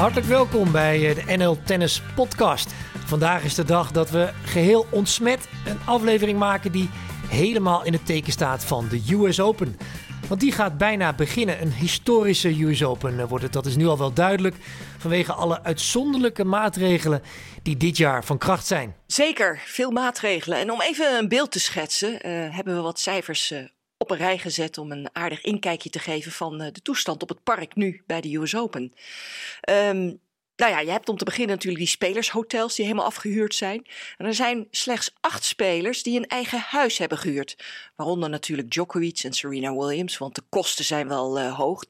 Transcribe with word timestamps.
Hartelijk 0.00 0.28
welkom 0.28 0.72
bij 0.72 1.08
eh, 1.08 1.14
de 1.14 1.36
NL 1.36 1.62
Tennis 1.64 2.02
Podcast. 2.14 2.72
Vandaag 3.06 3.44
is 3.44 3.54
de 3.54 3.64
dag 3.64 3.92
dat 3.92 4.10
we 4.10 4.30
geheel 4.44 4.86
ontsmet 4.90 5.48
een 5.66 5.78
aflevering 5.84 6.38
maken 6.38 6.72
die 6.72 6.90
helemaal 7.28 7.84
in 7.84 7.92
het 7.92 8.06
teken 8.06 8.32
staat 8.32 8.64
van 8.64 8.88
de 8.88 9.14
US 9.14 9.40
Open. 9.40 9.76
Want 10.28 10.40
die 10.40 10.52
gaat 10.52 10.78
bijna 10.78 11.12
beginnen. 11.12 11.62
Een 11.62 11.72
historische 11.72 12.64
US 12.64 12.84
Open 12.84 13.20
eh, 13.20 13.28
wordt 13.28 13.44
het. 13.44 13.52
Dat 13.52 13.66
is 13.66 13.76
nu 13.76 13.86
al 13.86 13.98
wel 13.98 14.12
duidelijk. 14.12 14.56
Vanwege 14.98 15.32
alle 15.32 15.62
uitzonderlijke 15.62 16.44
maatregelen 16.44 17.22
die 17.62 17.76
dit 17.76 17.96
jaar 17.96 18.24
van 18.24 18.38
kracht 18.38 18.66
zijn. 18.66 18.94
Zeker, 19.06 19.62
veel 19.64 19.90
maatregelen. 19.90 20.58
En 20.58 20.70
om 20.70 20.80
even 20.80 21.18
een 21.18 21.28
beeld 21.28 21.50
te 21.50 21.60
schetsen, 21.60 22.12
uh, 22.12 22.54
hebben 22.54 22.74
we 22.74 22.80
wat 22.80 22.98
cijfers 23.00 23.50
uh, 23.50 23.58
op 24.00 24.10
een 24.10 24.16
rij 24.16 24.38
gezet 24.38 24.78
om 24.78 24.92
een 24.92 25.08
aardig 25.12 25.40
inkijkje 25.40 25.90
te 25.90 25.98
geven 25.98 26.32
van 26.32 26.62
uh, 26.62 26.66
de 26.72 26.82
toestand 26.82 27.22
op 27.22 27.28
het 27.28 27.42
park 27.42 27.74
nu 27.74 28.02
bij 28.06 28.20
de 28.20 28.36
US 28.36 28.56
Open. 28.56 28.92
Um, 29.70 30.20
nou 30.60 30.72
ja, 30.72 30.80
je 30.80 30.90
hebt 30.90 31.08
om 31.08 31.16
te 31.16 31.24
beginnen 31.24 31.54
natuurlijk 31.54 31.78
die 31.78 31.90
spelershotels 31.90 32.74
die 32.74 32.84
helemaal 32.84 33.06
afgehuurd 33.06 33.54
zijn. 33.54 33.86
En 34.16 34.26
er 34.26 34.34
zijn 34.34 34.66
slechts 34.70 35.14
acht 35.20 35.44
spelers 35.44 36.02
die 36.02 36.18
een 36.18 36.26
eigen 36.26 36.58
huis 36.58 36.98
hebben 36.98 37.18
gehuurd. 37.18 37.56
Waaronder 37.96 38.30
natuurlijk 38.30 38.70
Djokovic 38.70 39.20
en 39.22 39.32
Serena 39.32 39.74
Williams, 39.74 40.18
want 40.18 40.34
de 40.34 40.42
kosten 40.48 40.84
zijn 40.84 41.08
wel 41.08 41.38
uh, 41.38 41.56
hoog, 41.56 41.84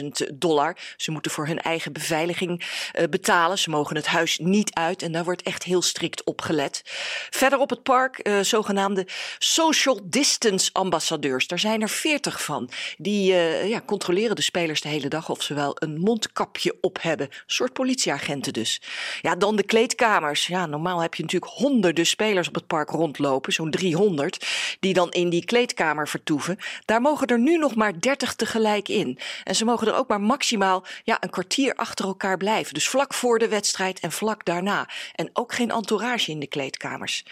10.000 0.00 0.08
dollar. 0.34 0.76
Ze 0.96 1.10
moeten 1.10 1.30
voor 1.30 1.46
hun 1.46 1.60
eigen 1.60 1.92
beveiliging 1.92 2.64
uh, 2.98 3.04
betalen. 3.10 3.58
Ze 3.58 3.70
mogen 3.70 3.96
het 3.96 4.06
huis 4.06 4.38
niet 4.38 4.74
uit 4.74 5.02
en 5.02 5.12
daar 5.12 5.24
wordt 5.24 5.42
echt 5.42 5.62
heel 5.62 5.82
strikt 5.82 6.24
op 6.24 6.40
gelet. 6.40 6.82
Verder 7.30 7.58
op 7.58 7.70
het 7.70 7.82
park 7.82 8.28
uh, 8.28 8.40
zogenaamde 8.40 9.06
social 9.38 10.00
distance 10.04 10.70
ambassadeurs. 10.72 11.46
Daar 11.46 11.58
zijn 11.58 11.82
er 11.82 11.88
40 11.88 12.42
van. 12.42 12.70
Die 12.96 13.34
ja, 13.66 13.82
controleren 13.86 14.36
de 14.36 14.42
spelers 14.42 14.80
de 14.80 14.88
hele 14.88 15.08
dag 15.08 15.30
of 15.30 15.42
ze 15.42 15.54
wel 15.54 15.76
een 15.78 16.00
mondkapje 16.00 16.76
op 16.80 16.98
hebben. 17.02 17.26
Een 17.26 17.34
soort 17.46 17.72
politieagenten 18.12 18.52
dus. 18.52 18.80
Ja, 19.20 19.36
dan 19.36 19.56
de 19.56 19.62
kleedkamers. 19.62 20.46
Ja, 20.46 20.66
normaal 20.66 21.00
heb 21.00 21.14
je 21.14 21.22
natuurlijk 21.22 21.52
honderden 21.52 22.06
spelers 22.06 22.48
op 22.48 22.54
het 22.54 22.66
park 22.66 22.90
rondlopen, 22.90 23.52
zo'n 23.52 23.70
300, 23.70 24.46
die 24.80 24.94
dan 24.94 25.10
in 25.10 25.30
die 25.30 25.44
kleedkamer 25.44 26.08
vertoeven. 26.08 26.58
Daar 26.84 27.00
mogen 27.00 27.26
er 27.26 27.38
nu 27.38 27.56
nog 27.56 27.74
maar 27.74 28.00
30 28.00 28.34
tegelijk 28.34 28.88
in. 28.88 29.18
En 29.44 29.54
ze 29.54 29.64
mogen 29.64 29.86
er 29.86 29.94
ook 29.94 30.08
maar 30.08 30.20
maximaal 30.20 30.84
ja, 31.04 31.16
een 31.20 31.30
kwartier 31.30 31.74
achter 31.74 32.04
elkaar 32.04 32.36
blijven. 32.36 32.74
Dus 32.74 32.88
vlak 32.88 33.14
voor 33.14 33.38
de 33.38 33.48
wedstrijd 33.48 34.00
en 34.00 34.12
vlak 34.12 34.44
daarna. 34.44 34.88
En 35.14 35.30
ook 35.32 35.54
geen 35.54 35.70
entourage 35.70 36.30
in 36.30 36.40
de 36.40 36.46
kleedkamers. 36.46 37.24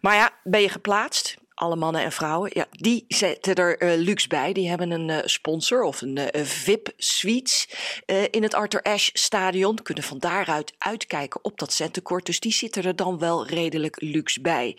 Maar 0.00 0.14
ja, 0.14 0.30
ben 0.42 0.60
je 0.60 0.68
geplaatst? 0.68 1.36
Alle 1.56 1.76
mannen 1.76 2.02
en 2.02 2.12
vrouwen, 2.12 2.50
ja, 2.54 2.66
die 2.70 3.04
zetten 3.08 3.54
er 3.54 3.82
uh, 3.82 4.04
luxe 4.04 4.28
bij. 4.28 4.52
Die 4.52 4.68
hebben 4.68 4.90
een 4.90 5.08
uh, 5.08 5.18
sponsor 5.24 5.82
of 5.82 6.00
een 6.00 6.18
uh, 6.18 6.44
VIP-suite 6.44 7.66
in 8.30 8.42
het 8.42 8.54
Arthur 8.54 8.82
Ashe 8.82 9.10
stadion. 9.12 9.82
Kunnen 9.82 10.04
van 10.04 10.18
daaruit 10.18 10.72
uitkijken 10.78 11.44
op 11.44 11.58
dat 11.58 11.72
centenkort. 11.72 12.26
Dus 12.26 12.40
die 12.40 12.52
zitten 12.52 12.84
er 12.84 12.96
dan 12.96 13.18
wel 13.18 13.46
redelijk 13.46 14.00
luxe 14.00 14.40
bij. 14.40 14.78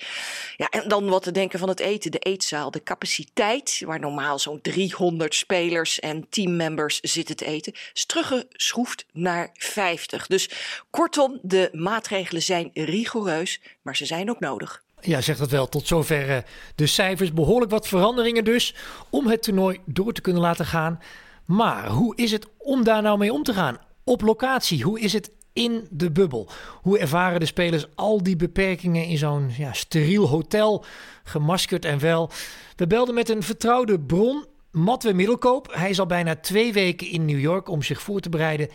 Ja, 0.58 0.70
en 0.70 0.88
dan 0.88 1.10
wat 1.10 1.24
te 1.24 1.32
denken 1.32 1.60
van 1.60 1.70
het 1.70 1.80
eten, 1.80 2.12
de 2.12 2.20
eetzaal. 2.20 2.72
De 2.72 2.84
capaciteit, 2.84 3.82
waar 3.86 4.00
normaal 4.00 4.40
zo'n 4.40 4.62
300 4.62 5.36
spelers 5.36 6.00
en 6.00 6.30
teammembers 6.30 7.00
zitten 7.00 7.36
te 7.36 7.46
eten, 7.46 7.74
is 7.94 8.06
teruggeschroefd 8.06 9.06
naar 9.14 9.50
50. 9.54 10.28
Dus 10.28 10.50
kortom, 10.90 11.40
de 11.42 11.70
maatregelen 11.74 12.42
zijn 12.42 12.70
rigoureus, 12.74 13.62
maar 13.82 13.96
ze 13.96 14.06
zijn 14.06 14.30
ook 14.30 14.40
nodig. 14.40 14.86
Ja, 15.02 15.22
zegt 15.22 15.40
dat 15.40 15.52
wel. 15.52 15.70
Tot 15.70 15.88
zover 15.88 16.44
de 16.76 16.88
cijfers. 16.88 17.34
Behoorlijk 17.34 17.72
wat 17.72 17.88
veranderingen 17.88 18.44
dus 18.44 18.76
om 19.10 19.28
het 19.28 19.44
toernooi 19.44 19.80
door 19.86 20.14
te 20.14 20.22
kunnen 20.22 20.42
laten 20.42 20.66
gaan. 20.66 21.00
Maar 21.46 21.90
hoe 21.90 22.16
is 22.16 22.32
het 22.32 22.48
om 22.58 22.84
daar 22.84 23.02
nou 23.02 23.18
mee 23.18 23.34
om 23.34 23.44
te 23.44 23.54
gaan? 23.54 23.78
Op 24.04 24.22
locatie, 24.22 24.84
hoe 24.84 25.00
is 25.00 25.14
het 25.14 25.32
in 25.54 25.88
de 25.92 26.12
bubbel? 26.12 26.50
Hoe 26.82 27.00
ervaren 27.00 27.40
de 27.40 27.46
spelers 27.46 27.86
al 27.96 28.24
die 28.24 28.36
beperkingen 28.36 29.06
in 29.06 29.18
zo'n 29.18 29.52
ja, 29.58 29.74
steriel 29.74 30.28
hotel, 30.28 30.86
gemaskerd 31.24 31.86
en 31.86 32.00
wel? 32.00 32.32
We 32.76 32.88
belden 32.88 33.14
met 33.14 33.30
een 33.30 33.44
vertrouwde 33.44 34.00
bron, 34.00 34.46
Matwe 34.72 35.14
Middelkoop. 35.14 35.74
Hij 35.74 35.90
is 35.90 36.00
al 36.00 36.06
bijna 36.06 36.36
twee 36.36 36.74
weken 36.74 37.08
in 37.08 37.26
New 37.26 37.40
York 37.40 37.70
om 37.70 37.84
zich 37.84 38.02
voor 38.02 38.20
te 38.20 38.30
bereiden. 38.30 38.70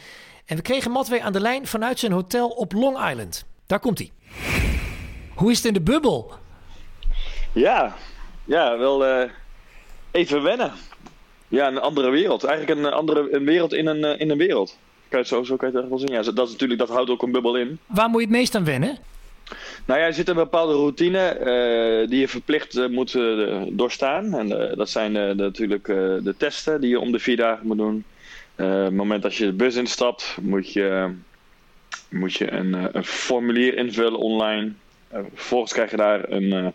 En 0.45 0.57
we 0.57 0.63
kregen 0.63 0.91
Matwe 0.91 1.23
aan 1.23 1.33
de 1.33 1.41
lijn 1.41 1.67
vanuit 1.67 1.99
zijn 1.99 2.13
hotel 2.13 2.49
op 2.49 2.73
Long 2.73 3.09
Island. 3.11 3.45
Daar 3.67 3.81
komt 3.81 3.99
hij. 3.99 4.13
Hoe 5.35 5.51
is 5.51 5.57
het 5.57 5.67
in 5.67 5.73
de 5.73 5.81
bubbel? 5.81 6.33
Ja, 7.53 7.95
ja 8.45 8.79
wel 8.79 9.07
uh, 9.07 9.31
even 10.11 10.43
wennen. 10.43 10.73
Ja, 11.49 11.67
een 11.67 11.81
andere 11.81 12.11
wereld. 12.11 12.45
Eigenlijk 12.45 12.79
een, 12.81 12.93
andere, 12.93 13.29
een 13.35 13.45
wereld 13.45 13.73
in 13.73 13.87
een, 13.87 14.19
in 14.19 14.31
een 14.31 14.39
wereld. 14.39 14.79
Kan 15.09 15.21
je 15.21 15.27
zo, 15.27 15.43
zo 15.43 15.57
kan 15.57 15.71
je 15.73 15.79
het 15.79 15.89
wel 15.89 15.99
zien. 15.99 16.13
Ja, 16.13 16.23
dat, 16.23 16.47
is 16.47 16.53
natuurlijk, 16.53 16.81
dat 16.81 16.89
houdt 16.89 17.11
ook 17.11 17.23
een 17.23 17.33
bubbel 17.33 17.57
in. 17.57 17.79
Waar 17.87 18.09
moet 18.09 18.21
je 18.21 18.27
het 18.27 18.37
meest 18.37 18.55
aan 18.55 18.65
wennen? 18.65 18.99
Nou 19.85 20.01
ja, 20.01 20.07
er 20.07 20.15
zit 20.15 20.29
een 20.29 20.35
bepaalde 20.35 20.73
routine 20.73 21.37
uh, 21.39 22.09
die 22.09 22.21
je 22.21 22.29
verplicht 22.29 22.77
uh, 22.77 22.89
moet 22.89 23.13
doorstaan. 23.69 24.35
En 24.35 24.49
dat 24.77 24.91
zijn 24.91 25.37
natuurlijk 25.37 25.85
de 26.25 26.35
testen 26.37 26.81
die 26.81 26.91
je 26.91 27.01
om 27.01 27.13
de 27.13 27.19
vier 27.19 27.37
dagen 27.37 27.67
moet 27.67 27.79
doen. 27.79 28.05
Op 28.53 28.65
het 28.65 28.95
moment 28.95 29.23
dat 29.23 29.35
je 29.35 29.45
de 29.45 29.53
bus 29.53 29.77
instapt, 29.77 30.37
moet 30.41 30.73
je, 30.73 31.15
moet 32.09 32.35
je 32.35 32.53
een, 32.53 32.97
een 32.97 33.05
formulier 33.05 33.77
invullen 33.77 34.19
online. 34.19 34.73
Vervolgens 35.35 35.73
krijg 35.73 35.91
je 35.91 35.97
daar 35.97 36.31
een, 36.31 36.43
uh, 36.43 36.67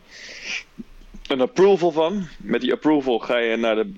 een 1.28 1.42
approval 1.42 1.92
van. 1.92 2.28
Met 2.38 2.62
die 2.62 2.74
approval 2.74 3.20
ga 3.20 3.38
je 3.38 3.56
naar 3.56 3.76
de, 3.76 3.94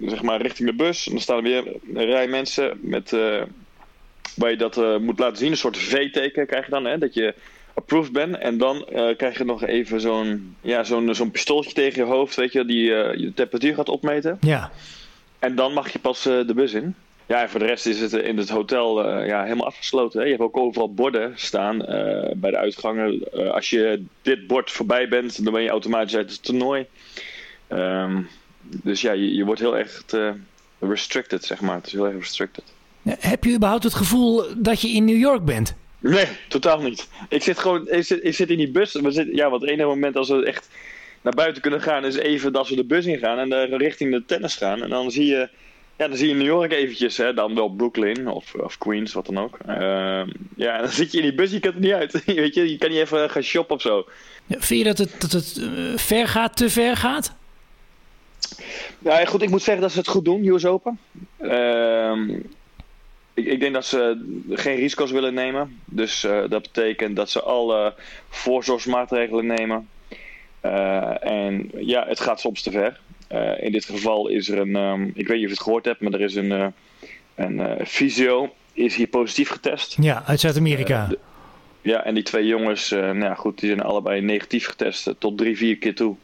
zeg 0.00 0.22
maar, 0.22 0.42
richting 0.42 0.68
de 0.68 0.74
bus. 0.74 1.06
En 1.06 1.12
dan 1.12 1.20
staan 1.20 1.36
er 1.36 1.42
weer 1.42 1.66
een 1.94 2.04
rij 2.04 2.28
mensen 2.28 2.78
met, 2.80 3.12
uh, 3.12 3.42
waar 4.36 4.50
je 4.50 4.56
dat 4.56 5.00
moet 5.00 5.18
laten 5.18 5.36
zien. 5.36 5.50
Een 5.50 5.56
soort 5.56 5.76
V-teken 5.78 6.46
krijg 6.46 6.64
je 6.64 6.70
dan, 6.70 6.84
hè, 6.84 6.98
dat 6.98 7.14
je 7.14 7.34
approved 7.74 8.12
bent. 8.12 8.38
En 8.38 8.58
dan 8.58 8.86
krijg 9.16 9.38
je 9.38 9.44
nog 9.44 9.64
even 9.64 10.00
zo'n 10.00 10.56
ja, 10.60 10.84
zo'n 10.84 11.14
zo'n 11.14 11.30
pistooltje 11.30 11.72
tegen 11.72 12.04
je 12.04 12.12
hoofd, 12.12 12.36
weet 12.36 12.52
je, 12.52 12.64
die 12.64 12.82
je 12.82 13.32
temperatuur 13.34 13.74
gaat 13.74 13.88
opmeten. 13.88 14.38
Ja. 14.40 14.70
En 15.38 15.54
dan 15.54 15.72
mag 15.72 15.92
je 15.92 15.98
pas 15.98 16.22
de 16.22 16.52
bus 16.54 16.72
in. 16.72 16.94
Ja, 17.28 17.42
en 17.42 17.50
voor 17.50 17.60
de 17.60 17.66
rest 17.66 17.86
is 17.86 18.00
het 18.00 18.12
in 18.12 18.36
het 18.36 18.48
hotel 18.48 19.20
uh, 19.20 19.26
ja, 19.26 19.42
helemaal 19.42 19.66
afgesloten. 19.66 20.18
Hè? 20.18 20.24
Je 20.24 20.30
hebt 20.30 20.42
ook 20.42 20.56
overal 20.56 20.94
borden 20.94 21.32
staan 21.34 21.74
uh, 21.74 22.30
bij 22.34 22.50
de 22.50 22.56
uitgangen. 22.56 23.28
Uh, 23.34 23.50
als 23.50 23.70
je 23.70 24.04
dit 24.22 24.46
bord 24.46 24.70
voorbij 24.70 25.08
bent, 25.08 25.44
dan 25.44 25.52
ben 25.52 25.62
je 25.62 25.68
automatisch 25.68 26.16
uit 26.16 26.30
het 26.30 26.42
toernooi. 26.42 26.86
Um, 27.68 28.28
dus 28.60 29.00
ja, 29.00 29.12
je, 29.12 29.34
je 29.34 29.44
wordt 29.44 29.60
heel 29.60 29.76
erg 29.76 30.04
restricted, 30.78 31.44
zeg 31.44 31.60
maar. 31.60 31.74
Het 31.74 31.86
is 31.86 31.92
heel 31.92 32.06
erg 32.06 32.16
restricted. 32.16 32.64
Heb 33.02 33.44
je 33.44 33.54
überhaupt 33.54 33.84
het 33.84 33.94
gevoel 33.94 34.44
dat 34.56 34.80
je 34.80 34.88
in 34.88 35.04
New 35.04 35.18
York 35.18 35.44
bent? 35.44 35.74
Nee, 35.98 36.26
totaal 36.48 36.80
niet. 36.80 37.08
Ik 37.28 37.42
zit 37.42 37.58
gewoon 37.58 37.88
ik 37.88 38.04
zit, 38.04 38.24
ik 38.24 38.34
zit 38.34 38.50
in 38.50 38.58
die 38.58 38.70
bus. 38.70 38.92
We 38.92 39.10
zitten, 39.10 39.36
ja, 39.36 39.50
want 39.50 39.62
het 39.62 39.70
enige 39.70 39.88
moment 39.88 40.16
als 40.16 40.28
we 40.28 40.44
echt 40.44 40.68
naar 41.22 41.34
buiten 41.34 41.62
kunnen 41.62 41.80
gaan, 41.80 42.04
is 42.04 42.16
even 42.16 42.52
dat 42.52 42.68
we 42.68 42.76
de 42.76 42.84
bus 42.84 43.06
ingaan 43.06 43.52
en 43.52 43.76
richting 43.76 44.12
de 44.12 44.24
tennis 44.26 44.54
gaan. 44.56 44.82
En 44.82 44.88
dan 44.88 45.10
zie 45.10 45.26
je 45.26 45.48
ja, 45.98 46.08
dan 46.08 46.16
zie 46.16 46.28
je 46.28 46.34
New 46.34 46.46
York 46.46 46.72
eventjes, 46.72 47.16
hè, 47.16 47.34
dan 47.34 47.54
wel 47.54 47.68
Brooklyn 47.68 48.28
of, 48.28 48.54
of 48.54 48.78
Queens, 48.78 49.12
wat 49.12 49.26
dan 49.26 49.38
ook. 49.38 49.58
Uh, 49.68 50.22
ja, 50.56 50.78
dan 50.78 50.88
zit 50.88 51.12
je 51.12 51.18
in 51.18 51.24
die 51.24 51.34
bus, 51.34 51.50
je 51.50 51.60
kunt 51.60 51.74
er 51.74 51.80
niet 51.80 51.92
uit. 51.92 52.24
Weet 52.26 52.54
je, 52.54 52.70
je 52.70 52.78
kan 52.78 52.90
niet 52.90 52.98
even 52.98 53.30
gaan 53.30 53.42
shoppen 53.42 53.76
of 53.76 53.82
zo. 53.82 54.06
Ja, 54.46 54.60
vind 54.60 54.80
je 54.80 54.84
dat 54.84 54.98
het, 54.98 55.20
dat 55.20 55.32
het 55.32 55.56
uh, 55.56 55.96
ver 55.96 56.28
gaat, 56.28 56.56
te 56.56 56.70
ver 56.70 56.96
gaat? 56.96 57.34
Ja, 58.98 59.24
goed, 59.24 59.42
ik 59.42 59.50
moet 59.50 59.62
zeggen 59.62 59.82
dat 59.82 59.92
ze 59.92 59.98
het 59.98 60.08
goed 60.08 60.24
doen, 60.24 60.46
US 60.46 60.64
Open. 60.64 60.98
Uh, 61.40 62.12
ik, 63.34 63.46
ik, 63.46 63.60
denk 63.60 63.74
dat 63.74 63.86
ze 63.86 64.24
geen 64.50 64.76
risico's 64.76 65.10
willen 65.10 65.34
nemen. 65.34 65.80
Dus 65.84 66.24
uh, 66.24 66.40
dat 66.48 66.62
betekent 66.62 67.16
dat 67.16 67.30
ze 67.30 67.42
alle 67.42 67.94
voorzorgsmaatregelen 68.28 69.46
nemen. 69.46 69.88
Uh, 70.64 71.26
en 71.26 71.70
ja, 71.74 72.06
het 72.06 72.20
gaat 72.20 72.40
soms 72.40 72.62
te 72.62 72.70
ver. 72.70 73.00
Uh, 73.32 73.62
in 73.62 73.72
dit 73.72 73.84
geval 73.84 74.28
is 74.28 74.48
er 74.48 74.58
een, 74.58 74.76
um, 74.76 75.12
ik 75.14 75.28
weet 75.28 75.36
niet 75.36 75.36
of 75.36 75.40
je 75.40 75.48
het 75.48 75.60
gehoord 75.60 75.84
hebt, 75.84 76.00
maar 76.00 76.12
er 76.12 76.20
is 76.20 76.34
een, 76.34 76.50
uh, 76.50 76.66
een 77.34 77.58
uh, 77.58 77.86
fysio, 77.86 78.54
is 78.72 78.96
hier 78.96 79.06
positief 79.06 79.48
getest. 79.48 79.96
Ja, 80.00 80.22
uit 80.26 80.40
Zuid-Amerika. 80.40 81.08
ja, 81.82 82.04
en 82.04 82.14
die 82.14 82.22
twee 82.22 82.46
jongens, 82.46 82.90
nou 82.90 83.20
ja, 83.20 83.34
goed, 83.34 83.60
die 83.60 83.68
zijn 83.68 83.82
allebei 83.82 84.20
negatief 84.20 84.66
getest 84.66 85.14
tot 85.18 85.38
drie, 85.38 85.56
vier 85.56 85.76
keer 85.78 85.94
toe. 85.94 86.16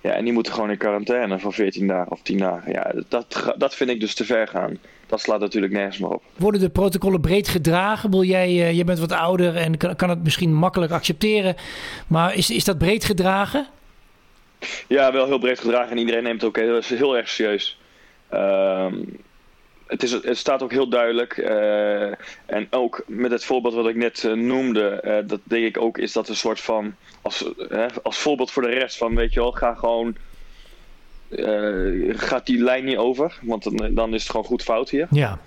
Ja, 0.00 0.10
en 0.10 0.24
die 0.24 0.32
moeten 0.32 0.52
gewoon 0.52 0.70
in 0.70 0.76
quarantaine 0.76 1.38
van 1.38 1.52
14 1.52 1.86
dagen 1.86 2.12
of 2.12 2.22
10 2.22 2.38
dagen. 2.38 2.72
Ja, 2.72 2.92
dat, 3.08 3.54
dat 3.58 3.74
vind 3.74 3.90
ik 3.90 4.00
dus 4.00 4.14
te 4.14 4.24
ver 4.24 4.48
gaan. 4.48 4.78
Dat 5.06 5.20
slaat 5.20 5.40
natuurlijk 5.40 5.72
nergens 5.72 5.98
meer 5.98 6.10
op. 6.10 6.22
Worden 6.36 6.60
de 6.60 6.68
protocollen 6.68 7.20
breed 7.20 7.48
gedragen? 7.48 8.10
Wil 8.10 8.24
jij, 8.24 8.74
je 8.74 8.84
bent 8.84 8.98
wat 8.98 9.12
ouder 9.12 9.56
en 9.56 9.76
kan, 9.76 9.96
kan 9.96 10.08
het 10.08 10.22
misschien 10.22 10.54
makkelijk 10.54 10.92
accepteren. 10.92 11.56
Maar 12.06 12.34
is, 12.34 12.50
is 12.50 12.64
dat 12.64 12.78
breed 12.78 13.04
gedragen? 13.04 13.66
Ja, 14.88 15.12
wel 15.12 15.26
heel 15.26 15.38
breed 15.38 15.60
gedragen 15.60 15.90
en 15.90 15.98
iedereen 15.98 16.22
neemt 16.22 16.40
het 16.40 16.48
ook 16.48 16.56
heel, 16.56 16.80
heel 16.82 17.16
erg 17.16 17.28
serieus. 17.28 17.78
Um, 18.34 19.20
het, 19.92 20.02
is, 20.02 20.12
het 20.12 20.36
staat 20.36 20.62
ook 20.62 20.70
heel 20.70 20.88
duidelijk. 20.88 21.36
Uh, 21.36 22.06
en 22.46 22.66
ook 22.70 23.04
met 23.06 23.30
het 23.30 23.44
voorbeeld 23.44 23.74
wat 23.74 23.88
ik 23.88 23.96
net 23.96 24.22
uh, 24.22 24.32
noemde, 24.32 25.02
uh, 25.04 25.28
dat 25.28 25.40
denk 25.42 25.64
ik 25.64 25.78
ook 25.78 25.98
is 25.98 26.12
dat 26.12 26.28
een 26.28 26.36
soort 26.36 26.60
van, 26.60 26.94
als, 27.22 27.44
als 28.02 28.18
voorbeeld 28.18 28.50
voor 28.50 28.62
de 28.62 28.68
rest 28.68 28.96
van, 28.96 29.14
weet 29.14 29.32
je 29.32 29.40
wel, 29.40 29.52
ga 29.52 29.74
gewoon, 29.74 30.16
gaat 32.08 32.46
die 32.46 32.62
lijn 32.62 32.84
niet 32.84 32.96
over, 32.96 33.38
want 33.42 33.62
dan, 33.62 33.94
dan 33.94 34.14
is 34.14 34.22
het 34.22 34.30
gewoon 34.30 34.46
goed 34.46 34.62
fout 34.62 34.90
hier. 34.90 35.06
Ja. 35.10 35.38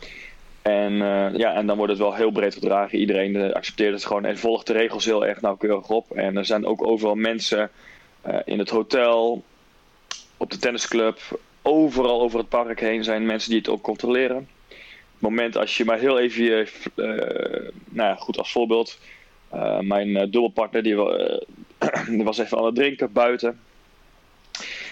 En, 0.62 0.94
ja, 1.38 1.54
en 1.54 1.68
dan 1.68 1.78
wordt 1.78 1.92
het 1.92 2.02
wel 2.02 2.16
heel 2.16 2.32
breed 2.32 2.54
gedragen. 2.54 2.98
Iedereen 2.98 3.54
accepteert 3.54 3.94
het 3.94 4.06
gewoon 4.06 4.26
en 4.26 4.38
volgt 4.38 4.68
de 4.68 4.74
regels 4.74 5.06
heel 5.06 5.26
erg 5.26 5.42
nauwkeurig 5.42 5.90
op. 5.90 6.12
En 6.12 6.38
er 6.38 6.46
zijn 6.46 6.66
ook 6.66 6.88
overal 6.88 7.16
mensen 7.16 7.70
in 8.46 8.60
het 8.60 8.70
hotel, 8.70 9.44
op 10.38 10.52
de 10.52 10.58
tennisclub, 10.58 11.20
overal 11.62 12.22
over 12.22 12.40
het 12.40 12.50
park 12.50 12.80
heen 12.80 13.04
zijn 13.04 13.26
mensen 13.26 13.50
die 13.50 13.60
het 13.60 13.70
ook 13.70 13.82
controleren. 13.82 14.50
Het 14.68 15.24
moment 15.24 15.58
als 15.58 15.78
je 15.78 15.86
maar 15.86 16.00
heel 16.00 16.20
even, 16.20 16.68
uh, 16.96 17.08
nou 17.86 18.10
ja, 18.10 18.16
goed 18.16 18.38
als 18.38 18.52
voorbeeld, 18.52 19.00
uh, 19.54 19.80
mijn 19.80 20.14
dubbelpartner 20.14 20.84
die, 20.84 20.96
die, 22.16 22.24
was 22.24 22.38
even 22.38 22.58
aan 22.58 22.66
het 22.66 22.76
drinken 22.76 23.12
buiten. 23.12 23.60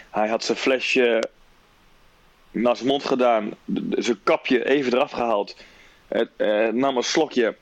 Hij 0.10 0.28
had 0.28 0.44
zijn 0.44 0.58
flesje 0.58 1.24
naar 2.52 2.76
zijn 2.76 2.88
mond 2.88 3.04
gedaan, 3.04 3.52
zijn 3.90 4.20
kapje 4.24 4.70
even 4.70 4.94
eraf 4.94 5.12
gehaald, 5.12 5.58
nam 6.72 6.98
een 6.98 7.04
slokje 7.04 7.56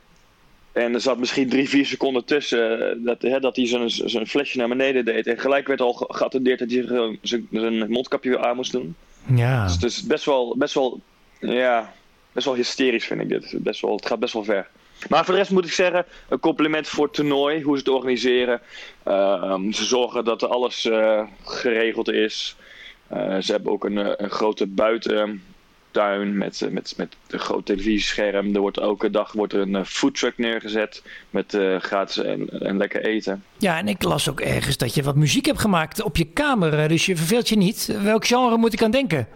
en 0.71 0.93
er 0.93 1.01
zat 1.01 1.17
misschien 1.17 1.49
drie, 1.49 1.69
vier 1.69 1.85
seconden 1.85 2.25
tussen 2.25 3.03
dat, 3.03 3.21
hè, 3.21 3.39
dat 3.39 3.55
hij 3.55 3.67
zijn, 3.67 3.89
zijn 3.89 4.27
flesje 4.27 4.57
naar 4.57 4.67
beneden 4.67 5.05
deed. 5.05 5.27
En 5.27 5.39
gelijk 5.39 5.67
werd 5.67 5.81
al 5.81 5.93
geattendeerd 5.93 6.59
dat 6.59 6.71
hij 6.71 7.17
zijn, 7.21 7.47
zijn 7.51 7.89
mondkapje 7.91 8.29
weer 8.29 8.45
aan 8.45 8.55
moest 8.55 8.71
doen. 8.71 8.95
Ja. 9.35 9.63
Dus 9.63 9.73
het 9.73 9.83
is 9.83 10.03
best 10.03 10.25
wel, 10.25 10.55
best 10.57 10.73
wel, 10.73 11.01
ja, 11.39 11.93
best 12.31 12.45
wel 12.45 12.55
hysterisch 12.55 13.05
vind 13.05 13.21
ik 13.21 13.29
dit. 13.29 13.55
Best 13.57 13.81
wel, 13.81 13.95
het 13.95 14.05
gaat 14.05 14.19
best 14.19 14.33
wel 14.33 14.43
ver. 14.43 14.67
Maar 15.09 15.25
voor 15.25 15.33
de 15.33 15.39
rest 15.39 15.51
moet 15.51 15.65
ik 15.65 15.71
zeggen, 15.71 16.05
een 16.29 16.39
compliment 16.39 16.87
voor 16.87 17.05
het 17.05 17.13
toernooi, 17.13 17.61
hoe 17.61 17.77
ze 17.77 17.83
het 17.83 17.93
organiseren. 17.93 18.61
Uh, 19.07 19.59
ze 19.71 19.83
zorgen 19.83 20.25
dat 20.25 20.43
alles 20.43 20.85
uh, 20.85 21.23
geregeld 21.43 22.09
is. 22.09 22.55
Uh, 23.13 23.37
ze 23.39 23.51
hebben 23.51 23.71
ook 23.71 23.85
een, 23.85 24.23
een 24.23 24.29
grote 24.29 24.67
buitentuin 25.91 26.37
met, 26.37 26.67
met, 26.71 26.93
met 26.97 27.15
een 27.27 27.39
groot 27.39 27.65
televisiescherm. 27.65 28.55
Er 28.55 28.61
wordt 28.61 28.77
elke 28.77 29.09
dag 29.09 29.31
wordt 29.31 29.53
er 29.53 29.59
een 29.59 29.85
foodtruck 29.85 30.37
neergezet 30.37 31.03
met 31.29 31.57
gratis 31.79 32.17
en, 32.17 32.49
en 32.49 32.77
lekker 32.77 33.05
eten. 33.05 33.43
Ja, 33.57 33.77
en 33.77 33.87
ik 33.87 34.03
las 34.03 34.29
ook 34.29 34.41
ergens 34.41 34.77
dat 34.77 34.93
je 34.93 35.03
wat 35.03 35.15
muziek 35.15 35.45
hebt 35.45 35.59
gemaakt 35.59 36.01
op 36.01 36.17
je 36.17 36.25
kamer. 36.25 36.87
Dus 36.87 37.05
je 37.05 37.15
verveelt 37.15 37.49
je 37.49 37.57
niet. 37.57 37.97
Welk 38.03 38.25
genre 38.25 38.57
moet 38.57 38.73
ik 38.73 38.83
aan 38.83 38.91
denken? 38.91 39.27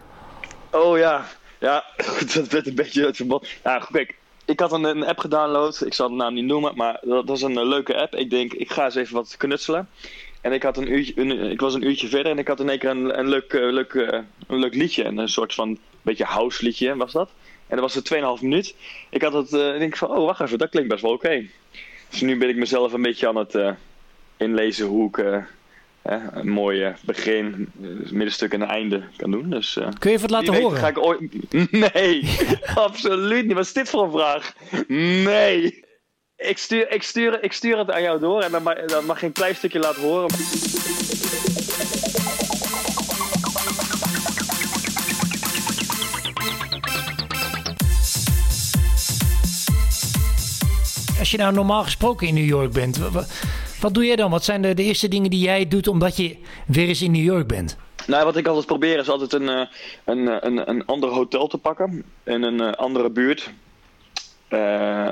Oh 0.70 0.98
ja, 0.98 1.26
ja, 1.58 1.84
dat 2.34 2.48
werd 2.48 2.66
een 2.66 2.74
beetje 2.74 3.06
het 3.06 3.16
verband. 3.16 3.48
Ja, 3.64 3.86
kijk, 3.92 4.14
ik 4.44 4.60
had 4.60 4.72
een, 4.72 4.84
een, 4.84 5.06
app 5.06 5.18
gedownload. 5.18 5.82
Ik 5.86 5.94
zal 5.94 6.08
de 6.08 6.14
naam 6.14 6.34
niet 6.34 6.44
noemen, 6.44 6.72
maar 6.74 7.00
dat, 7.02 7.30
is 7.30 7.42
een 7.42 7.68
leuke 7.68 7.96
app. 7.96 8.14
Ik 8.14 8.30
denk, 8.30 8.52
ik 8.52 8.72
ga 8.72 8.84
eens 8.84 8.94
even 8.94 9.14
wat 9.14 9.36
knutselen. 9.36 9.88
En 10.40 10.52
ik, 10.52 10.62
had 10.62 10.76
een 10.76 10.92
uurtje, 10.92 11.20
een, 11.20 11.50
ik 11.50 11.60
was 11.60 11.74
een 11.74 11.86
uurtje 11.86 12.08
verder 12.08 12.32
en 12.32 12.38
ik 12.38 12.48
had 12.48 12.60
in 12.60 12.68
één 12.68 12.78
keer 12.78 12.90
een, 12.90 13.18
een, 13.18 13.28
leuk, 13.28 13.52
uh, 13.52 13.72
leuk, 13.72 13.92
uh, 13.92 14.08
een 14.46 14.58
leuk 14.58 14.74
liedje. 14.74 15.04
Een 15.04 15.28
soort 15.28 15.54
van 15.54 15.78
beetje 16.06 16.24
house 16.24 16.64
liedje 16.64 16.96
was 16.96 17.12
dat. 17.12 17.30
En 17.66 17.76
dat 17.76 17.80
was 17.80 17.94
het 17.94 18.14
2,5 18.38 18.42
minuut. 18.42 18.74
Ik 19.10 19.22
had 19.22 19.32
het, 19.32 19.52
uh, 19.52 19.78
denk 19.78 19.96
van, 19.96 20.08
oh 20.08 20.26
wacht 20.26 20.40
even, 20.40 20.58
dat 20.58 20.70
klinkt 20.70 20.88
best 20.88 21.02
wel 21.02 21.12
oké. 21.12 21.26
Okay. 21.26 21.50
Dus 22.10 22.20
nu 22.20 22.36
ben 22.38 22.48
ik 22.48 22.56
mezelf 22.56 22.92
een 22.92 23.02
beetje 23.02 23.28
aan 23.28 23.36
het 23.36 23.58
inlezen 24.36 24.86
hoe 24.86 25.08
ik 25.08 25.44
een 26.02 26.48
mooi 26.48 26.94
begin, 27.04 27.72
middenstuk 28.10 28.52
en 28.52 28.62
einde 28.62 29.02
kan 29.16 29.30
doen. 29.30 29.50
Dus, 29.50 29.78
Kun 29.98 30.10
je 30.10 30.16
even 30.16 30.30
laten 30.30 30.54
horen? 30.54 30.78
Ga 30.78 30.88
ik 30.88 30.98
ooit... 30.98 31.20
Nee, 31.94 32.36
absoluut 32.74 33.46
niet. 33.46 33.54
Wat 33.54 33.64
is 33.64 33.72
dit 33.72 33.88
voor 33.88 34.04
een 34.04 34.10
vraag? 34.10 34.52
Nee. 34.88 35.84
Ik 36.36 36.58
stuur, 36.58 36.90
ik, 36.92 37.02
stuur, 37.02 37.42
ik 37.42 37.52
stuur 37.52 37.78
het 37.78 37.90
aan 37.90 38.02
jou 38.02 38.20
door 38.20 38.42
en 38.42 38.50
dan 38.50 38.62
mag, 38.62 38.84
dan 38.84 39.04
mag 39.04 39.20
je 39.20 39.26
een 39.26 39.32
klein 39.32 39.54
stukje 39.54 39.78
laten 39.78 40.02
horen. 40.02 40.30
Als 51.26 51.34
je 51.34 51.40
nou 51.40 51.54
normaal 51.54 51.82
gesproken 51.82 52.26
in 52.26 52.34
New 52.34 52.46
York 52.46 52.72
bent, 52.72 52.98
wat 53.80 53.94
doe 53.94 54.06
jij 54.06 54.16
dan? 54.16 54.30
Wat 54.30 54.44
zijn 54.44 54.62
de, 54.62 54.74
de 54.74 54.82
eerste 54.82 55.08
dingen 55.08 55.30
die 55.30 55.40
jij 55.40 55.68
doet 55.68 55.88
omdat 55.88 56.16
je 56.16 56.36
weer 56.66 56.88
eens 56.88 57.02
in 57.02 57.10
New 57.10 57.24
York 57.24 57.46
bent? 57.46 57.76
Nou, 58.06 58.24
wat 58.24 58.36
ik 58.36 58.46
altijd 58.46 58.66
probeer 58.66 58.98
is 58.98 59.08
altijd 59.08 59.32
een, 59.32 59.48
een, 60.04 60.46
een, 60.46 60.70
een 60.70 60.84
ander 60.84 61.10
hotel 61.10 61.46
te 61.46 61.58
pakken 61.58 62.04
in 62.24 62.42
een 62.42 62.74
andere 62.74 63.10
buurt. 63.10 63.50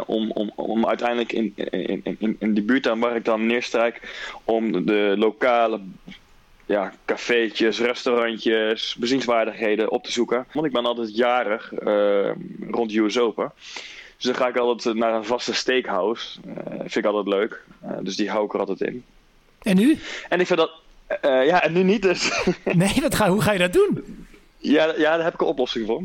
Om, 0.06 0.30
om, 0.30 0.52
om 0.54 0.86
uiteindelijk 0.86 1.32
in, 1.32 1.52
in, 1.54 2.16
in, 2.18 2.36
in 2.38 2.54
die 2.54 2.64
buurt 2.64 2.88
aan 2.88 3.00
waar 3.00 3.16
ik 3.16 3.24
dan 3.24 3.46
neerstrijk, 3.46 4.00
om 4.44 4.86
de 4.86 5.14
lokale 5.16 5.80
ja, 6.66 6.92
cafeetjes, 7.04 7.80
restaurantjes, 7.80 8.96
bezienswaardigheden 8.98 9.90
op 9.90 10.04
te 10.04 10.12
zoeken. 10.12 10.46
Want 10.52 10.66
ik 10.66 10.72
ben 10.72 10.86
altijd 10.86 11.16
jarig 11.16 11.72
uh, 11.72 12.30
rond 12.70 12.92
US 12.92 13.18
Open. 13.18 13.52
Dus 14.24 14.32
dan 14.32 14.42
ga 14.42 14.50
ik 14.50 14.56
altijd 14.56 14.96
naar 14.96 15.14
een 15.14 15.24
vaste 15.24 15.54
steakhouse. 15.54 16.38
Uh, 16.46 16.54
vind 16.78 16.96
ik 16.96 17.04
altijd 17.04 17.26
leuk. 17.26 17.62
Uh, 17.84 17.90
dus 18.00 18.16
die 18.16 18.30
hou 18.30 18.44
ik 18.44 18.52
er 18.52 18.58
altijd 18.58 18.80
in. 18.80 19.04
En 19.62 19.76
nu? 19.76 19.98
En 20.28 20.40
ik 20.40 20.46
vind 20.46 20.58
dat... 20.58 20.70
Ja, 21.22 21.62
en 21.62 21.72
nu 21.72 21.82
niet 21.82 22.02
dus. 22.02 22.44
nee, 22.64 22.94
wat 23.00 23.14
ga, 23.14 23.28
hoe 23.28 23.40
ga 23.40 23.52
je 23.52 23.58
dat 23.58 23.72
doen? 23.72 24.26
Ja, 24.58 24.84
ja, 24.96 25.16
daar 25.16 25.24
heb 25.24 25.34
ik 25.34 25.40
een 25.40 25.46
oplossing 25.46 25.86
voor. 25.86 26.02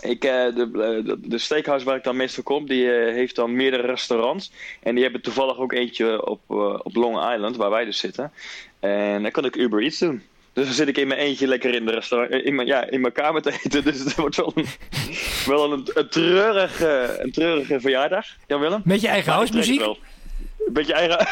Ik, 0.00 0.20
de, 0.20 0.52
de, 0.54 1.18
de 1.20 1.38
steakhouse 1.38 1.84
waar 1.84 1.96
ik 1.96 2.04
dan 2.04 2.16
meestal 2.16 2.42
kom, 2.42 2.66
die 2.66 2.88
heeft 2.90 3.34
dan 3.34 3.56
meerdere 3.56 3.86
restaurants. 3.86 4.52
En 4.82 4.94
die 4.94 5.02
hebben 5.02 5.22
toevallig 5.22 5.58
ook 5.58 5.72
eentje 5.72 6.26
op, 6.26 6.40
op 6.82 6.96
Long 6.96 7.32
Island, 7.34 7.56
waar 7.56 7.70
wij 7.70 7.84
dus 7.84 7.98
zitten. 7.98 8.32
En 8.80 9.22
dan 9.22 9.30
kan 9.30 9.44
ik 9.44 9.56
Uber 9.56 9.82
Eats 9.82 9.98
doen. 9.98 10.22
Dus 10.52 10.66
dan 10.66 10.74
zit 10.74 10.88
ik 10.88 10.96
in 10.96 11.08
mijn 11.08 11.20
eentje 11.20 11.46
lekker 11.46 11.74
in 11.74 11.86
de 11.86 11.92
restaurant, 11.92 12.32
in 12.44 12.54
mijn, 12.54 12.66
ja, 12.66 12.84
in 12.90 13.00
mijn 13.00 13.12
kamer 13.12 13.42
te 13.42 13.52
eten. 13.64 13.84
Dus 13.88 13.98
het 13.98 14.14
wordt 14.14 14.36
wel 14.36 14.52
een, 14.54 14.66
wel 15.46 15.72
een, 15.72 15.88
een, 15.94 16.08
treurige, 16.08 17.18
een 17.20 17.32
treurige 17.32 17.80
verjaardag. 17.80 18.26
Jan 18.46 18.60
Willem? 18.60 18.80
Met 18.84 19.00
je 19.00 19.08
eigen 19.08 19.32
housemuziek? 19.32 19.82
Beetje 20.68 20.94
eigen... 20.94 21.26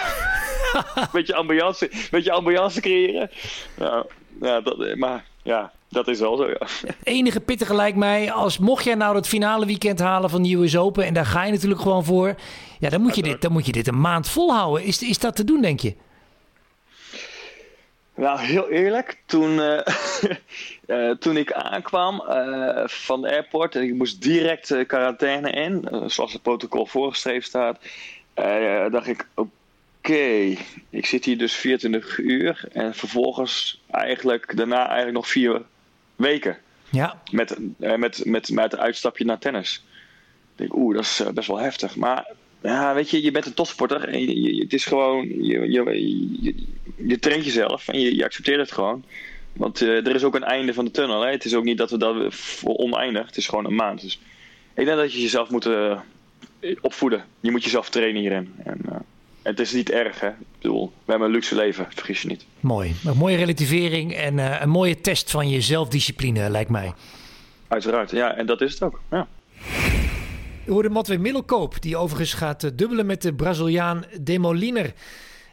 beetje 1.13 1.35
ambiance, 1.35 1.91
beetje 2.11 2.33
ambiance 2.33 2.81
creëren. 2.81 3.31
Ja, 3.79 4.07
ja, 4.41 4.61
dat, 4.61 4.97
maar 4.97 5.25
ja, 5.43 5.73
dat 5.89 6.09
is 6.09 6.21
wel 6.21 6.37
zo, 6.37 6.49
ja. 6.49 6.67
Het 6.87 6.97
enige 7.03 7.41
pittige 7.41 7.75
lijkt 7.75 7.97
mij, 7.97 8.33
als 8.33 8.59
mocht 8.59 8.85
jij 8.85 8.95
nou 8.95 9.17
het 9.17 9.29
finale 9.29 9.67
weekend 9.67 9.99
halen 9.99 10.31
van 10.31 10.43
de 10.43 10.55
US 10.55 10.77
Open... 10.77 11.05
en 11.05 11.15
daar 11.15 11.27
ga 11.27 11.45
je 11.45 11.53
natuurlijk 11.53 11.81
gewoon 11.81 12.05
voor... 12.05 12.35
ja, 12.79 12.89
dan 12.89 13.01
moet 13.01 13.17
je, 13.17 13.23
dit, 13.23 13.43
dan 13.43 13.53
moet 13.53 13.67
je 13.67 13.73
dit 13.73 13.89
een 13.89 14.01
maand 14.01 14.29
volhouden. 14.29 14.85
Is, 14.85 15.03
is 15.03 15.19
dat 15.19 15.37
te 15.37 15.45
doen, 15.45 15.63
denk 15.63 15.81
je? 15.81 15.95
Nou, 18.17 18.41
heel 18.41 18.71
eerlijk, 18.71 19.19
toen, 19.27 19.51
uh, 19.51 19.81
uh, 20.87 21.11
toen 21.25 21.37
ik 21.37 21.53
aankwam 21.53 22.25
uh, 22.29 22.87
van 22.87 23.23
de 23.23 23.31
airport 23.31 23.75
en 23.75 23.83
ik 23.83 23.95
moest 23.95 24.23
direct 24.23 24.87
quarantaine 24.87 25.51
in, 25.51 25.89
zoals 26.07 26.33
het 26.33 26.43
protocol 26.43 26.87
voorgeschreven 26.87 27.45
staat, 27.45 27.79
dacht 28.91 29.07
ik: 29.07 29.29
oké, 29.35 29.49
okay, 29.99 30.59
ik 30.91 31.07
zit 31.07 31.25
hier 31.25 31.39
dus 31.39 31.55
24 31.55 32.19
uur 32.19 32.69
en 32.73 32.95
vervolgens 32.95 33.83
eigenlijk 33.91 34.57
daarna 34.57 34.87
eigenlijk 34.87 35.17
nog 35.17 35.29
vier 35.29 35.63
weken. 36.17 36.57
Ja. 36.91 37.23
Met, 37.31 37.57
met, 37.77 38.25
met, 38.25 38.55
met 38.55 38.73
een 38.73 38.79
uitstapje 38.79 39.25
naar 39.25 39.39
tennis. 39.39 39.85
Ik 40.53 40.59
denk, 40.59 40.75
oeh, 40.75 40.95
dat 40.95 41.05
is 41.05 41.23
best 41.35 41.49
wel 41.49 41.59
heftig. 41.59 41.97
Maar 41.97 42.27
ja, 42.67 42.95
weet 42.95 43.11
je, 43.11 43.23
je 43.23 43.31
bent 43.31 43.47
een 43.47 43.55
topsporter 43.55 44.09
en 44.09 44.21
je, 44.21 44.55
je, 44.55 44.63
het 44.63 44.73
is 44.73 44.85
gewoon, 44.85 45.29
je, 45.45 45.71
je, 45.71 46.55
je, 46.97 47.19
traint 47.19 47.45
jezelf 47.45 47.89
en 47.89 48.01
je, 48.01 48.17
je 48.17 48.25
accepteert 48.25 48.61
het 48.61 48.73
gewoon. 48.73 49.05
Want 49.53 49.81
uh, 49.81 50.07
er 50.07 50.15
is 50.15 50.25
ook 50.25 50.35
een 50.35 50.45
einde 50.45 50.75
van 50.75 50.85
de 50.85 50.91
tunnel. 50.91 51.23
Hè? 51.23 51.31
Het 51.31 51.45
is 51.45 51.55
ook 51.55 51.65
niet 51.65 51.79
dat 51.79 51.91
we 51.91 51.99
dat 51.99 52.35
oneindig, 52.63 53.27
het 53.27 53.37
is 53.37 53.49
gewoon 53.49 53.67
een 53.67 53.75
maand. 53.75 54.01
Dus 54.01 54.21
ik 54.75 54.85
denk 54.85 54.97
dat 54.97 55.13
je 55.13 55.21
jezelf 55.21 55.51
moet 55.51 55.67
uh, 55.67 55.99
opvoeden. 56.81 57.25
Je 57.41 57.51
moet 57.51 57.65
jezelf 57.65 57.91
trainen 57.91 58.21
hierin. 58.21 58.55
En, 58.65 58.81
uh, 58.89 58.97
het 59.43 59.61
is 59.61 59.73
niet 59.73 59.91
erg, 59.91 60.21
hè? 60.21 60.29
Ik 60.29 60.35
bedoel, 60.61 60.93
we 61.05 61.11
hebben 61.11 61.29
een 61.29 61.35
luxe 61.35 61.55
leven, 61.55 61.87
vergis 61.95 62.23
je 62.23 62.29
niet. 62.29 62.47
Mooi. 62.61 62.95
Een 63.05 63.17
mooie 63.17 63.37
relativering 63.37 64.15
en 64.15 64.63
een 64.63 64.69
mooie 64.69 65.01
test 65.01 65.31
van 65.31 65.49
je 65.49 65.61
zelfdiscipline, 65.61 66.51
lijkt 66.51 66.71
mij. 66.71 66.93
Uiteraard, 67.69 68.11
ja, 68.11 68.35
en 68.35 68.47
dat 68.47 68.61
is 68.61 68.73
het 68.73 68.83
ook. 68.83 69.01
Ja. 69.11 69.29
We 70.67 70.73
hoorde 70.73 70.91
Matwee 70.91 71.19
Middelkoop, 71.19 71.83
die 71.83 71.97
overigens 71.97 72.33
gaat 72.33 72.79
dubbelen 72.79 73.07
met 73.07 73.23
de 73.23 73.35
Braziliaan 73.35 74.05
Demoliner. 74.21 74.93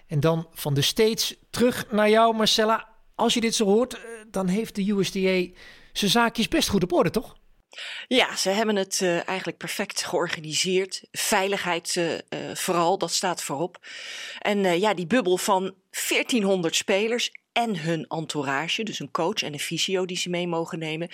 En 0.07 0.19
dan 0.19 0.47
van 0.53 0.73
de 0.73 0.81
States 0.81 1.35
terug 1.49 1.91
naar 1.91 2.09
jou, 2.09 2.35
Marcella. 2.35 2.89
Als 3.15 3.33
je 3.33 3.41
dit 3.41 3.55
zo 3.55 3.65
hoort, 3.65 3.99
dan 4.31 4.47
heeft 4.47 4.75
de 4.75 4.91
USDA 4.91 5.59
zijn 5.91 6.11
zaakjes 6.11 6.47
best 6.47 6.69
goed 6.69 6.83
op 6.83 6.93
orde, 6.93 7.09
toch? 7.09 7.35
Ja, 8.07 8.35
ze 8.35 8.49
hebben 8.49 8.75
het 8.75 8.99
uh, 9.03 9.27
eigenlijk 9.27 9.57
perfect 9.57 10.03
georganiseerd. 10.03 11.03
Veiligheid 11.11 11.99
vooral, 12.53 12.97
dat 12.97 13.11
staat 13.11 13.43
voorop. 13.43 13.85
En 14.39 14.79
ja, 14.79 14.93
die 14.93 15.07
bubbel 15.07 15.37
van 15.37 15.75
1400 16.07 16.75
spelers 16.75 17.31
en 17.53 17.79
hun 17.79 18.05
entourage, 18.07 18.83
dus 18.83 18.99
een 18.99 19.11
coach 19.11 19.41
en 19.41 19.53
een 19.53 19.59
fysio 19.59 20.05
die 20.05 20.17
ze 20.17 20.29
mee 20.29 20.47
mogen 20.47 20.79
nemen. 20.79 21.09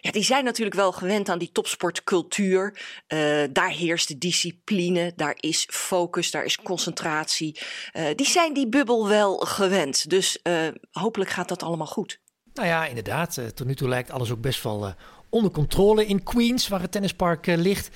Ja, 0.00 0.10
die 0.10 0.24
zijn 0.24 0.44
natuurlijk 0.44 0.76
wel 0.76 0.92
gewend 0.92 1.28
aan 1.28 1.38
die 1.38 1.52
topsportcultuur. 1.52 2.80
Uh, 3.08 3.44
daar 3.50 3.70
heerst 3.70 4.08
de 4.08 4.18
discipline, 4.18 5.12
daar 5.16 5.36
is 5.40 5.66
focus, 5.70 6.30
daar 6.30 6.44
is 6.44 6.56
concentratie. 6.56 7.60
Uh, 7.92 8.06
die 8.14 8.26
zijn 8.26 8.54
die 8.54 8.68
bubbel 8.68 9.08
wel 9.08 9.36
gewend. 9.36 10.10
Dus 10.10 10.38
uh, 10.42 10.68
hopelijk 10.90 11.30
gaat 11.30 11.48
dat 11.48 11.62
allemaal 11.62 11.86
goed. 11.86 12.20
Nou 12.54 12.68
ja, 12.68 12.86
inderdaad. 12.86 13.40
tot 13.54 13.66
nu 13.66 13.74
toe 13.74 13.88
lijkt 13.88 14.10
alles 14.10 14.30
ook 14.30 14.40
best 14.40 14.62
wel 14.62 14.94
onder 15.30 15.50
controle 15.50 16.06
in 16.06 16.22
Queens, 16.22 16.68
waar 16.68 16.80
het 16.80 16.92
tennispark 16.92 17.46
ligt. 17.46 17.90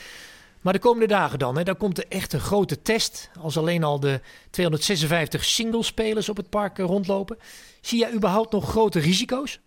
Maar 0.61 0.73
de 0.73 0.79
komende 0.79 1.07
dagen 1.07 1.39
dan, 1.39 1.57
hè, 1.57 1.63
dan 1.63 1.77
komt 1.77 1.99
er 1.99 2.07
echt 2.09 2.33
een 2.33 2.41
grote 2.41 2.83
test. 2.83 3.31
Als 3.41 3.57
alleen 3.57 3.85
al 3.85 4.01
de 4.01 4.21
256 4.51 5.45
singlespelers 5.45 6.29
op 6.29 6.37
het 6.37 6.51
park 6.51 6.79
rondlopen. 6.79 7.39
Zie 7.81 7.99
jij 7.99 8.13
überhaupt 8.13 8.53
nog 8.53 8.69
grote 8.69 8.99
risico's? 8.99 9.61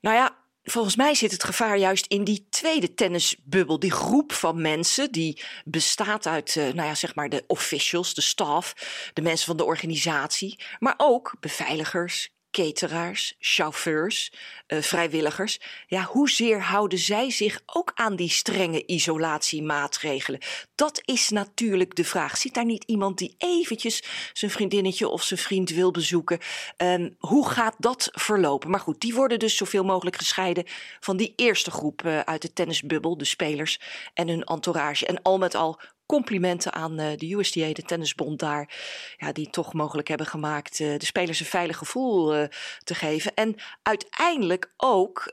Nou 0.00 0.16
ja, 0.16 0.40
Volgens 0.64 0.96
mij 0.96 1.14
zit 1.14 1.32
het 1.32 1.44
gevaar 1.44 1.78
juist 1.78 2.06
in 2.06 2.24
die 2.24 2.46
tweede 2.50 2.94
tennisbubbel. 2.94 3.78
Die 3.78 3.90
groep 3.90 4.32
van 4.32 4.60
mensen 4.60 5.12
die 5.12 5.42
bestaat 5.64 6.26
uit, 6.26 6.54
uh, 6.54 6.64
nou 6.64 6.88
ja, 6.88 6.94
zeg 6.94 7.14
maar 7.14 7.28
de 7.28 7.44
officials, 7.46 8.14
de 8.14 8.20
staff, 8.20 8.74
de 9.12 9.22
mensen 9.22 9.46
van 9.46 9.56
de 9.56 9.64
organisatie, 9.64 10.58
maar 10.78 10.94
ook 10.96 11.34
beveiligers, 11.40 12.30
cateraars, 12.52 13.36
chauffeurs, 13.38 14.32
uh, 14.68 14.82
vrijwilligers. 14.82 15.60
Ja, 15.86 16.02
hoezeer 16.02 16.62
houden 16.62 16.98
zij 16.98 17.30
zich 17.30 17.60
ook 17.66 17.92
aan 17.94 18.16
die 18.16 18.30
strenge 18.30 18.86
isolatiemaatregelen? 18.86 20.40
Dat 20.74 21.02
is 21.04 21.28
natuurlijk 21.28 21.94
de 21.94 22.04
vraag. 22.04 22.36
Zit 22.36 22.54
daar 22.54 22.64
niet 22.64 22.84
iemand 22.84 23.18
die 23.18 23.34
eventjes 23.38 24.02
zijn 24.32 24.50
vriendinnetje 24.50 25.08
of 25.08 25.22
zijn 25.22 25.40
vriend 25.40 25.70
wil 25.70 25.90
bezoeken? 25.90 26.38
Um, 26.76 27.16
hoe 27.18 27.48
gaat 27.48 27.74
dat 27.78 28.08
verlopen? 28.12 28.70
Maar 28.70 28.80
goed, 28.80 29.00
die 29.00 29.14
worden 29.14 29.38
dus 29.38 29.56
zoveel 29.56 29.84
mogelijk 29.84 30.16
gescheiden 30.16 30.64
van 31.00 31.16
die 31.16 31.32
eerste 31.36 31.70
groep 31.70 32.02
uh, 32.04 32.20
uit 32.20 32.42
de 32.42 32.52
tennisbubbel, 32.52 33.16
de 33.16 33.24
spelers 33.24 33.80
en 34.14 34.28
hun 34.28 34.44
entourage. 34.44 35.06
En 35.06 35.22
al 35.22 35.38
met 35.38 35.54
al 35.54 35.80
complimenten 36.12 36.72
aan 36.72 37.00
uh, 37.00 37.06
de 37.16 37.34
USDA, 37.34 37.72
de 37.72 37.82
tennisbond 37.82 38.38
daar, 38.38 38.68
ja, 39.16 39.32
die 39.32 39.50
toch 39.50 39.72
mogelijk 39.72 40.08
hebben 40.08 40.26
gemaakt 40.26 40.80
uh, 40.80 40.98
de 40.98 41.04
spelers 41.04 41.40
een 41.40 41.46
veilig 41.46 41.78
gevoel 41.78 42.36
uh, 42.36 42.44
te 42.84 42.94
geven. 42.94 43.34
En 43.34 43.54
uiteindelijk 43.82 44.72
ook 44.76 45.32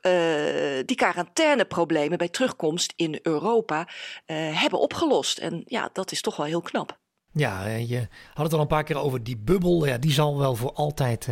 die 0.86 0.96
quarantaineproblemen 0.96 2.18
bij 2.18 2.30
terugkomst 2.30 2.94
in 2.96 3.20
Europa 3.22 3.88
hebben 4.26 4.80
opgelost. 4.80 5.38
En 5.38 5.64
ja, 5.66 5.90
dat 5.94 6.12
is 6.12 6.22
toch 6.22 6.36
wel 6.36 6.46
heel 6.46 6.62
knap. 6.62 6.98
Ja, 7.32 7.66
je 7.66 8.08
had 8.34 8.46
het 8.46 8.54
al 8.54 8.60
een 8.60 8.68
paar 8.68 8.84
keer 8.84 8.98
over 8.98 9.24
die 9.24 9.38
bubbel. 9.38 9.86
Ja, 9.86 9.98
die 9.98 10.12
zal 10.12 10.38
wel 10.38 10.56
voor 10.56 10.74
altijd 10.74 11.28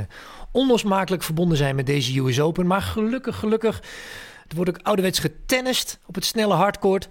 onlosmakelijk 0.51 1.24
verbonden 1.24 1.58
zijn 1.58 1.75
met 1.75 1.86
deze 1.86 2.20
US 2.20 2.39
Open. 2.39 2.68
Maar 2.68 2.82
gelukkig, 2.82 3.39
gelukkig, 3.39 3.82
wordt 4.56 4.70
ook 4.70 4.86
ouderwets 4.86 5.20
getennist 5.20 6.00
op 6.06 6.16
het 6.16 6.25
snelle 6.25 6.54
hardcourt. 6.54 7.08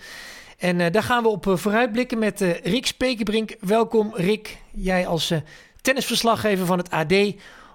En 0.56 0.78
uh, 0.78 0.86
daar 0.90 1.02
gaan 1.02 1.22
we 1.22 1.28
op 1.28 1.46
uh, 1.46 1.56
vooruitblikken 1.56 2.18
met 2.18 2.40
uh, 2.40 2.54
Rick 2.60 2.86
Spekerbrink. 2.86 3.56
Welkom 3.60 4.12
Rick, 4.14 4.58
jij 4.70 5.06
als 5.06 5.32
tennisverslaggever 5.80 6.66
van 6.66 6.78
het 6.78 6.90
AD. 6.90 7.12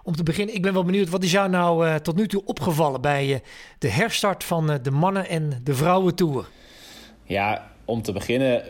Om 0.04 0.16
te 0.16 0.24
beginnen, 0.24 0.56
ik 0.56 0.62
ben 0.62 0.74
wel 0.74 0.84
benieuwd, 0.84 1.10
wat 1.10 1.24
is 1.24 1.32
jou 1.32 1.50
nou 1.50 2.00
tot 2.00 2.16
nu 2.16 2.28
toe 2.28 2.42
opgevallen 2.46 3.02
bij 3.02 3.42
de 3.80 3.90
herstart 3.90 4.44
van 4.44 4.80
de 4.82 4.92
mannen- 4.92 5.28
en 5.28 5.62
de 5.64 5.74
vrouwentour? 5.76 6.50
Ja, 7.24 7.72
om 7.86 8.02
te 8.02 8.12
beginnen, 8.12 8.64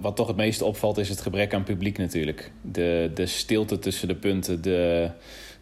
wat 0.00 0.16
toch 0.16 0.26
het 0.26 0.36
meeste 0.36 0.64
opvalt 0.64 0.98
is 0.98 1.08
het 1.08 1.20
gebrek 1.20 1.54
aan 1.54 1.64
publiek 1.64 1.98
natuurlijk. 1.98 2.50
De, 2.60 3.10
de 3.14 3.26
stilte 3.26 3.78
tussen 3.78 4.08
de 4.08 4.16
punten, 4.16 4.62
de 4.62 5.10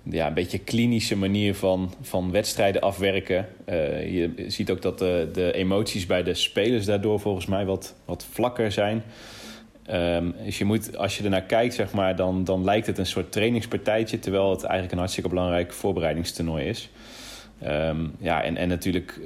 ja, 0.03 0.27
een 0.27 0.35
beetje 0.35 0.59
klinische 0.59 1.17
manier 1.17 1.55
van, 1.55 1.95
van 2.01 2.31
wedstrijden 2.31 2.81
afwerken. 2.81 3.49
Uh, 3.69 4.13
je 4.15 4.45
ziet 4.49 4.71
ook 4.71 4.83
dat 4.83 4.99
de, 4.99 5.29
de 5.33 5.53
emoties 5.53 6.07
bij 6.07 6.23
de 6.23 6.35
spelers 6.35 6.85
daardoor 6.85 7.21
volgens 7.21 7.47
mij 7.47 7.65
wat, 7.65 7.95
wat 8.05 8.27
vlakker 8.31 8.73
zijn. 8.73 9.03
Um, 9.91 10.35
dus 10.45 10.59
je 10.59 10.65
moet, 10.65 10.97
als 10.97 11.19
je 11.19 11.25
ernaar 11.25 11.43
kijkt, 11.43 11.75
zeg 11.75 11.93
maar, 11.93 12.17
dan, 12.17 12.45
dan 12.45 12.65
lijkt 12.65 12.87
het 12.87 12.99
een 12.99 13.07
soort 13.07 13.33
trainingspartijtje, 13.33 14.19
terwijl 14.19 14.51
het 14.51 14.63
eigenlijk 14.63 14.93
een 14.93 14.99
hartstikke 14.99 15.29
belangrijk 15.29 15.73
voorbereidingstoernooi 15.73 16.65
is. 16.65 16.91
Um, 17.67 18.15
ja, 18.19 18.43
en, 18.43 18.57
en 18.57 18.69
natuurlijk 18.69 19.21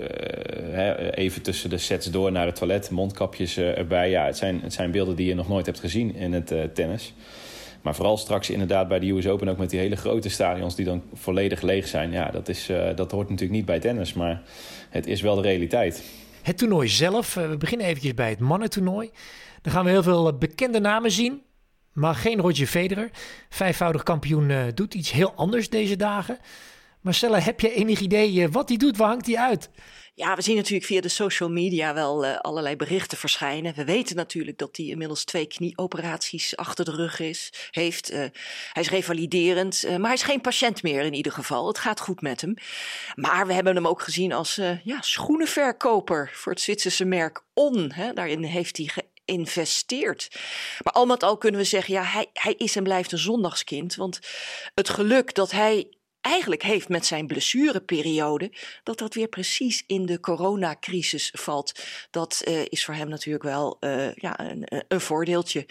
uh, 0.73 0.91
even 1.11 1.43
tussen 1.43 1.71
de 1.71 1.79
sets 1.79 2.11
door 2.11 2.33
naar 2.33 2.47
het 2.47 2.57
toilet, 2.57 2.91
mondkapjes 2.91 3.57
erbij. 3.57 4.11
Ja, 4.11 4.27
het 4.27 4.37
zijn, 4.37 4.61
het 4.63 4.73
zijn 4.73 4.91
beelden 4.91 5.17
die 5.17 5.27
je 5.27 5.35
nog 5.35 5.49
nooit 5.49 5.67
hebt 5.67 5.81
gezien 5.81 6.15
in 6.15 6.33
het 6.33 6.75
tennis. 6.75 7.15
Maar 7.87 7.95
vooral 7.95 8.17
straks 8.17 8.51
inderdaad 8.51 8.89
bij 8.89 8.99
de 8.99 9.11
US 9.11 9.27
Open 9.27 9.49
ook 9.49 9.57
met 9.57 9.71
die 9.71 9.79
hele 9.79 9.97
grote 9.97 10.29
stadions 10.29 10.75
die 10.75 10.85
dan 10.85 11.03
volledig 11.15 11.63
leeg 11.63 11.89
zijn. 11.89 12.13
Ja, 12.13 12.31
dat, 12.31 12.49
is, 12.49 12.71
uh, 12.71 12.89
dat 12.95 13.11
hoort 13.11 13.29
natuurlijk 13.29 13.57
niet 13.57 13.67
bij 13.67 13.81
tennis, 13.81 14.13
maar 14.13 14.43
het 14.91 15.07
is 15.07 15.21
wel 15.21 15.35
de 15.35 15.41
realiteit. 15.41 16.03
Het 16.43 16.59
toernooi 16.59 16.89
zelf, 16.89 17.37
uh, 17.37 17.49
we 17.49 17.57
beginnen 17.57 17.87
eventjes 17.87 18.15
bij 18.15 18.29
het 18.29 18.39
mannentoernooi. 18.39 19.11
Dan 19.63 19.73
gaan 19.73 19.85
we 19.85 19.91
heel 19.91 20.03
veel 20.03 20.29
eh, 20.29 20.39
bekende 20.39 20.81
namen 20.81 21.11
zien, 21.11 21.43
maar 21.93 22.15
geen 22.15 22.41
Roger 22.41 22.67
Federer. 22.67 23.11
Vijfvoudig 23.49 24.03
kampioen 24.03 24.53
doet 24.75 24.95
iets 24.95 25.13
heel 25.13 25.33
anders 25.35 25.69
deze 25.69 25.97
dagen. 25.97 26.39
Marcella, 27.01 27.39
heb 27.39 27.61
je 27.61 27.75
enig 27.75 28.01
idee 28.01 28.49
wat 28.49 28.69
hij 28.69 28.79
doet? 28.79 28.97
Waar 28.97 29.09
hangt 29.09 29.27
hij 29.27 29.39
uit? 29.39 29.71
Ja, 30.19 30.35
we 30.35 30.43
zien 30.43 30.57
natuurlijk 30.57 30.85
via 30.85 31.01
de 31.01 31.09
social 31.09 31.51
media 31.51 31.95
wel 31.95 32.25
uh, 32.25 32.37
allerlei 32.37 32.77
berichten 32.77 33.19
verschijnen. 33.19 33.75
We 33.75 33.85
weten 33.85 34.17
natuurlijk 34.17 34.59
dat 34.59 34.77
hij 34.77 34.87
inmiddels 34.87 35.25
twee 35.25 35.47
knieoperaties 35.47 36.57
achter 36.57 36.85
de 36.85 36.91
rug 36.91 37.21
is, 37.21 37.53
heeft. 37.71 38.13
Uh, 38.13 38.19
hij 38.73 38.83
is 38.83 38.91
revaliderend, 38.91 39.85
uh, 39.85 39.91
maar 39.91 40.07
hij 40.07 40.13
is 40.13 40.23
geen 40.23 40.41
patiënt 40.41 40.83
meer 40.83 41.03
in 41.03 41.15
ieder 41.15 41.33
geval. 41.33 41.67
Het 41.67 41.79
gaat 41.79 42.01
goed 42.01 42.21
met 42.21 42.41
hem. 42.41 42.55
Maar 43.15 43.47
we 43.47 43.53
hebben 43.53 43.75
hem 43.75 43.87
ook 43.87 44.03
gezien 44.03 44.33
als 44.33 44.61
ja, 44.85 45.01
schoenenverkoper 45.01 46.31
voor 46.33 46.53
het 46.53 46.61
Zwitserse 46.61 47.05
merk 47.05 47.43
On. 47.55 47.93
Hè. 47.93 48.13
Daarin 48.13 48.43
heeft 48.43 48.77
hij 48.77 48.91
geïnvesteerd. 49.25 50.29
Maar 50.83 50.93
al 50.93 51.07
met 51.07 51.23
al 51.23 51.37
kunnen 51.37 51.61
we 51.61 51.67
zeggen, 51.67 51.95
ja, 51.95 52.03
hij, 52.03 52.27
hij 52.33 52.53
is 52.53 52.77
en 52.77 52.83
blijft 52.83 53.13
een 53.13 53.19
zondagskind. 53.19 53.95
Want 53.95 54.19
het 54.75 54.89
geluk 54.89 55.35
dat 55.35 55.51
hij 55.51 55.96
eigenlijk 56.27 56.63
heeft 56.63 56.89
met 56.89 57.07
zijn 57.07 57.27
blessureperiode, 57.27 58.53
dat 58.83 58.99
dat 58.99 59.15
weer 59.15 59.29
precies 59.29 59.85
in 59.87 60.07
de 60.07 60.21
coronacrisis 60.21 61.33
valt. 61.35 61.81
Dat 62.11 62.43
uh, 62.49 62.65
is 62.65 62.85
voor 62.85 62.95
hem 62.95 63.09
natuurlijk 63.09 63.45
wel 63.45 63.77
uh, 63.81 64.15
ja, 64.15 64.41
een, 64.41 64.85
een, 64.89 65.01
voordeeltje. 65.01 65.67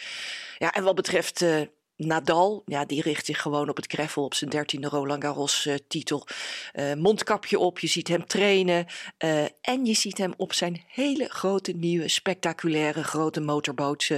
Ja, 0.57 0.71
en 0.71 0.83
wat 0.83 0.95
betreft 0.95 1.41
uh, 1.41 1.61
Nadal, 1.97 2.63
ja, 2.65 2.85
die 2.85 3.01
richt 3.01 3.25
zich 3.25 3.41
gewoon 3.41 3.69
op 3.69 3.75
het 3.75 3.91
greffel 3.91 4.23
op 4.23 4.33
zijn 4.33 4.49
dertiende 4.49 4.87
Roland 4.87 5.23
Garros 5.23 5.65
uh, 5.65 5.75
titel. 5.87 6.27
Uh, 6.73 6.93
mondkapje 6.93 7.59
op, 7.59 7.79
je 7.79 7.87
ziet 7.87 8.07
hem 8.07 8.25
trainen 8.25 8.85
uh, 9.19 9.43
en 9.61 9.85
je 9.85 9.93
ziet 9.93 10.17
hem 10.17 10.33
op 10.37 10.53
zijn 10.53 10.83
hele 10.87 11.27
grote 11.29 11.71
nieuwe 11.71 12.07
spectaculaire 12.07 13.03
grote 13.03 13.41
motorboot 13.41 14.09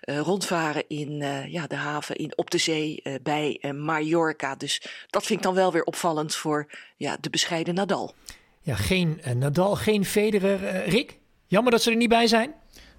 rondvaren 0.00 0.84
in 0.88 1.16
ja, 1.50 1.66
de 1.66 1.76
haven 1.76 2.16
in, 2.16 2.32
op 2.36 2.50
de 2.50 2.58
zee 2.58 3.02
bij 3.22 3.72
Mallorca. 3.74 4.54
Dus 4.54 4.82
dat 5.06 5.26
vind 5.26 5.38
ik 5.38 5.44
dan 5.44 5.54
wel 5.54 5.72
weer 5.72 5.84
opvallend 5.84 6.34
voor 6.34 6.70
ja, 6.96 7.16
de 7.20 7.30
bescheiden 7.30 7.74
Nadal. 7.74 8.14
Ja, 8.60 8.74
geen 8.74 9.20
Nadal, 9.34 9.76
geen 9.76 10.04
Federer. 10.04 10.88
Rick, 10.88 11.18
jammer 11.46 11.72
dat 11.72 11.82
ze 11.82 11.90
er 11.90 11.96
niet 11.96 12.08
bij 12.08 12.26
zijn. 12.26 12.54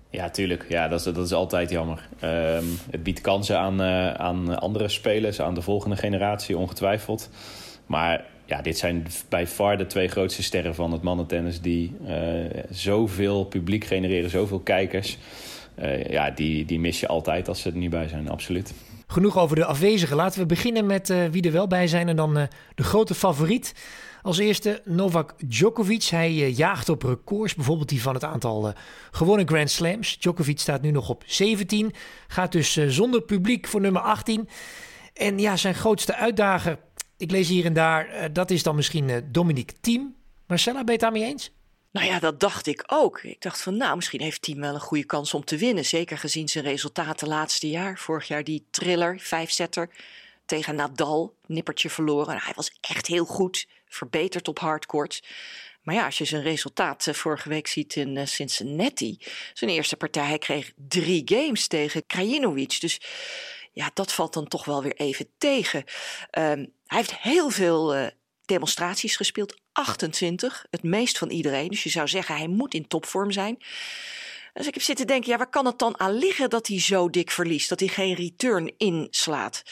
Ja, 0.10 0.30
tuurlijk. 0.30 0.66
Ja, 0.70 0.88
dat 0.88 1.00
is, 1.00 1.14
dat 1.14 1.26
is 1.26 1.34
altijd 1.34 1.70
jammer. 1.70 2.08
Um, 2.24 2.80
het 2.92 3.04
biedt 3.04 3.22
kansen 3.22 3.60
aan, 3.60 3.82
uh, 3.82 4.14
aan 4.14 4.60
andere 4.60 4.88
spelers, 4.88 5.42
aan 5.42 5.54
de 5.54 5.62
volgende 5.62 5.96
generatie, 5.96 6.58
ongetwijfeld. 6.58 7.30
Maar 7.86 8.26
ja, 8.46 8.62
dit 8.62 8.78
zijn 8.78 9.08
bij 9.30 9.48
far 9.48 9.78
de 9.78 9.88
twee 9.88 10.08
grootste 10.08 10.44
sterren 10.44 10.76
van 10.76 10.92
het 10.92 11.02
mannentennis... 11.02 11.62
die 11.62 11.96
uh, 12.08 12.14
zoveel 12.70 13.46
publiek 13.46 13.86
genereren, 13.86 14.30
zoveel 14.30 14.60
kijkers. 14.60 15.18
Uh, 15.80 16.06
ja, 16.10 16.32
die, 16.32 16.66
die 16.66 16.80
mis 16.80 17.00
je 17.00 17.08
altijd 17.08 17.48
als 17.48 17.62
ze 17.62 17.70
er 17.70 17.76
niet 17.76 17.90
bij 17.90 18.08
zijn, 18.08 18.30
absoluut. 18.30 18.74
Genoeg 19.08 19.38
over 19.38 19.56
de 19.56 19.66
afwezigen. 19.66 20.16
Laten 20.16 20.40
we 20.40 20.46
beginnen 20.46 20.86
met 20.86 21.14
wie 21.32 21.44
er 21.44 21.52
wel 21.52 21.68
bij 21.68 21.88
zijn. 21.88 22.10
En 22.10 22.16
dan 22.16 22.34
de 22.76 22.84
grote 22.84 23.14
favoriet 23.14 23.74
als 24.26 24.38
eerste 24.38 24.82
Novak 24.86 25.34
Djokovic. 25.46 26.04
Hij 26.04 26.32
uh, 26.32 26.58
jaagt 26.58 26.90
op 26.90 27.04
records, 27.04 27.56
bijvoorbeeld 27.56 27.90
die 27.90 28.02
van 28.02 28.14
het 28.14 28.24
aantal 28.24 28.68
uh, 28.68 28.74
gewonnen 29.12 29.48
Grand 29.48 29.72
Slams. 29.72 30.20
Djokovic 30.20 30.60
staat 30.60 30.82
nu 30.82 30.92
nog 30.92 31.10
op 31.10 31.24
17, 31.26 31.94
gaat 32.28 32.52
dus 32.52 32.78
uh, 32.78 32.90
zonder 32.90 33.22
publiek 33.22 33.68
voor 33.68 33.82
nummer 33.82 34.02
18. 34.02 34.50
En 35.14 35.40
ja, 35.40 35.56
zijn 35.58 35.76
grootste 35.76 36.16
uitdager, 36.16 36.80
ik 37.18 37.32
lees 37.32 37.48
hier 37.48 37.66
en 37.66 37.74
daar, 37.74 38.34
dat 38.34 38.52
is 38.52 38.64
dan 38.64 38.76
misschien 38.76 39.28
Dominique 39.32 39.76
Thiem. 39.82 40.16
Marcella, 40.48 40.78
ben 40.78 40.86
je 40.86 40.92
het 40.92 41.02
daarmee 41.02 41.24
eens? 41.24 41.52
Nou 41.92 42.08
ja, 42.08 42.20
dat 42.20 42.40
dacht 42.40 42.68
ik 42.68 42.84
ook. 42.88 43.22
Ik 43.24 43.42
dacht 43.42 43.62
van, 43.62 43.78
nou, 43.78 43.96
misschien 43.96 44.22
heeft 44.22 44.42
Team 44.42 44.60
wel 44.60 44.74
een 44.74 44.80
goede 44.80 45.06
kans 45.06 45.34
om 45.34 45.46
te 45.46 45.58
winnen. 45.58 45.86
Zeker 45.86 46.18
gezien 46.18 46.48
zijn 46.48 46.64
resultaten 46.64 47.28
laatste 47.28 47.70
jaar. 47.70 47.98
Vorig 47.98 48.28
jaar 48.28 48.44
die 48.44 48.66
thriller, 48.72 49.20
vijfzetter 49.20 49.90
tegen 50.46 50.76
Nadal, 50.76 51.36
nippertje 51.46 51.90
verloren. 51.90 52.40
Hij 52.42 52.54
was 52.56 52.78
echt 52.82 53.08
heel 53.08 53.26
goed 53.26 53.68
verbeterd 53.88 54.48
op 54.48 54.60
hardcourt. 54.60 55.24
Maar 55.82 55.96
ja, 55.96 56.06
als 56.06 56.18
je 56.18 56.26
zijn 56.26 56.42
resultaat 56.42 57.08
eh, 57.08 57.14
vorige 57.14 57.50
week 57.50 57.68
ziet 57.68 57.96
in 57.96 58.16
uh, 58.16 58.26
Cincinnati, 58.26 59.18
zijn 59.54 59.72
eerste 59.72 59.96
partij, 59.96 60.26
hij 60.26 60.38
kreeg 60.38 60.72
drie 60.76 61.22
games 61.26 61.68
tegen 61.68 62.06
Krajinovic. 62.06 62.80
Dus 62.80 63.02
ja, 63.72 63.92
dat 63.94 64.14
valt 64.14 64.34
dan 64.34 64.48
toch 64.48 64.66
wel 64.66 64.84
weer 64.84 64.96
even 64.96 65.28
tegen. 65.38 65.80
Um, 65.80 66.74
hij 66.86 66.98
heeft 66.98 67.18
heel 67.18 67.50
veel 67.50 67.96
uh, 67.96 68.08
demonstraties 68.46 69.16
gespeeld, 69.16 69.60
28, 69.72 70.66
het 70.70 70.84
meest 70.84 71.18
van 71.18 71.30
iedereen. 71.30 71.68
Dus 71.68 71.84
je 71.84 71.90
zou 71.90 72.08
zeggen, 72.08 72.36
hij 72.36 72.48
moet 72.48 72.74
in 72.74 72.88
topvorm 72.88 73.32
zijn. 73.32 73.58
Dus 74.56 74.68
ik 74.68 74.74
heb 74.74 74.84
zitten 74.84 75.08
denken, 75.08 75.32
ja, 75.32 75.38
waar 75.38 75.50
kan 75.50 75.66
het 75.66 75.80
dan 75.80 76.00
aan 76.00 76.14
liggen 76.14 76.50
dat 76.50 76.68
hij 76.68 76.80
zo 76.80 77.10
dik 77.10 77.32
verliest? 77.32 77.70
Dat 77.70 77.80
hij 77.80 77.90
geen 77.90 78.16
return 78.16 78.74
inslaat? 78.78 79.64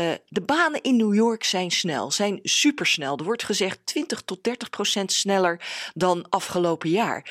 Uh, 0.00 0.12
de 0.28 0.40
banen 0.40 0.82
in 0.82 0.96
New 0.96 1.14
York 1.14 1.44
zijn 1.44 1.70
snel, 1.70 2.10
zijn 2.10 2.40
supersnel. 2.42 3.16
Er 3.16 3.24
wordt 3.24 3.42
gezegd 3.42 3.78
20 3.84 4.20
tot 4.20 4.44
30 4.44 4.70
procent 4.70 5.12
sneller 5.12 5.60
dan 5.94 6.26
afgelopen 6.28 6.90
jaar. 6.90 7.24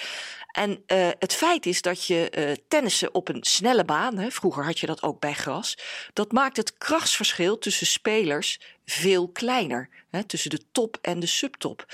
En 0.52 0.72
uh, 0.72 1.10
het 1.20 1.34
feit 1.34 1.66
is 1.66 1.82
dat 1.82 2.06
je 2.06 2.32
uh, 2.38 2.52
tennissen 2.68 3.14
op 3.14 3.30
een 3.30 3.44
snelle 3.44 3.86
baan, 3.86 4.18
hè, 4.18 4.32
vroeger 4.32 4.66
had 4.66 4.80
je 4.80 4.88
dat 4.88 5.04
ook 5.04 5.20
bij 5.20 5.34
gras, 5.34 5.78
dat 6.14 6.32
maakt 6.32 6.58
het 6.58 6.78
krachtsverschil 6.78 7.58
tussen 7.58 7.88
spelers 7.88 8.60
veel 8.90 9.30
kleiner. 9.30 9.90
Hè, 10.10 10.24
tussen 10.24 10.50
de 10.50 10.62
top 10.72 10.98
en 11.02 11.20
de 11.20 11.26
subtop. 11.26 11.86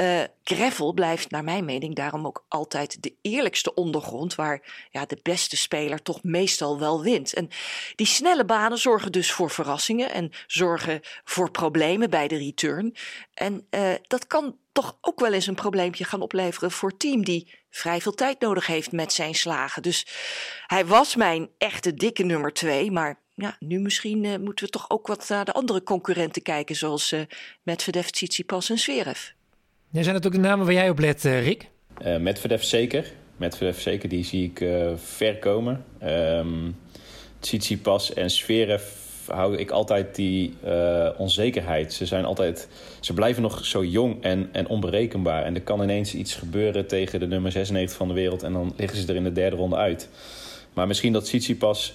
Uh, 0.00 0.22
gravel 0.44 0.92
blijft 0.92 1.30
naar 1.30 1.44
mijn 1.44 1.64
mening 1.64 1.94
daarom 1.94 2.26
ook 2.26 2.44
altijd 2.48 3.02
de 3.02 3.14
eerlijkste 3.22 3.74
ondergrond 3.74 4.34
waar 4.34 4.86
ja, 4.90 5.06
de 5.06 5.18
beste 5.22 5.56
speler 5.56 6.02
toch 6.02 6.22
meestal 6.22 6.78
wel 6.78 7.02
wint. 7.02 7.34
En 7.34 7.48
die 7.94 8.06
snelle 8.06 8.44
banen 8.44 8.78
zorgen 8.78 9.12
dus 9.12 9.32
voor 9.32 9.50
verrassingen 9.50 10.10
en 10.12 10.32
zorgen 10.46 11.00
voor 11.24 11.50
problemen 11.50 12.10
bij 12.10 12.28
de 12.28 12.36
return. 12.36 12.96
En 13.34 13.66
uh, 13.70 13.94
dat 14.02 14.26
kan 14.26 14.56
toch 14.72 14.98
ook 15.00 15.20
wel 15.20 15.32
eens 15.32 15.46
een 15.46 15.54
probleempje 15.54 16.04
gaan 16.04 16.20
opleveren 16.20 16.70
voor 16.70 16.96
team 16.96 17.24
die 17.24 17.54
vrij 17.70 18.00
veel 18.00 18.14
tijd 18.14 18.40
nodig 18.40 18.66
heeft 18.66 18.92
met 18.92 19.12
zijn 19.12 19.34
slagen. 19.34 19.82
Dus 19.82 20.06
hij 20.66 20.86
was 20.86 21.14
mijn 21.14 21.50
echte 21.58 21.94
dikke 21.94 22.22
nummer 22.22 22.52
twee, 22.52 22.90
maar 22.90 23.24
ja, 23.36 23.56
nu 23.60 23.78
misschien 23.78 24.24
uh, 24.24 24.36
moeten 24.36 24.64
we 24.64 24.70
toch 24.70 24.90
ook 24.90 25.06
wat 25.06 25.28
naar 25.28 25.44
de 25.44 25.52
andere 25.52 25.82
concurrenten 25.82 26.42
kijken, 26.42 26.76
zoals 26.76 27.12
uh, 27.12 27.20
Medvedev, 27.62 28.06
Tsitsipas 28.06 28.70
en 28.70 28.78
Zverev. 28.78 29.28
Ja, 29.90 30.02
zijn 30.02 30.14
dat 30.14 30.26
ook 30.26 30.32
de 30.32 30.38
namen 30.38 30.64
waar 30.64 30.74
jij 30.74 30.90
op 30.90 30.98
let, 30.98 31.24
uh, 31.24 31.44
Rick? 31.44 31.68
Uh, 32.06 32.16
Medvedev 32.16 32.62
zeker. 32.62 33.12
Medvedev 33.36 33.78
zeker, 33.78 34.08
die 34.08 34.24
zie 34.24 34.44
ik 34.44 34.64
ver 34.96 35.38
komen. 35.38 35.84
Um, 36.02 36.76
Tsitsipas 37.38 38.12
en 38.12 38.30
Zverev 38.30 38.82
hou 39.26 39.56
ik 39.56 39.70
altijd 39.70 40.14
die 40.14 40.54
uh, 40.64 41.08
onzekerheid. 41.16 41.92
Ze 41.92 42.06
zijn 42.06 42.24
altijd, 42.24 42.68
ze 43.00 43.14
blijven 43.14 43.42
nog 43.42 43.66
zo 43.66 43.84
jong 43.84 44.22
en, 44.22 44.48
en 44.52 44.68
onberekenbaar. 44.68 45.44
En 45.44 45.54
er 45.54 45.60
kan 45.60 45.82
ineens 45.82 46.14
iets 46.14 46.34
gebeuren 46.34 46.86
tegen 46.86 47.20
de 47.20 47.26
nummer 47.26 47.52
96 47.52 47.96
van 47.96 48.08
de 48.08 48.14
wereld 48.14 48.42
en 48.42 48.52
dan 48.52 48.72
liggen 48.76 48.98
ze 48.98 49.08
er 49.08 49.14
in 49.14 49.24
de 49.24 49.32
derde 49.32 49.56
ronde 49.56 49.76
uit. 49.76 50.08
Maar 50.72 50.86
misschien 50.86 51.12
dat 51.12 51.24
Tsitsipas 51.24 51.94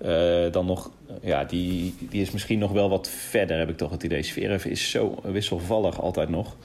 uh, 0.00 0.52
dan 0.52 0.66
nog, 0.66 0.90
ja, 1.22 1.44
die, 1.44 1.94
die 2.10 2.22
is 2.22 2.30
misschien 2.30 2.58
nog 2.58 2.72
wel 2.72 2.88
wat 2.88 3.08
verder, 3.08 3.58
heb 3.58 3.68
ik 3.68 3.76
toch 3.76 3.90
het 3.90 4.02
idee. 4.02 4.22
Zverev 4.22 4.64
is 4.64 4.90
zo 4.90 5.14
wisselvallig 5.22 6.00
altijd 6.00 6.28
nog. 6.28 6.56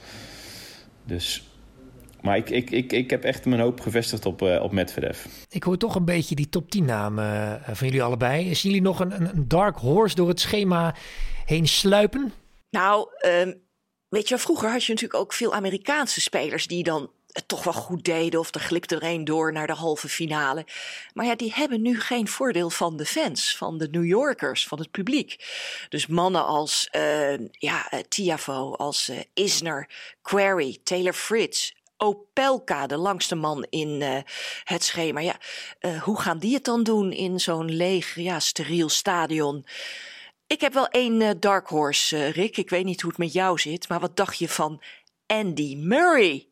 Dus 1.04 1.42
maar 2.24 2.36
ik, 2.36 2.50
ik, 2.50 2.70
ik, 2.70 2.92
ik 2.92 3.10
heb 3.10 3.24
echt 3.24 3.44
mijn 3.44 3.60
hoop 3.60 3.80
gevestigd 3.80 4.26
op, 4.26 4.42
uh, 4.42 4.62
op 4.62 4.72
Medvedev. 4.72 5.24
Ik 5.48 5.62
hoor 5.62 5.76
toch 5.76 5.94
een 5.94 6.04
beetje 6.04 6.34
die 6.34 6.48
top 6.48 6.70
10 6.70 6.84
namen 6.84 7.24
uh, 7.24 7.74
van 7.74 7.86
jullie 7.86 8.02
allebei. 8.02 8.54
Zien 8.54 8.70
jullie 8.70 8.86
nog 8.86 9.00
een, 9.00 9.12
een 9.12 9.48
dark 9.48 9.78
horse 9.78 10.14
door 10.14 10.28
het 10.28 10.40
schema 10.40 10.94
heen 11.44 11.68
sluipen? 11.68 12.32
Nou, 12.70 13.08
um, 13.26 13.60
weet 14.08 14.28
je, 14.28 14.38
vroeger 14.38 14.70
had 14.70 14.84
je 14.84 14.92
natuurlijk 14.92 15.20
ook 15.20 15.32
veel 15.32 15.54
Amerikaanse 15.54 16.20
spelers 16.20 16.66
die 16.66 16.82
dan 16.82 17.10
het 17.34 17.48
toch 17.48 17.64
wel 17.64 17.72
goed 17.72 18.04
deden 18.04 18.40
of 18.40 18.54
er 18.54 18.60
glipte 18.60 18.94
er 18.94 19.02
een 19.02 19.24
door 19.24 19.52
naar 19.52 19.66
de 19.66 19.72
halve 19.72 20.08
finale. 20.08 20.66
Maar 21.14 21.26
ja, 21.26 21.34
die 21.34 21.52
hebben 21.54 21.82
nu 21.82 22.00
geen 22.00 22.28
voordeel 22.28 22.70
van 22.70 22.96
de 22.96 23.04
fans, 23.04 23.56
van 23.56 23.78
de 23.78 23.88
New 23.90 24.04
Yorkers, 24.04 24.66
van 24.66 24.78
het 24.78 24.90
publiek. 24.90 25.36
Dus 25.88 26.06
mannen 26.06 26.46
als 26.46 26.88
uh, 26.96 27.38
ja, 27.50 27.88
Tiafo, 28.08 28.72
als 28.72 29.08
uh, 29.08 29.20
Isner, 29.34 29.88
Query, 30.22 30.78
Taylor 30.84 31.12
Fritz, 31.12 31.72
Opelka, 31.96 32.86
de 32.86 32.96
langste 32.96 33.34
man 33.34 33.66
in 33.70 34.00
uh, 34.00 34.18
het 34.64 34.84
schema. 34.84 35.20
Ja, 35.20 35.36
hoe 36.00 36.20
gaan 36.20 36.38
die 36.38 36.54
het 36.54 36.64
dan 36.64 36.82
doen 36.82 37.12
in 37.12 37.40
zo'n 37.40 37.70
leeg, 37.70 38.14
ja, 38.14 38.40
steriel 38.40 38.88
stadion? 38.88 39.66
Ik 40.46 40.60
heb 40.60 40.72
wel 40.72 40.88
één 40.88 41.40
dark 41.40 41.68
horse, 41.68 42.26
Rick. 42.26 42.56
Ik 42.56 42.70
weet 42.70 42.84
niet 42.84 43.00
hoe 43.00 43.10
het 43.10 43.18
met 43.18 43.32
jou 43.32 43.58
zit, 43.58 43.88
maar 43.88 44.00
wat 44.00 44.16
dacht 44.16 44.38
je 44.38 44.48
van 44.48 44.82
Andy 45.26 45.76
Murray? 45.76 46.48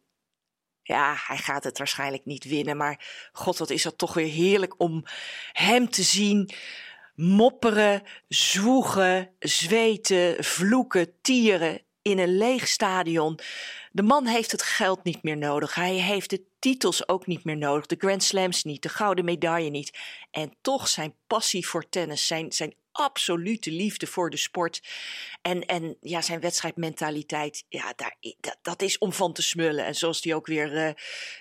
Ja, 0.82 1.14
hij 1.26 1.36
gaat 1.36 1.64
het 1.64 1.78
waarschijnlijk 1.78 2.24
niet 2.24 2.44
winnen, 2.44 2.76
maar 2.76 3.28
god, 3.32 3.58
wat 3.58 3.70
is 3.70 3.82
dat 3.82 3.98
toch 3.98 4.14
weer 4.14 4.30
heerlijk 4.30 4.80
om 4.80 5.04
hem 5.52 5.90
te 5.90 6.02
zien 6.02 6.50
mopperen, 7.14 8.02
zwoegen, 8.28 9.30
zweten, 9.38 10.44
vloeken, 10.44 11.12
tieren 11.20 11.80
in 12.02 12.18
een 12.18 12.37
leeg 12.37 12.68
stadion. 12.68 13.38
De 13.92 14.02
man 14.02 14.26
heeft 14.26 14.52
het 14.52 14.62
geld 14.62 15.04
niet 15.04 15.22
meer 15.22 15.37
nodig. 15.37 15.74
Hij 15.74 15.94
heeft 15.94 16.30
de 16.30 16.44
titels 16.59 17.09
ook 17.09 17.26
niet 17.26 17.44
meer 17.44 17.57
nodig. 17.57 17.87
De 17.87 17.96
Grand 17.98 18.22
Slams 18.22 18.64
niet, 18.64 18.83
de 18.83 18.88
gouden 18.88 19.24
medaille 19.24 19.70
niet. 19.70 19.98
En 20.30 20.57
toch 20.61 20.88
zijn 20.88 21.14
passie 21.26 21.66
voor 21.66 21.88
tennis, 21.88 22.26
zijn, 22.26 22.52
zijn 22.52 22.74
absolute 22.92 23.70
liefde 23.70 24.07
voor 24.07 24.31
de 24.31 24.37
sport. 24.37 24.83
En, 25.42 25.66
en 25.66 25.96
ja, 26.00 26.22
zijn 26.22 26.40
wedstrijdmentaliteit, 26.40 27.64
ja, 27.68 27.92
daar, 27.96 28.16
dat, 28.40 28.59
dat 28.62 28.83
is 28.83 28.98
om 28.98 29.12
van 29.12 29.33
te 29.33 29.42
smullen. 29.42 29.85
En 29.85 29.94
zoals 29.94 30.22
hij 30.22 30.35
ook 30.35 30.46
weer 30.46 30.72
uh, 30.72 30.92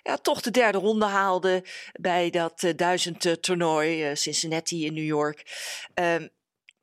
ja, 0.03 0.17
toch 0.17 0.41
de 0.41 0.51
derde 0.51 0.77
ronde 0.77 1.05
haalde 1.05 1.63
bij 1.93 2.29
dat 2.29 2.63
uh, 2.63 2.71
duizend 2.75 3.25
uh, 3.25 3.33
toernooi, 3.33 4.15
Cincinnati 4.15 4.85
in 4.85 4.93
New 4.93 5.05
York. 5.05 5.45
Um, 5.93 6.29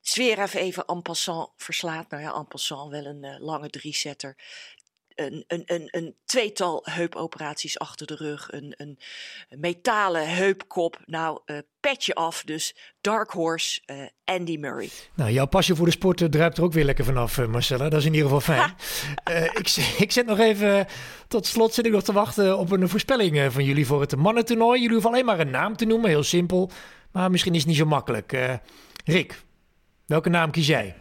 Zverev 0.00 0.54
even 0.54 0.84
en 0.84 1.02
passant 1.02 1.50
verslaat. 1.56 2.10
Nou 2.10 2.22
ja, 2.22 2.34
en 2.34 2.46
passant 2.46 2.90
wel 2.90 3.04
een 3.04 3.38
lange 3.40 3.70
drie-setter. 3.70 4.36
Een, 5.18 5.44
een, 5.46 5.62
een, 5.66 5.88
een, 5.90 6.14
tweetal 6.24 6.82
heupoperaties 6.90 7.78
achter 7.78 8.06
de 8.06 8.14
rug. 8.14 8.52
Een, 8.52 8.74
een 8.76 8.98
metalen 9.48 10.34
heupkop. 10.34 11.00
Nou, 11.06 11.40
uh, 11.46 11.58
petje 11.80 12.14
af. 12.14 12.42
Dus 12.44 12.76
Dark 13.00 13.30
Horse, 13.30 13.80
uh, 13.86 13.96
Andy 14.24 14.56
Murray. 14.56 14.88
Nou, 15.14 15.30
jouw 15.30 15.46
passie 15.46 15.74
voor 15.74 15.86
de 15.86 15.92
sport 15.92 16.32
druipt 16.32 16.58
er 16.58 16.64
ook 16.64 16.72
weer 16.72 16.84
lekker 16.84 17.04
vanaf, 17.04 17.46
Marcella. 17.46 17.88
Dat 17.88 18.00
is 18.00 18.06
in 18.06 18.14
ieder 18.14 18.30
geval 18.30 18.54
fijn. 18.54 18.74
ik, 19.54 19.76
ik 20.04 20.12
zet 20.12 20.26
nog 20.26 20.38
even... 20.38 20.86
Tot 21.28 21.46
slot 21.46 21.74
zit 21.74 21.86
ik 21.86 21.92
nog 21.92 22.02
te 22.02 22.12
wachten 22.12 22.58
op 22.58 22.70
een 22.70 22.88
voorspelling 22.88 23.52
van 23.52 23.64
jullie 23.64 23.86
voor 23.86 24.00
het 24.00 24.16
mannentoernooi. 24.16 24.76
Jullie 24.76 24.92
hoeven 24.92 25.10
alleen 25.10 25.24
maar 25.24 25.40
een 25.40 25.50
naam 25.50 25.76
te 25.76 25.84
noemen. 25.84 26.10
Heel 26.10 26.22
simpel. 26.22 26.70
Maar 27.12 27.30
misschien 27.30 27.52
is 27.52 27.58
het 27.58 27.68
niet 27.68 27.78
zo 27.78 27.86
makkelijk. 27.86 28.60
Rick, 29.04 29.42
Welke 30.08 30.28
naam 30.28 30.50
kies 30.50 30.66
jij? 30.66 30.94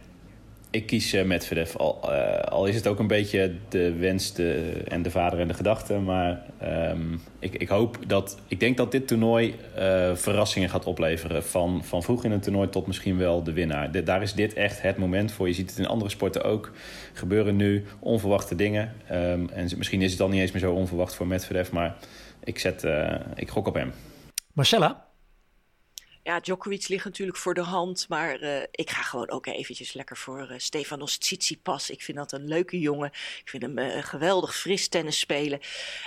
Ik 0.70 0.86
kies 0.86 1.14
uh, 1.14 1.24
Medvedev. 1.24 1.76
Al, 1.76 2.00
uh, 2.04 2.40
al 2.40 2.66
is 2.66 2.74
het 2.74 2.86
ook 2.86 2.98
een 2.98 3.06
beetje 3.06 3.54
de 3.68 3.92
wens 3.92 4.34
de, 4.34 4.82
en 4.84 5.02
de 5.02 5.10
vader 5.10 5.38
en 5.38 5.48
de 5.48 5.54
gedachte. 5.54 5.94
Maar 5.94 6.42
um, 6.90 7.20
ik, 7.38 7.54
ik 7.54 7.68
hoop 7.68 7.98
dat... 8.06 8.38
Ik 8.48 8.60
denk 8.60 8.76
dat 8.76 8.92
dit 8.92 9.06
toernooi 9.06 9.54
uh, 9.78 10.14
verrassingen 10.14 10.68
gaat 10.68 10.84
opleveren. 10.84 11.44
Van, 11.44 11.84
van 11.84 12.02
vroeg 12.02 12.24
in 12.24 12.30
het 12.30 12.42
toernooi 12.42 12.68
tot 12.68 12.86
misschien 12.86 13.18
wel 13.18 13.42
de 13.42 13.52
winnaar. 13.52 14.04
Daar 14.04 14.22
is 14.22 14.34
dit 14.34 14.54
echt 14.54 14.82
het 14.82 14.96
moment 14.96 15.32
voor. 15.32 15.48
Je 15.48 15.54
ziet 15.54 15.70
het 15.70 15.78
in 15.78 15.86
andere 15.86 16.10
sporten 16.10 16.44
ook. 16.44 16.72
Gebeuren 17.12 17.56
nu 17.56 17.84
onverwachte 17.98 18.54
dingen. 18.54 18.92
Um, 19.12 19.48
en 19.48 19.68
misschien 19.76 20.02
is 20.02 20.10
het 20.10 20.18
dan 20.18 20.30
niet 20.30 20.40
eens 20.40 20.52
meer 20.52 20.62
zo 20.62 20.72
onverwacht 20.72 21.14
voor 21.14 21.26
Medvedev. 21.26 21.70
Maar 21.70 21.96
ik, 22.44 22.58
zet, 22.58 22.84
ik 23.34 23.48
gok 23.48 23.66
op 23.66 23.74
hem. 23.74 23.92
Marcella? 24.52 25.07
Ja, 26.28 26.40
Djokovic 26.40 26.88
ligt 26.88 27.04
natuurlijk 27.04 27.38
voor 27.38 27.54
de 27.54 27.60
hand, 27.60 28.06
maar 28.08 28.42
uh, 28.42 28.62
ik 28.70 28.90
ga 28.90 29.02
gewoon 29.02 29.30
ook 29.30 29.46
eventjes 29.46 29.92
lekker 29.92 30.16
voor 30.16 30.50
uh, 30.50 30.58
Stefanos 30.58 31.16
Tsitsipas. 31.16 31.90
Ik 31.90 32.02
vind 32.02 32.18
dat 32.18 32.32
een 32.32 32.48
leuke 32.48 32.78
jongen. 32.78 33.10
Ik 33.12 33.42
vind 33.44 33.62
hem 33.62 33.78
uh, 33.78 34.02
geweldig 34.02 34.56
fris 34.56 34.88
tennis 34.88 35.18
spelen. 35.18 35.60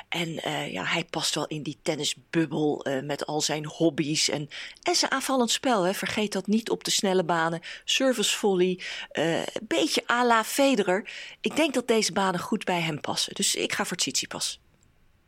En 0.10 0.30
ja, 0.72 0.84
hij 0.84 1.06
past 1.06 1.36
wel 1.36 1.48
in 1.48 1.64
die 1.64 1.80
tennisbubbel 1.82 2.86
met 3.04 3.26
al 3.26 3.42
zijn 3.42 3.66
hobby's 3.66 4.30
en, 4.30 4.50
en 4.84 4.96
zijn 4.96 5.12
aanvallend 5.12 5.52
spel. 5.52 5.84
Hè. 5.84 5.94
Vergeet 5.94 6.32
dat 6.32 6.48
niet 6.48 6.70
op 6.70 6.84
de 6.84 6.92
snelle 6.92 7.24
banen. 7.24 7.62
Service 7.84 8.38
volley, 8.38 8.80
een 9.12 9.46
beetje 9.62 10.04
à 10.10 10.26
la 10.26 10.44
Federer. 10.44 11.10
Ik 11.40 11.56
denk 11.56 11.74
dat 11.74 11.88
deze 11.88 12.12
banen 12.12 12.40
goed 12.40 12.66
bij 12.66 12.82
hem 12.82 13.02
passen. 13.02 13.34
Dus 13.34 13.56
ik 13.56 13.74
ga 13.74 13.86
voor 13.86 13.98
Tsitsipas. 13.98 14.61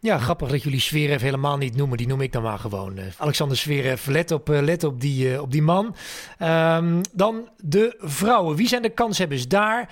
Ja, 0.03 0.17
grappig 0.17 0.49
dat 0.49 0.63
jullie 0.63 0.79
Zverev 0.79 1.21
helemaal 1.21 1.57
niet 1.57 1.75
noemen. 1.75 1.97
Die 1.97 2.07
noem 2.07 2.21
ik 2.21 2.31
dan 2.31 2.43
maar 2.43 2.59
gewoon. 2.59 2.97
Uh, 2.97 3.03
Alexander 3.17 3.57
Zverev, 3.57 4.05
let 4.05 4.31
op, 4.31 4.49
uh, 4.49 4.61
let 4.61 4.83
op, 4.83 5.01
die, 5.01 5.31
uh, 5.31 5.41
op 5.41 5.51
die 5.51 5.61
man. 5.61 5.95
Um, 6.39 7.01
dan 7.11 7.49
de 7.57 7.95
vrouwen. 7.99 8.55
Wie 8.55 8.67
zijn 8.67 8.81
de 8.81 8.89
kanshebbers 8.89 9.47
daar? 9.47 9.89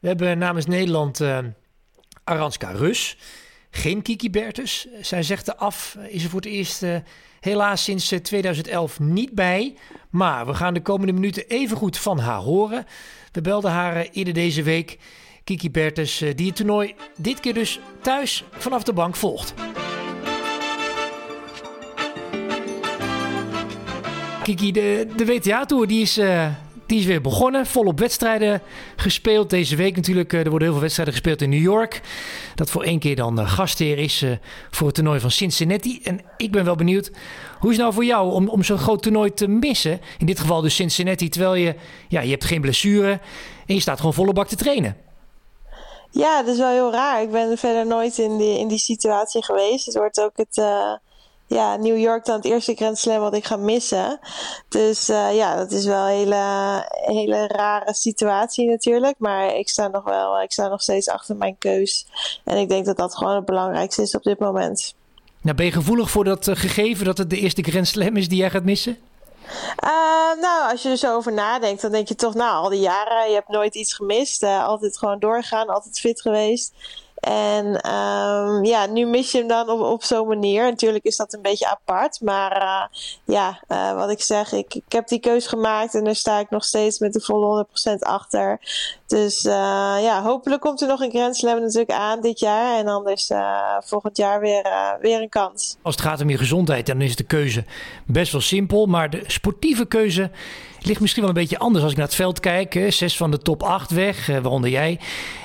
We 0.00 0.08
hebben 0.08 0.38
namens 0.38 0.66
Nederland 0.66 1.20
Aranska 2.24 2.70
Rus. 2.70 3.16
Geen 3.70 4.02
Kiki 4.02 4.30
Bertus. 4.30 4.86
Zij 5.00 5.22
zegt 5.22 5.48
er 5.48 5.54
af. 5.54 5.96
Is 6.08 6.24
er 6.24 6.30
voor 6.30 6.40
het 6.40 6.48
eerst 6.48 6.84
helaas 7.40 7.84
sinds 7.84 8.14
2011 8.22 9.00
niet 9.00 9.32
bij. 9.32 9.76
Maar 10.10 10.46
we 10.46 10.54
gaan 10.54 10.74
de 10.74 10.82
komende 10.82 11.12
minuten 11.12 11.46
even 11.48 11.76
goed 11.76 11.98
van 11.98 12.18
haar 12.18 12.40
horen. 12.40 12.86
We 13.32 13.40
belden 13.40 13.70
haar 13.70 14.08
eerder 14.12 14.34
deze 14.34 14.62
week. 14.62 14.98
Kiki 15.44 15.70
Bertens, 15.70 16.18
die 16.34 16.46
het 16.46 16.56
toernooi 16.56 16.94
dit 17.16 17.40
keer 17.40 17.54
dus 17.54 17.80
thuis 18.02 18.44
vanaf 18.50 18.82
de 18.82 18.92
bank 18.92 19.16
volgt. 19.16 19.54
Kiki, 24.42 24.72
de, 24.72 25.06
de 25.16 25.24
WTA-tour 25.24 25.90
is, 25.90 26.18
die 26.90 26.98
is 26.98 27.04
weer 27.04 27.20
begonnen. 27.20 27.66
Volop 27.66 27.98
wedstrijden 27.98 28.62
gespeeld. 28.96 29.50
Deze 29.50 29.76
week 29.76 29.96
natuurlijk. 29.96 30.32
Uh, 30.32 30.40
er 30.40 30.48
worden 30.48 30.62
heel 30.62 30.72
veel 30.72 30.80
wedstrijden 30.80 31.14
gespeeld 31.14 31.42
in 31.42 31.50
New 31.50 31.62
York. 31.62 32.00
Dat 32.54 32.70
voor 32.70 32.82
één 32.82 32.98
keer 32.98 33.16
dan 33.16 33.40
uh, 33.40 33.50
gastheer 33.50 33.98
is 33.98 34.24
voor 34.70 34.86
het 34.86 34.94
toernooi 34.96 35.20
van 35.20 35.30
Cincinnati. 35.30 36.00
En 36.02 36.20
ik 36.36 36.50
ben 36.50 36.64
wel 36.64 36.76
benieuwd, 36.76 37.10
hoe 37.58 37.70
is 37.70 37.76
het 37.76 37.84
nou 37.84 37.92
voor 37.92 38.04
jou 38.04 38.32
om, 38.32 38.48
om 38.48 38.62
zo'n 38.62 38.78
groot 38.78 39.02
toernooi 39.02 39.34
te 39.34 39.48
missen? 39.48 40.00
In 40.18 40.26
dit 40.26 40.40
geval 40.40 40.60
dus 40.60 40.74
Cincinnati, 40.74 41.28
terwijl 41.28 41.54
je, 41.54 41.74
ja, 42.08 42.20
je 42.20 42.30
hebt 42.30 42.44
geen 42.44 42.60
blessure 42.60 43.20
en 43.66 43.74
je 43.74 43.80
staat 43.80 43.96
gewoon 43.96 44.14
volle 44.14 44.32
bak 44.32 44.48
te 44.48 44.56
trainen. 44.56 44.96
Ja, 46.10 46.42
dat 46.42 46.52
is 46.52 46.58
wel 46.58 46.70
heel 46.70 46.92
raar. 46.92 47.22
Ik 47.22 47.30
ben 47.30 47.58
verder 47.58 47.86
nooit 47.86 48.18
in 48.18 48.36
die, 48.36 48.58
in 48.58 48.68
die 48.68 48.78
situatie 48.78 49.44
geweest. 49.44 49.86
Het 49.86 49.94
wordt 49.94 50.20
ook 50.20 50.36
het, 50.36 50.56
uh, 50.56 50.92
ja, 51.46 51.76
New 51.76 51.98
York 51.98 52.24
dan 52.24 52.36
het 52.36 52.44
eerste 52.44 52.74
Grand 52.74 52.98
Slam 52.98 53.20
wat 53.20 53.34
ik 53.34 53.44
ga 53.44 53.56
missen. 53.56 54.18
Dus 54.68 55.06
ja, 55.06 55.56
dat 55.56 55.70
is 55.70 55.84
wel 55.84 56.08
een 56.08 56.16
hele, 56.16 56.84
hele 56.90 57.46
rare 57.46 57.94
situatie 57.94 58.68
natuurlijk. 58.68 59.14
Maar 59.18 59.54
ik 59.54 59.68
sta 59.68 59.88
nog 59.88 60.04
wel, 60.04 60.42
ik 60.42 60.52
sta 60.52 60.68
nog 60.68 60.82
steeds 60.82 61.08
achter 61.08 61.36
mijn 61.36 61.58
keus. 61.58 62.06
En 62.44 62.56
ik 62.56 62.68
denk 62.68 62.84
dat 62.84 62.96
dat 62.96 63.16
gewoon 63.16 63.34
het 63.34 63.44
belangrijkste 63.44 64.02
is 64.02 64.14
op 64.14 64.22
dit 64.22 64.38
moment. 64.38 64.94
Nou, 65.42 65.56
ben 65.56 65.66
je 65.66 65.72
gevoelig 65.72 66.10
voor 66.10 66.24
dat 66.24 66.48
gegeven 66.52 67.04
dat 67.04 67.18
het 67.18 67.30
de 67.30 67.38
eerste 67.38 67.62
Grand 67.62 67.88
Slam 67.88 68.16
is 68.16 68.28
die 68.28 68.38
jij 68.38 68.50
gaat 68.50 68.64
missen? 68.64 68.98
Uh, 69.84 70.42
nou, 70.42 70.70
als 70.70 70.82
je 70.82 70.88
er 70.88 70.96
zo 70.96 71.14
over 71.16 71.32
nadenkt, 71.32 71.82
dan 71.82 71.90
denk 71.90 72.08
je 72.08 72.14
toch, 72.14 72.34
nou, 72.34 72.62
al 72.62 72.68
die 72.68 72.80
jaren, 72.80 73.28
je 73.28 73.34
hebt 73.34 73.48
nooit 73.48 73.74
iets 73.74 73.94
gemist. 73.94 74.42
Altijd 74.42 74.98
gewoon 74.98 75.18
doorgaan, 75.18 75.68
altijd 75.68 75.98
fit 75.98 76.20
geweest. 76.20 76.72
En 77.20 77.66
um, 77.66 78.64
ja, 78.64 78.86
nu 78.86 79.06
mis 79.06 79.32
je 79.32 79.38
hem 79.38 79.48
dan 79.48 79.68
op, 79.68 79.80
op 79.80 80.02
zo'n 80.02 80.28
manier. 80.28 80.64
Natuurlijk 80.64 81.04
is 81.04 81.16
dat 81.16 81.32
een 81.32 81.42
beetje 81.42 81.68
apart. 81.68 82.20
Maar 82.20 82.62
uh, 82.62 82.82
ja, 83.24 83.60
uh, 83.68 83.94
wat 83.94 84.10
ik 84.10 84.22
zeg, 84.22 84.52
ik, 84.52 84.74
ik 84.74 84.92
heb 84.92 85.08
die 85.08 85.20
keus 85.20 85.46
gemaakt 85.46 85.94
en 85.94 86.04
daar 86.04 86.14
sta 86.14 86.38
ik 86.38 86.50
nog 86.50 86.64
steeds 86.64 86.98
met 86.98 87.12
de 87.12 87.20
volle 87.20 87.66
100% 87.88 87.98
achter. 87.98 88.60
Dus 89.10 89.44
uh, 89.44 89.52
ja, 90.02 90.22
hopelijk 90.22 90.60
komt 90.60 90.80
er 90.80 90.88
nog 90.88 91.00
een 91.00 91.10
Grand 91.10 91.36
Slam 91.36 91.60
natuurlijk 91.60 91.90
aan 91.90 92.20
dit 92.20 92.40
jaar. 92.40 92.78
En 92.78 92.88
anders 92.88 93.30
volgend 93.80 94.16
jaar 94.16 94.40
weer, 94.40 94.96
weer 95.00 95.22
een 95.22 95.28
kans. 95.28 95.76
Als 95.82 95.94
het 95.94 96.04
gaat 96.04 96.20
om 96.20 96.30
je 96.30 96.38
gezondheid, 96.38 96.86
dan 96.86 97.00
is 97.00 97.16
de 97.16 97.24
keuze 97.24 97.64
best 98.06 98.32
wel 98.32 98.40
simpel. 98.40 98.86
Maar 98.86 99.10
de 99.10 99.22
sportieve 99.26 99.86
keuze 99.86 100.30
ligt 100.80 101.00
misschien 101.00 101.22
wel 101.22 101.30
een 101.30 101.40
beetje 101.40 101.58
anders 101.58 101.82
als 101.82 101.92
ik 101.92 101.98
naar 101.98 102.06
het 102.06 102.16
veld 102.16 102.40
kijk. 102.40 102.86
Zes 102.88 103.16
van 103.16 103.30
de 103.30 103.38
top 103.38 103.62
acht 103.62 103.90
weg, 103.90 104.26
waaronder 104.26 104.70
jij. 104.70 105.00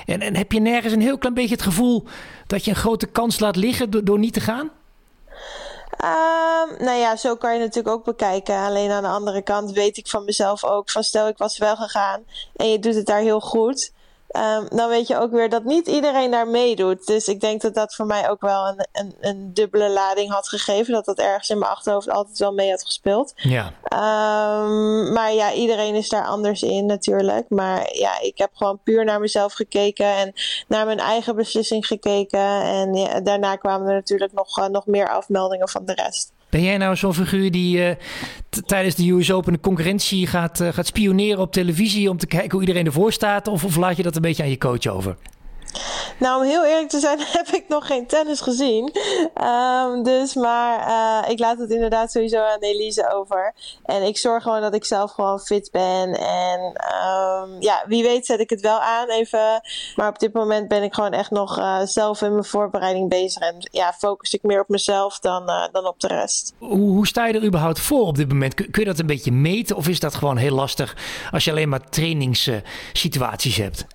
En, 0.06 0.20
en 0.20 0.36
heb 0.36 0.52
je 0.52 0.60
nergens 0.60 0.92
een 0.92 1.00
heel 1.00 1.18
klein 1.18 1.34
beetje 1.34 1.54
het 1.54 1.62
gevoel 1.62 2.04
dat 2.46 2.64
je 2.64 2.70
een 2.70 2.76
grote 2.76 3.06
kans 3.06 3.40
laat 3.40 3.56
liggen 3.56 4.04
door 4.04 4.18
niet 4.18 4.32
te 4.32 4.40
gaan? 4.40 4.70
Um, 6.04 6.84
nou 6.84 6.98
ja, 6.98 7.16
zo 7.16 7.36
kan 7.36 7.54
je 7.54 7.58
natuurlijk 7.58 7.94
ook 7.96 8.04
bekijken. 8.04 8.56
Alleen 8.56 8.90
aan 8.90 9.02
de 9.02 9.08
andere 9.08 9.42
kant 9.42 9.70
weet 9.70 9.96
ik 9.96 10.08
van 10.08 10.24
mezelf 10.24 10.64
ook 10.64 10.90
van 10.90 11.02
stel 11.02 11.28
ik 11.28 11.38
was 11.38 11.58
wel 11.58 11.76
gegaan 11.76 12.24
en 12.56 12.70
je 12.70 12.78
doet 12.78 12.94
het 12.94 13.06
daar 13.06 13.20
heel 13.20 13.40
goed. 13.40 13.92
Um, 14.36 14.68
dan 14.76 14.88
weet 14.88 15.06
je 15.06 15.18
ook 15.18 15.30
weer 15.30 15.48
dat 15.48 15.64
niet 15.64 15.86
iedereen 15.86 16.30
daar 16.30 16.48
meedoet. 16.48 17.06
Dus 17.06 17.28
ik 17.28 17.40
denk 17.40 17.60
dat 17.60 17.74
dat 17.74 17.94
voor 17.94 18.06
mij 18.06 18.30
ook 18.30 18.40
wel 18.40 18.66
een, 18.66 18.86
een, 18.92 19.14
een, 19.20 19.54
dubbele 19.54 19.90
lading 19.90 20.30
had 20.30 20.48
gegeven. 20.48 20.92
Dat 20.92 21.04
dat 21.04 21.18
ergens 21.18 21.50
in 21.50 21.58
mijn 21.58 21.70
achterhoofd 21.70 22.08
altijd 22.08 22.38
wel 22.38 22.52
mee 22.52 22.70
had 22.70 22.82
gespeeld. 22.82 23.32
Ja. 23.36 23.64
Um, 23.64 25.12
maar 25.12 25.32
ja, 25.32 25.52
iedereen 25.52 25.94
is 25.94 26.08
daar 26.08 26.26
anders 26.26 26.62
in 26.62 26.86
natuurlijk. 26.86 27.48
Maar 27.48 27.94
ja, 27.94 28.20
ik 28.20 28.38
heb 28.38 28.50
gewoon 28.54 28.80
puur 28.82 29.04
naar 29.04 29.20
mezelf 29.20 29.52
gekeken 29.52 30.06
en 30.06 30.32
naar 30.68 30.86
mijn 30.86 30.98
eigen 30.98 31.36
beslissing 31.36 31.86
gekeken. 31.86 32.62
En 32.62 32.94
ja, 32.94 33.20
daarna 33.20 33.56
kwamen 33.56 33.88
er 33.88 33.94
natuurlijk 33.94 34.32
nog, 34.32 34.58
uh, 34.58 34.66
nog 34.66 34.86
meer 34.86 35.08
afmeldingen 35.08 35.68
van 35.68 35.84
de 35.84 35.94
rest. 35.94 36.32
Ben 36.50 36.62
jij 36.62 36.76
nou 36.76 36.96
zo'n 36.96 37.14
figuur 37.14 37.50
die 37.50 37.78
uh, 37.78 37.90
tijdens 38.66 38.94
de 38.94 39.10
US 39.10 39.32
Open 39.32 39.52
de 39.52 39.60
concurrentie 39.60 40.26
gaat, 40.26 40.60
uh, 40.60 40.68
gaat 40.72 40.86
spioneren 40.86 41.40
op 41.40 41.52
televisie 41.52 42.10
om 42.10 42.18
te 42.18 42.26
kijken 42.26 42.50
hoe 42.50 42.60
iedereen 42.60 42.86
ervoor 42.86 43.12
staat? 43.12 43.48
Of, 43.48 43.64
of 43.64 43.76
laat 43.76 43.96
je 43.96 44.02
dat 44.02 44.16
een 44.16 44.22
beetje 44.22 44.42
aan 44.42 44.50
je 44.50 44.58
coach 44.58 44.86
over? 44.86 45.16
Nou, 46.18 46.40
om 46.40 46.48
heel 46.48 46.64
eerlijk 46.64 46.88
te 46.88 46.98
zijn, 46.98 47.18
heb 47.38 47.48
ik 47.48 47.64
nog 47.68 47.86
geen 47.86 48.06
tennis 48.06 48.40
gezien. 48.40 48.92
Um, 49.42 50.02
dus, 50.02 50.34
maar 50.34 50.88
uh, 50.88 51.30
ik 51.30 51.38
laat 51.38 51.58
het 51.58 51.70
inderdaad 51.70 52.10
sowieso 52.10 52.38
aan 52.38 52.60
Elise 52.60 53.12
over. 53.12 53.54
En 53.84 54.02
ik 54.02 54.16
zorg 54.18 54.42
gewoon 54.42 54.60
dat 54.60 54.74
ik 54.74 54.84
zelf 54.84 55.12
gewoon 55.12 55.40
fit 55.40 55.68
ben. 55.72 56.14
En 56.14 56.60
um, 56.60 57.60
ja, 57.60 57.84
wie 57.86 58.02
weet 58.02 58.26
zet 58.26 58.40
ik 58.40 58.50
het 58.50 58.60
wel 58.60 58.80
aan 58.80 59.08
even. 59.08 59.60
Maar 59.96 60.08
op 60.08 60.18
dit 60.18 60.32
moment 60.32 60.68
ben 60.68 60.82
ik 60.82 60.94
gewoon 60.94 61.12
echt 61.12 61.30
nog 61.30 61.58
uh, 61.58 61.80
zelf 61.84 62.22
in 62.22 62.32
mijn 62.32 62.44
voorbereiding 62.44 63.08
bezig. 63.08 63.42
En 63.42 63.54
ja, 63.58 63.92
focus 63.92 64.34
ik 64.34 64.42
meer 64.42 64.60
op 64.60 64.68
mezelf 64.68 65.18
dan, 65.18 65.42
uh, 65.50 65.64
dan 65.72 65.86
op 65.86 66.00
de 66.00 66.08
rest. 66.08 66.54
Hoe, 66.58 66.90
hoe 66.90 67.06
sta 67.06 67.26
je 67.26 67.34
er 67.34 67.44
überhaupt 67.44 67.80
voor 67.80 68.06
op 68.06 68.16
dit 68.16 68.28
moment? 68.28 68.54
Kun, 68.54 68.70
kun 68.70 68.82
je 68.82 68.88
dat 68.88 68.98
een 68.98 69.06
beetje 69.06 69.32
meten? 69.32 69.76
Of 69.76 69.88
is 69.88 70.00
dat 70.00 70.14
gewoon 70.14 70.36
heel 70.36 70.54
lastig 70.54 70.96
als 71.30 71.44
je 71.44 71.50
alleen 71.50 71.68
maar 71.68 71.88
trainingssituaties 71.90 73.56
hebt? 73.56 73.86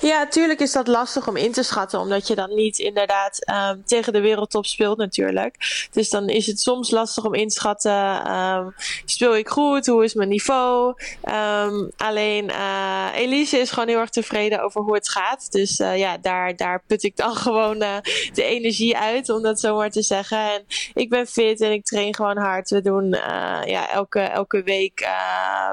Ja, 0.00 0.18
natuurlijk 0.18 0.60
is 0.60 0.72
dat 0.72 0.86
lastig 0.86 1.28
om 1.28 1.36
in 1.36 1.52
te 1.52 1.62
schatten, 1.62 2.00
omdat 2.00 2.26
je 2.26 2.34
dan 2.34 2.54
niet 2.54 2.78
inderdaad 2.78 3.50
um, 3.70 3.84
tegen 3.84 4.12
de 4.12 4.20
wereldtop 4.20 4.66
speelt 4.66 4.98
natuurlijk. 4.98 5.86
Dus 5.92 6.10
dan 6.10 6.28
is 6.28 6.46
het 6.46 6.60
soms 6.60 6.90
lastig 6.90 7.24
om 7.24 7.34
in 7.34 7.48
te 7.48 7.54
schatten, 7.54 8.32
um, 8.32 8.74
speel 9.04 9.36
ik 9.36 9.48
goed, 9.48 9.86
hoe 9.86 10.04
is 10.04 10.14
mijn 10.14 10.28
niveau? 10.28 10.94
Um, 11.24 11.90
alleen 11.96 12.50
uh, 12.50 13.06
Elise 13.14 13.58
is 13.58 13.70
gewoon 13.70 13.88
heel 13.88 13.98
erg 13.98 14.10
tevreden 14.10 14.62
over 14.62 14.80
hoe 14.80 14.94
het 14.94 15.08
gaat. 15.08 15.52
Dus 15.52 15.80
uh, 15.80 15.98
ja, 15.98 16.18
daar, 16.18 16.56
daar 16.56 16.82
put 16.86 17.02
ik 17.02 17.16
dan 17.16 17.36
gewoon 17.46 17.82
uh, 17.82 17.96
de 18.34 18.42
energie 18.42 18.96
uit, 18.96 19.28
om 19.28 19.42
dat 19.42 19.60
zo 19.60 19.76
maar 19.76 19.90
te 19.90 20.02
zeggen. 20.02 20.38
En 20.38 20.64
ik 20.94 21.08
ben 21.08 21.26
fit 21.26 21.60
en 21.60 21.72
ik 21.72 21.84
train 21.84 22.14
gewoon 22.14 22.38
hard. 22.38 22.70
We 22.70 22.80
doen 22.80 23.08
ja, 23.64 23.90
elke, 23.90 24.20
elke 24.20 24.62
week 24.62 25.08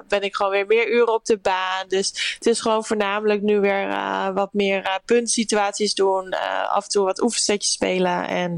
ben 0.07 0.21
ik 0.21 0.35
gewoon 0.35 0.51
weer 0.51 0.67
meer 0.67 0.91
uren 0.91 1.13
op 1.13 1.25
de 1.25 1.37
baan. 1.37 1.87
Dus 1.87 2.35
het 2.35 2.45
is 2.45 2.61
gewoon 2.61 2.85
voornamelijk 2.85 3.41
nu 3.41 3.59
weer 3.59 3.87
wat 4.33 4.53
meer 4.53 4.79
uh, 4.79 4.89
puntsituaties 5.05 5.93
doen. 5.93 6.25
Uh, 6.25 6.75
af 6.75 6.83
en 6.83 6.89
toe 6.89 7.05
wat 7.05 7.21
oefensetjes 7.21 7.71
spelen. 7.71 8.27
En 8.27 8.57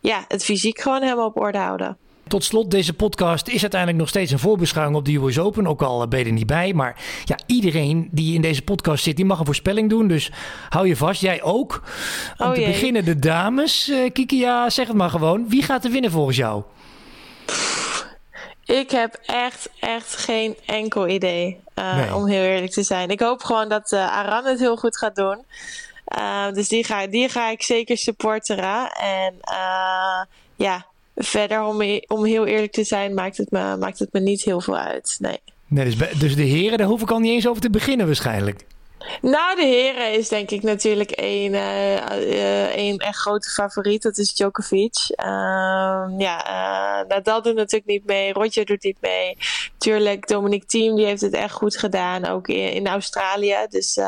ja, 0.00 0.24
het 0.28 0.44
fysiek 0.44 0.80
gewoon 0.80 1.02
helemaal 1.02 1.26
op 1.26 1.40
orde 1.40 1.58
houden. 1.58 1.96
Tot 2.30 2.44
slot, 2.44 2.70
deze 2.70 2.92
podcast 2.92 3.48
is 3.48 3.60
uiteindelijk 3.60 4.00
nog 4.00 4.08
steeds 4.08 4.32
een 4.32 4.38
voorbeschouwing 4.38 4.96
op 4.96 5.04
de 5.04 5.14
US 5.14 5.38
Open. 5.38 5.66
Ook 5.66 5.82
al 5.82 6.08
ben 6.08 6.18
je 6.18 6.24
er 6.24 6.32
niet 6.32 6.46
bij. 6.46 6.72
Maar 6.72 6.96
ja, 7.24 7.38
iedereen 7.46 8.08
die 8.10 8.34
in 8.34 8.40
deze 8.40 8.62
podcast 8.62 9.04
zit, 9.04 9.16
die 9.16 9.24
mag 9.24 9.38
een 9.38 9.44
voorspelling 9.44 9.90
doen. 9.90 10.08
Dus 10.08 10.30
hou 10.68 10.88
je 10.88 10.96
vast. 10.96 11.20
Jij 11.20 11.42
ook. 11.42 11.82
Om 12.38 12.46
oh, 12.46 12.52
te 12.52 12.60
beginnen 12.60 13.04
de 13.04 13.18
dames. 13.18 13.88
Uh, 13.88 14.10
Kiki, 14.12 14.38
ja, 14.38 14.70
zeg 14.70 14.86
het 14.86 14.96
maar 14.96 15.10
gewoon. 15.10 15.48
Wie 15.48 15.62
gaat 15.62 15.84
er 15.84 15.90
winnen 15.90 16.10
volgens 16.10 16.36
jou? 16.36 16.62
Ik 18.64 18.90
heb 18.90 19.20
echt, 19.26 19.70
echt 19.80 20.16
geen 20.16 20.56
enkel 20.66 21.08
idee. 21.08 21.60
Uh, 21.80 21.96
nee. 21.96 22.14
Om 22.14 22.26
heel 22.26 22.42
eerlijk 22.42 22.72
te 22.72 22.82
zijn. 22.82 23.08
Ik 23.08 23.20
hoop 23.20 23.42
gewoon 23.42 23.68
dat 23.68 23.92
uh, 23.92 24.16
Aran 24.18 24.44
het 24.44 24.58
heel 24.58 24.76
goed 24.76 24.96
gaat 24.96 25.14
doen. 25.14 25.44
Uh, 26.18 26.52
dus 26.52 26.68
die 26.68 26.84
ga, 26.84 27.06
die 27.06 27.28
ga 27.28 27.50
ik 27.50 27.62
zeker 27.62 27.96
supporteren. 27.96 28.90
En 28.92 29.34
ja, 30.56 30.86
verder 31.16 31.62
om, 31.62 32.00
om 32.06 32.24
heel 32.24 32.46
eerlijk 32.46 32.72
te 32.72 32.84
zijn, 32.84 33.14
maakt 33.14 33.36
het, 33.36 33.50
me, 33.50 33.76
maakt 33.76 33.98
het 33.98 34.12
me 34.12 34.20
niet 34.20 34.42
heel 34.42 34.60
veel 34.60 34.76
uit. 34.76 35.16
Nee. 35.18 35.40
nee 35.66 35.84
dus, 35.84 36.18
dus 36.18 36.36
de 36.36 36.42
heren, 36.42 36.78
daar 36.78 36.86
hoef 36.86 37.02
ik 37.02 37.10
al 37.10 37.18
niet 37.18 37.32
eens 37.32 37.48
over 37.48 37.62
te 37.62 37.70
beginnen 37.70 38.06
waarschijnlijk. 38.06 38.64
Nou, 39.20 39.56
de 39.56 39.64
heren 39.64 40.12
is 40.12 40.28
denk 40.28 40.50
ik 40.50 40.62
natuurlijk 40.62 41.10
één, 41.10 41.52
uh, 41.52 43.06
echt 43.06 43.18
grote 43.18 43.50
favoriet. 43.50 44.02
Dat 44.02 44.18
is 44.18 44.34
Djokovic. 44.34 44.94
Uh, 45.08 45.26
ja, 46.18 46.46
uh, 46.46 47.08
Nadal 47.08 47.42
doet 47.42 47.54
natuurlijk 47.54 47.90
niet 47.90 48.06
mee. 48.06 48.32
Roger 48.32 48.64
doet 48.64 48.82
niet 48.82 49.00
mee. 49.00 49.36
Tuurlijk, 49.78 50.28
Dominic 50.28 50.64
Thiem 50.64 50.96
die 50.96 51.06
heeft 51.06 51.20
het 51.20 51.34
echt 51.34 51.54
goed 51.54 51.76
gedaan. 51.76 52.26
Ook 52.26 52.48
in, 52.48 52.72
in 52.72 52.86
Australië. 52.86 53.66
Dus, 53.68 53.98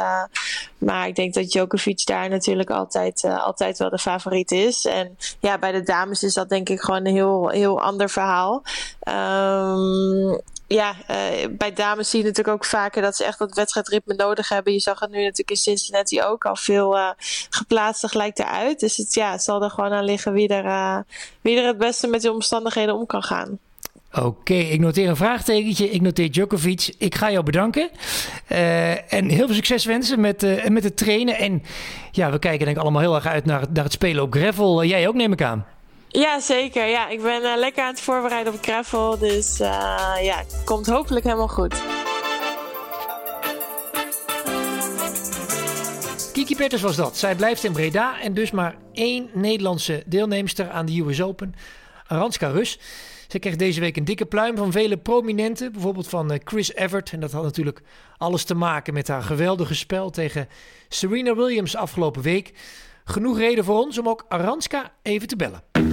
maar 0.78 1.07
ik 1.07 1.14
denk 1.14 1.35
dat 1.35 1.50
Djokovic 1.50 2.07
daar 2.07 2.28
natuurlijk 2.28 2.70
altijd, 2.70 3.24
altijd 3.24 3.78
wel 3.78 3.90
de 3.90 3.98
favoriet 3.98 4.50
is. 4.50 4.85
En 4.85 5.16
ja, 5.40 5.59
bij 5.59 5.72
de 5.72 5.83
dames 5.83 6.22
is 6.22 6.35
dat 6.35 6.48
denk 6.48 6.68
ik 6.68 6.81
gewoon 6.81 7.07
een 7.07 7.14
heel, 7.14 7.48
heel 7.48 7.81
ander 7.81 8.11
verhaal. 8.11 8.62
Um, 9.09 10.40
ja, 10.73 10.95
uh, 11.11 11.17
bij 11.51 11.73
dames 11.73 12.11
zie 12.11 12.19
je 12.19 12.27
natuurlijk 12.27 12.57
ook 12.57 12.65
vaker 12.65 13.03
dat 13.03 13.17
ze 13.17 13.25
echt 13.25 13.39
dat 13.39 13.55
wedstrijdritme 13.55 14.15
nodig 14.15 14.49
hebben. 14.49 14.73
Je 14.73 14.81
zag 14.81 15.01
het 15.01 15.11
nu 15.11 15.17
natuurlijk 15.17 15.51
in 15.51 15.57
Cincinnati 15.57 16.23
ook 16.23 16.45
al 16.45 16.57
veel 16.57 16.97
uh, 16.97 17.11
geplaatst 17.51 18.09
gelijk 18.09 18.39
eruit. 18.39 18.81
Dus 18.81 18.97
het, 18.97 19.15
ja, 19.15 19.39
zal 19.39 19.63
er 19.63 19.71
gewoon 19.71 19.93
aan 19.93 20.05
liggen 20.05 20.33
wie 20.33 20.49
er, 20.49 20.65
uh, 20.65 20.99
wie 21.41 21.59
er 21.59 21.67
het 21.67 21.79
beste 21.79 22.07
met 22.07 22.23
de 22.23 22.33
omstandigheden 22.33 22.95
om 22.95 23.07
kan 23.07 23.23
gaan. 23.23 23.59
Oké, 24.15 24.55
ik 24.55 24.81
noteer 24.81 25.09
een 25.09 25.17
vraagtekentje. 25.17 25.91
Ik 25.91 26.01
noteer 26.01 26.31
Djokovic. 26.31 26.95
Ik 26.99 27.15
ga 27.15 27.31
jou 27.31 27.45
bedanken. 27.45 27.91
En 29.09 29.29
heel 29.29 29.47
veel 29.47 29.55
succes 29.55 29.85
wensen 29.85 30.21
met, 30.21 30.69
met 30.69 30.85
het 30.85 30.97
trainen. 30.97 31.39
En 31.39 31.63
ja, 32.11 32.31
we 32.31 32.39
kijken 32.39 32.65
denk 32.65 32.77
ik 32.77 32.83
allemaal 32.83 33.01
heel 33.01 33.15
erg 33.15 33.27
uit 33.27 33.45
naar, 33.45 33.65
naar 33.73 33.85
het 33.85 33.93
spelen 33.93 34.23
op 34.23 34.33
gravel. 34.33 34.85
Jij 34.85 35.09
ook, 35.09 35.15
neem 35.15 35.33
ik 35.33 35.43
aan. 35.43 35.67
Ja, 36.12 36.40
zeker. 36.40 36.87
Ja, 36.87 37.09
ik 37.09 37.22
ben 37.22 37.42
uh, 37.42 37.53
lekker 37.57 37.83
aan 37.83 37.90
het 37.90 38.01
voorbereiden 38.01 38.53
op 38.53 38.62
gravel. 38.62 39.18
Dus 39.18 39.61
uh, 39.61 39.66
ja, 40.22 40.44
komt 40.64 40.87
hopelijk 40.87 41.25
helemaal 41.25 41.48
goed. 41.48 41.83
Kiki 46.33 46.57
Petters 46.57 46.83
was 46.83 46.96
dat. 46.96 47.16
Zij 47.16 47.35
blijft 47.35 47.64
in 47.64 47.72
Breda 47.72 48.20
en 48.20 48.35
dus 48.35 48.51
maar 48.51 48.77
één 48.92 49.29
Nederlandse 49.33 50.03
deelnemster 50.07 50.70
aan 50.70 50.87
de 50.87 51.01
US 51.01 51.22
Open. 51.22 51.55
Aranska 52.07 52.48
Rus. 52.48 52.79
Ze 53.29 53.38
kreeg 53.38 53.57
deze 53.57 53.81
week 53.81 53.96
een 53.96 54.05
dikke 54.05 54.27
pluim 54.27 54.57
van 54.57 54.72
vele 54.72 54.96
prominenten. 54.96 55.72
Bijvoorbeeld 55.72 56.09
van 56.09 56.40
Chris 56.44 56.75
Evert. 56.75 57.12
En 57.12 57.20
dat 57.20 57.33
had 57.33 57.42
natuurlijk 57.42 57.83
alles 58.16 58.44
te 58.44 58.55
maken 58.55 58.94
met 58.94 59.09
haar 59.09 59.22
geweldige 59.22 59.75
spel 59.75 60.11
tegen 60.11 60.48
Serena 60.88 61.35
Williams 61.35 61.77
afgelopen 61.77 62.22
week. 62.22 62.53
Genoeg 63.05 63.38
reden 63.38 63.64
voor 63.64 63.79
ons 63.79 63.98
om 63.98 64.09
ook 64.09 64.25
Aranska 64.29 64.92
even 65.03 65.29
te 65.29 65.37
bellen. 65.37 65.91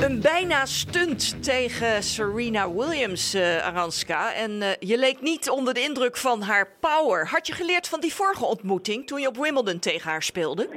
Een 0.00 0.20
bijna 0.20 0.64
stunt 0.66 1.44
tegen 1.44 2.02
Serena 2.02 2.72
Williams, 2.72 3.34
uh, 3.34 3.66
Aranska. 3.66 4.32
En 4.32 4.50
uh, 4.50 4.68
je 4.78 4.98
leek 4.98 5.20
niet 5.20 5.50
onder 5.50 5.74
de 5.74 5.80
indruk 5.80 6.16
van 6.16 6.42
haar 6.42 6.68
power. 6.80 7.28
Had 7.28 7.46
je 7.46 7.52
geleerd 7.52 7.88
van 7.88 8.00
die 8.00 8.14
vorige 8.14 8.44
ontmoeting 8.44 9.06
toen 9.06 9.20
je 9.20 9.28
op 9.28 9.36
Wimbledon 9.36 9.78
tegen 9.78 10.10
haar 10.10 10.22
speelde? 10.22 10.68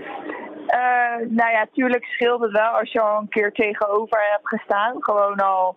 nou 1.30 1.52
ja, 1.52 1.67
tuurlijk 1.74 2.04
scheelt 2.06 2.41
het 2.41 2.52
wel 2.52 2.70
als 2.70 2.91
je 2.91 3.02
al 3.02 3.20
een 3.20 3.30
keer 3.30 3.52
tegenover 3.52 4.20
hebt 4.32 4.48
gestaan. 4.48 4.96
Gewoon 5.00 5.36
al 5.36 5.76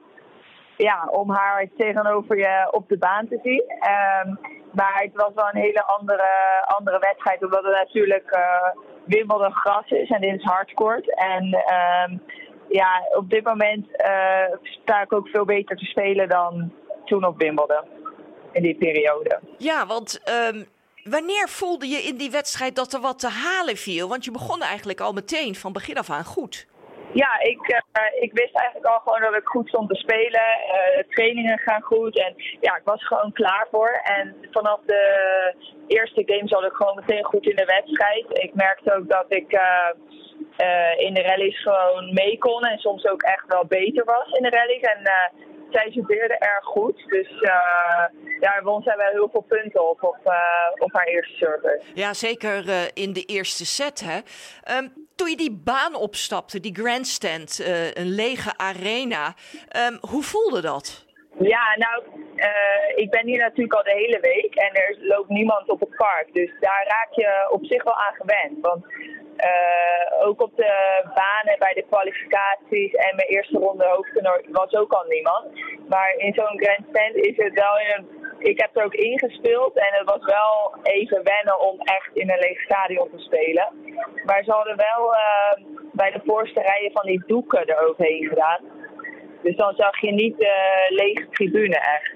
ja, 0.83 1.09
om 1.11 1.31
haar 1.31 1.67
tegenover 1.77 2.39
je 2.39 2.69
op 2.71 2.89
de 2.89 2.99
baan 2.99 3.29
te 3.29 3.39
zien. 3.43 3.65
Um, 4.27 4.39
maar 4.73 5.01
het 5.03 5.15
was 5.15 5.33
wel 5.35 5.49
een 5.53 5.61
hele 5.61 5.85
andere, 5.85 6.29
andere 6.67 6.99
wedstrijd, 6.99 7.45
omdat 7.45 7.65
het 7.65 7.73
natuurlijk 7.73 8.37
uh, 9.09 9.51
gras 9.51 9.91
is 9.91 10.11
en 10.11 10.21
dit 10.21 10.35
is 10.35 10.45
hardcourt. 10.45 11.15
En 11.15 11.45
um, 11.45 12.23
ja, 12.69 13.03
op 13.17 13.31
dit 13.31 13.45
moment 13.45 13.87
uh, 13.87 14.57
sta 14.63 15.03
ik 15.03 15.13
ook 15.13 15.29
veel 15.29 15.45
beter 15.45 15.77
te 15.77 15.85
spelen 15.85 16.29
dan 16.29 16.73
toen 17.05 17.25
op 17.25 17.39
Wimbledon. 17.39 17.85
In 18.53 18.63
die 18.63 18.75
periode. 18.75 19.41
Ja, 19.59 19.87
want 19.87 20.21
um, 20.53 20.67
wanneer 21.05 21.49
voelde 21.49 21.89
je 21.89 21.99
in 21.99 22.17
die 22.17 22.31
wedstrijd 22.31 22.77
dat 22.77 22.93
er 22.93 23.01
wat 23.01 23.19
te 23.19 23.29
halen 23.29 23.77
viel? 23.77 24.09
Want 24.09 24.25
je 24.25 24.31
begon 24.31 24.63
eigenlijk 24.63 25.01
al 25.01 25.13
meteen 25.13 25.55
van 25.55 25.73
begin 25.73 25.99
af 25.99 26.11
aan 26.11 26.25
goed. 26.25 26.67
Ja, 27.13 27.41
ik, 27.41 27.69
uh, 27.69 28.23
ik 28.23 28.33
wist 28.33 28.55
eigenlijk 28.55 28.87
al 28.87 28.99
gewoon 28.99 29.21
dat 29.21 29.41
ik 29.41 29.47
goed 29.47 29.69
stond 29.69 29.89
te 29.89 29.95
spelen. 29.95 30.49
Uh, 30.67 31.03
trainingen 31.09 31.59
gaan 31.59 31.83
goed 31.83 32.19
en 32.19 32.35
ja, 32.61 32.77
ik 32.77 32.85
was 32.85 33.07
gewoon 33.07 33.33
klaar 33.33 33.67
voor. 33.71 34.01
En 34.05 34.37
vanaf 34.51 34.81
de 34.87 35.05
eerste 35.87 36.23
game 36.27 36.49
zat 36.49 36.65
ik 36.65 36.73
gewoon 36.73 36.95
meteen 36.95 37.25
goed 37.25 37.47
in 37.47 37.57
de 37.57 37.65
wedstrijd. 37.65 38.27
Ik 38.29 38.55
merkte 38.55 38.95
ook 38.95 39.09
dat 39.09 39.25
ik 39.29 39.53
uh, 39.53 39.91
in 40.97 41.15
de 41.15 41.23
rallies 41.23 41.63
gewoon 41.63 42.13
mee 42.13 42.39
kon 42.39 42.65
en 42.65 42.79
soms 42.79 43.07
ook 43.07 43.23
echt 43.23 43.45
wel 43.47 43.65
beter 43.67 44.05
was 44.05 44.31
in 44.31 44.43
de 44.43 44.51
rallies. 44.51 44.83
En 44.83 45.11
zij 45.71 45.91
serveerde 45.91 46.39
erg 46.39 46.65
goed. 46.65 47.05
Dus 47.07 47.31
uh, 47.31 48.05
ja, 48.41 48.63
won 48.63 48.83
zij 48.83 48.97
wel 48.97 49.11
heel 49.11 49.29
veel 49.33 49.45
punten 49.49 49.89
op 49.89 50.03
op, 50.03 50.19
op 50.79 50.93
haar 50.93 51.07
eerste 51.07 51.37
service. 51.37 51.83
Ja, 51.95 52.15
zeker 52.15 52.65
in 52.95 53.13
de 53.13 53.25
eerste 53.25 53.67
set. 53.67 54.01
Hè? 54.05 54.19
Um, 54.79 55.09
toen 55.17 55.31
je 55.31 55.37
die 55.37 55.61
baan 55.65 55.95
opstapte, 55.95 56.61
die 56.61 56.75
grandstand, 56.75 57.65
een 57.95 58.15
lege 58.15 58.53
arena. 58.57 59.35
Um, 59.89 59.99
hoe 60.11 60.23
voelde 60.23 60.61
dat? 60.61 61.09
Ja, 61.39 61.77
nou, 61.77 62.03
ik 62.95 63.11
ben 63.11 63.27
hier 63.27 63.39
natuurlijk 63.39 63.75
al 63.75 63.83
de 63.83 64.01
hele 64.03 64.21
week 64.21 64.55
en 64.55 64.75
er 64.75 64.97
loopt 65.01 65.29
niemand 65.29 65.69
op 65.69 65.81
het 65.81 65.97
park. 65.97 66.29
Dus 66.33 66.51
daar 66.61 66.85
raak 66.89 67.13
je 67.13 67.49
op 67.51 67.65
zich 67.65 67.83
wel 67.83 67.95
aan 67.95 68.15
gewend. 68.15 68.61
Want 68.61 68.85
uh, 69.45 70.27
ook 70.27 70.43
op 70.43 70.57
de 70.57 70.73
banen 71.15 71.59
bij 71.59 71.75
de 71.75 71.85
kwalificaties 71.89 72.93
en 72.93 73.17
mijn 73.17 73.29
eerste 73.29 73.59
ronde 73.59 73.85
hoofdtoernooi 73.85 74.41
was 74.51 74.73
ook 74.73 74.93
al 74.93 75.05
niemand. 75.09 75.45
Maar 75.89 76.15
in 76.17 76.35
zo'n 76.35 76.63
grandstand 76.63 77.15
is 77.15 77.37
het 77.37 77.55
wel 77.55 77.79
in. 77.79 78.19
Ik 78.39 78.61
heb 78.61 78.77
er 78.77 78.85
ook 78.85 78.95
ingespeeld 78.95 79.77
en 79.77 79.93
het 79.93 80.11
was 80.11 80.25
wel 80.25 80.75
even 80.83 81.23
wennen 81.25 81.61
om 81.61 81.81
echt 81.81 82.11
in 82.13 82.31
een 82.31 82.39
leeg 82.39 82.61
stadion 82.61 83.11
te 83.11 83.19
spelen. 83.19 83.69
Maar 84.25 84.45
ze 84.45 84.51
hadden 84.51 84.77
wel 84.77 85.13
uh, 85.13 85.67
bij 85.93 86.11
de 86.11 86.21
voorste 86.25 86.61
rijen 86.61 86.93
van 86.93 87.07
die 87.07 87.23
doeken 87.27 87.69
eroverheen 87.69 88.29
gedaan. 88.29 88.61
Dus 89.43 89.57
dan 89.57 89.75
zag 89.75 90.01
je 90.01 90.13
niet 90.13 90.39
de 90.39 90.87
lege 90.89 91.29
tribune 91.29 91.77
echt 91.77 92.15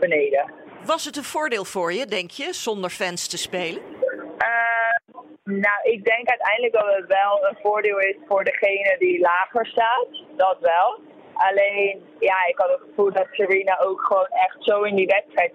beneden. 0.00 0.52
Was 0.84 1.04
het 1.04 1.16
een 1.16 1.24
voordeel 1.24 1.64
voor 1.64 1.92
je, 1.92 2.06
denk 2.06 2.30
je, 2.30 2.52
zonder 2.52 2.90
fans 2.90 3.28
te 3.28 3.38
spelen? 3.38 3.95
Nou, 5.46 5.78
ik 5.82 6.04
denk 6.04 6.28
uiteindelijk 6.28 6.72
dat 6.72 6.94
het 6.96 7.06
wel 7.06 7.46
een 7.48 7.58
voordeel 7.62 7.98
is 7.98 8.16
voor 8.28 8.44
degene 8.44 8.96
die 8.98 9.20
lager 9.20 9.66
staat. 9.66 10.08
Dat 10.36 10.56
wel. 10.60 11.00
Alleen, 11.34 12.04
ja, 12.18 12.46
ik 12.46 12.58
had 12.58 12.68
het 12.68 12.80
gevoel 12.88 13.12
dat 13.12 13.26
Serena 13.30 13.78
ook 13.78 14.00
gewoon 14.00 14.26
echt 14.26 14.56
zo 14.58 14.82
in 14.82 14.94
die 14.94 15.06
wedstrijd 15.06 15.52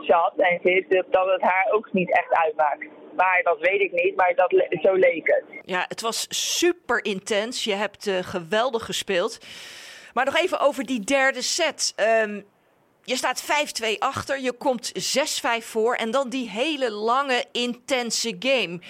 zat 0.00 0.32
en 0.36 0.60
zit, 0.62 0.90
dat 1.10 1.26
het 1.26 1.42
haar 1.42 1.68
ook 1.72 1.92
niet 1.92 2.12
echt 2.12 2.32
uitmaakt. 2.32 2.86
Maar 3.16 3.40
dat 3.42 3.58
weet 3.60 3.80
ik 3.80 3.92
niet, 3.92 4.16
maar 4.16 4.32
dat, 4.34 4.54
zo 4.82 4.92
leek 4.92 5.26
het. 5.26 5.44
Ja, 5.62 5.84
het 5.88 6.00
was 6.00 6.26
super 6.28 7.04
intens. 7.04 7.64
Je 7.64 7.74
hebt 7.74 8.06
uh, 8.06 8.18
geweldig 8.18 8.84
gespeeld. 8.84 9.38
Maar 10.12 10.24
nog 10.24 10.36
even 10.36 10.60
over 10.60 10.84
die 10.84 11.00
derde 11.00 11.42
set. 11.42 11.94
Um, 12.22 12.44
je 13.04 13.16
staat 13.16 13.42
5-2 13.84 13.98
achter, 13.98 14.40
je 14.40 14.52
komt 14.52 14.92
6-5 15.60 15.64
voor 15.64 15.94
en 15.94 16.10
dan 16.10 16.28
die 16.28 16.50
hele 16.50 16.90
lange, 16.90 17.44
intense 17.52 18.36
game. 18.38 18.80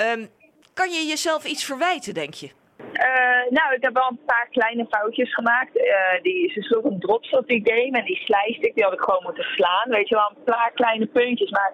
Um, 0.00 0.30
kan 0.74 0.90
je 0.90 1.06
jezelf 1.06 1.44
iets 1.44 1.64
verwijten, 1.64 2.14
denk 2.14 2.34
je? 2.34 2.50
Uh, 2.78 3.50
nou, 3.50 3.74
ik 3.74 3.82
heb 3.82 3.94
wel 3.94 4.08
een 4.10 4.24
paar 4.26 4.48
kleine 4.50 4.86
foutjes 4.90 5.34
gemaakt. 5.34 5.76
Uh, 5.76 6.22
die, 6.22 6.50
ze 6.52 6.62
sloeg 6.62 6.84
een 6.84 7.00
drops 7.00 7.30
op 7.30 7.46
die 7.46 7.60
game 7.64 7.98
en 7.98 8.04
die 8.04 8.16
slijstick, 8.16 8.74
die 8.74 8.84
had 8.84 8.92
ik 8.92 9.00
gewoon 9.00 9.22
moeten 9.22 9.44
slaan. 9.44 9.88
Weet 9.88 10.08
je 10.08 10.14
wel, 10.14 10.30
een 10.30 10.54
paar 10.54 10.70
kleine 10.74 11.06
puntjes. 11.06 11.50
Maar 11.50 11.72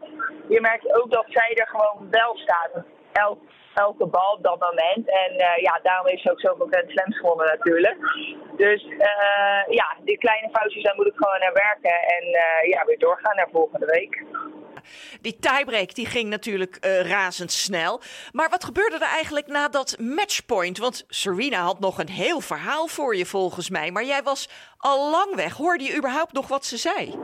je 0.48 0.60
merkt 0.60 0.94
ook 0.94 1.10
dat 1.10 1.24
zij 1.28 1.54
er 1.54 1.68
gewoon 1.68 2.10
wel 2.10 2.36
staat. 2.36 2.84
Elk 3.14 3.38
elke 3.74 4.06
bal 4.06 4.32
op 4.32 4.42
dat 4.42 4.60
moment. 4.60 5.08
En 5.08 5.32
uh, 5.32 5.56
ja, 5.56 5.80
daarom 5.82 6.06
heeft 6.06 6.22
ze 6.22 6.30
ook 6.30 6.40
zoveel 6.40 6.66
Grand 6.70 6.90
Slams 6.90 7.18
gewonnen 7.18 7.46
natuurlijk. 7.46 7.96
Dus 8.56 8.84
uh, 8.84 9.62
ja, 9.68 9.96
die 10.04 10.18
kleine 10.18 10.48
foutjes, 10.52 10.82
daar 10.82 10.94
moet 10.96 11.06
ik 11.06 11.16
gewoon 11.16 11.40
naar 11.40 11.52
werken. 11.52 12.00
En 12.16 12.24
uh, 12.24 12.70
ja, 12.70 12.84
weer 12.84 12.98
doorgaan 12.98 13.36
naar 13.36 13.48
volgende 13.52 13.86
week. 13.86 14.22
Die 15.20 15.38
tiebreak 15.38 15.94
die 15.94 16.06
ging 16.06 16.28
natuurlijk 16.28 16.76
razendsnel. 17.02 18.00
Maar 18.32 18.48
wat 18.50 18.64
gebeurde 18.64 18.96
er 18.96 19.14
eigenlijk 19.14 19.46
na 19.46 19.68
dat 19.68 19.96
matchpoint? 19.98 20.78
Want 20.78 21.04
Serena 21.08 21.58
had 21.58 21.80
nog 21.80 21.98
een 21.98 22.08
heel 22.08 22.40
verhaal 22.40 22.86
voor 22.86 23.16
je 23.16 23.26
volgens 23.26 23.70
mij. 23.70 23.90
Maar 23.90 24.04
jij 24.04 24.22
was 24.22 24.48
al 24.78 25.10
lang 25.10 25.34
weg. 25.34 25.56
Hoorde 25.56 25.84
je 25.84 25.96
überhaupt 25.96 26.32
nog 26.32 26.48
wat 26.48 26.64
ze 26.64 26.76
zei? 26.76 27.18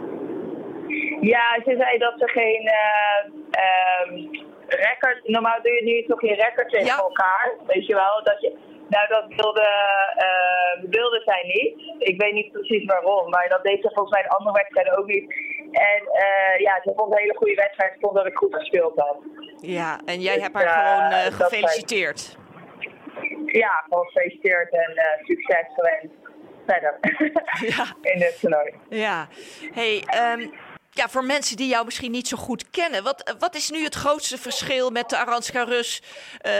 Ja, 1.20 1.60
ze 1.64 1.74
zei 1.78 1.98
dat 1.98 2.14
ze 2.18 2.28
geen 2.28 2.62
uh, 2.62 4.49
record. 4.76 5.28
Normaal 5.28 5.62
doe 5.62 5.72
je 5.72 5.84
nu 5.84 6.06
toch 6.06 6.22
je 6.22 6.34
record 6.34 6.68
tegen 6.70 6.86
ja. 6.86 6.96
elkaar. 6.96 7.54
Weet 7.66 7.86
je 7.86 7.94
wel? 7.94 8.20
Dat 8.24 8.40
je, 8.40 8.56
nou, 8.88 9.08
dat 9.08 9.24
wilde, 9.28 9.68
uh, 10.26 10.90
wilde 10.90 11.20
zij 11.24 11.42
niet. 11.42 11.98
Ik 11.98 12.20
weet 12.20 12.32
niet 12.32 12.52
precies 12.52 12.84
waarom, 12.84 13.30
maar 13.30 13.48
dat 13.48 13.62
deed 13.62 13.82
ze 13.82 13.90
volgens 13.94 14.14
mij 14.14 14.22
de 14.22 14.36
andere 14.36 14.56
wedstrijden 14.56 14.98
ook 14.98 15.06
niet. 15.06 15.32
En 15.72 16.02
uh, 16.02 16.58
ja, 16.58 16.80
ze 16.82 16.92
vond 16.96 17.12
een 17.12 17.18
hele 17.18 17.36
goede 17.36 17.54
wedstrijd. 17.54 17.96
vond 18.00 18.14
dat 18.14 18.26
ik 18.26 18.36
goed 18.36 18.54
gespeeld 18.54 18.98
had. 18.98 19.16
Ja, 19.56 20.00
en 20.04 20.20
jij 20.20 20.34
dus, 20.34 20.42
hebt 20.42 20.54
haar 20.54 21.10
uh, 21.10 21.18
gewoon 21.18 21.32
gefeliciteerd. 21.32 22.38
Ja, 23.46 23.84
gewoon 23.88 24.04
gefeliciteerd 24.04 24.72
en 24.72 24.92
succes 25.24 25.66
gewenst 25.74 26.14
verder 26.66 26.98
ja. 27.76 27.84
in 28.12 28.18
dit 28.18 28.40
toernooi. 28.40 28.74
Ja, 28.88 29.28
hey, 29.72 30.04
um, 30.34 30.52
ja, 31.00 31.08
voor 31.08 31.24
mensen 31.24 31.56
die 31.56 31.68
jou 31.68 31.84
misschien 31.84 32.10
niet 32.10 32.28
zo 32.28 32.36
goed 32.36 32.70
kennen, 32.70 33.02
wat, 33.02 33.36
wat 33.38 33.54
is 33.54 33.70
nu 33.70 33.84
het 33.84 33.94
grootste 33.94 34.38
verschil 34.38 34.90
met 34.90 35.08
de 35.08 35.16
Aranska 35.16 35.62
Rus 35.64 36.02
uh, 36.02 36.52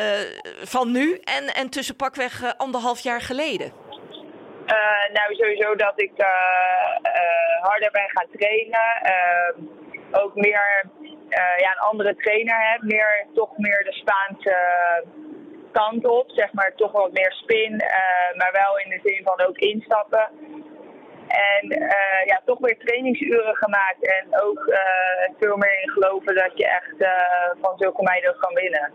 van 0.75 0.91
nu 0.91 1.07
en, 1.37 1.45
en 1.61 1.71
tussen 1.71 1.97
pakweg 1.97 2.43
uh, 2.43 2.51
anderhalf 2.57 3.01
jaar 3.01 3.21
geleden? 3.21 3.69
Uh, 4.77 5.05
nou, 5.17 5.35
sowieso 5.35 5.75
dat 5.75 6.01
ik 6.01 6.13
harder 7.61 7.91
ben 7.91 8.11
gaan 8.15 8.29
trainen. 8.39 8.89
Ehm, 9.03 9.55
ook 10.23 10.35
meer 10.35 10.85
ja, 11.65 11.71
een 11.73 11.89
andere 11.91 12.17
trainer 12.17 12.71
heb. 12.71 12.83
Meer, 12.83 13.27
toch 13.35 13.57
meer 13.57 13.85
de 13.85 13.93
Spaanse 13.93 14.57
kant 15.73 16.07
op. 16.07 16.31
Zeg 16.31 16.53
maar 16.53 16.73
toch 16.77 16.93
wat 16.93 17.13
meer 17.13 17.33
spin. 17.33 17.77
maar 18.37 18.53
wel 18.53 18.79
in 18.79 18.91
de 18.91 19.01
zin 19.03 19.21
van 19.25 19.47
ook 19.47 19.59
instappen. 19.59 20.29
En 21.31 21.73
uh, 21.73 22.27
ja, 22.27 22.41
toch 22.45 22.59
weer 22.59 22.79
trainingsuren 22.79 23.57
gemaakt. 23.57 24.07
En 24.07 24.43
ook 24.43 24.65
uh, 24.67 24.79
veel 25.39 25.57
meer 25.57 25.83
in 25.83 25.91
geloven 25.91 26.35
dat 26.35 26.51
je 26.55 26.67
echt 26.67 26.95
uh, 26.99 27.11
van 27.61 27.79
zulke 27.79 28.03
meiden 28.03 28.37
kan 28.39 28.55
winnen. 28.55 28.93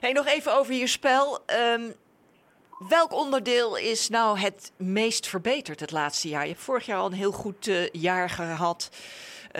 Hey, 0.00 0.12
nog 0.12 0.26
even 0.26 0.52
over 0.52 0.74
je 0.74 0.86
spel. 0.86 1.38
Um, 1.74 1.94
welk 2.88 3.12
onderdeel 3.12 3.76
is 3.76 4.08
nou 4.08 4.38
het 4.38 4.72
meest 4.78 5.28
verbeterd 5.28 5.80
het 5.80 5.92
laatste 5.92 6.28
jaar? 6.28 6.42
Je 6.42 6.48
hebt 6.48 6.62
vorig 6.62 6.86
jaar 6.86 6.98
al 6.98 7.06
een 7.06 7.12
heel 7.12 7.32
goed 7.32 7.88
jaar 7.92 8.28
gehad. 8.28 8.90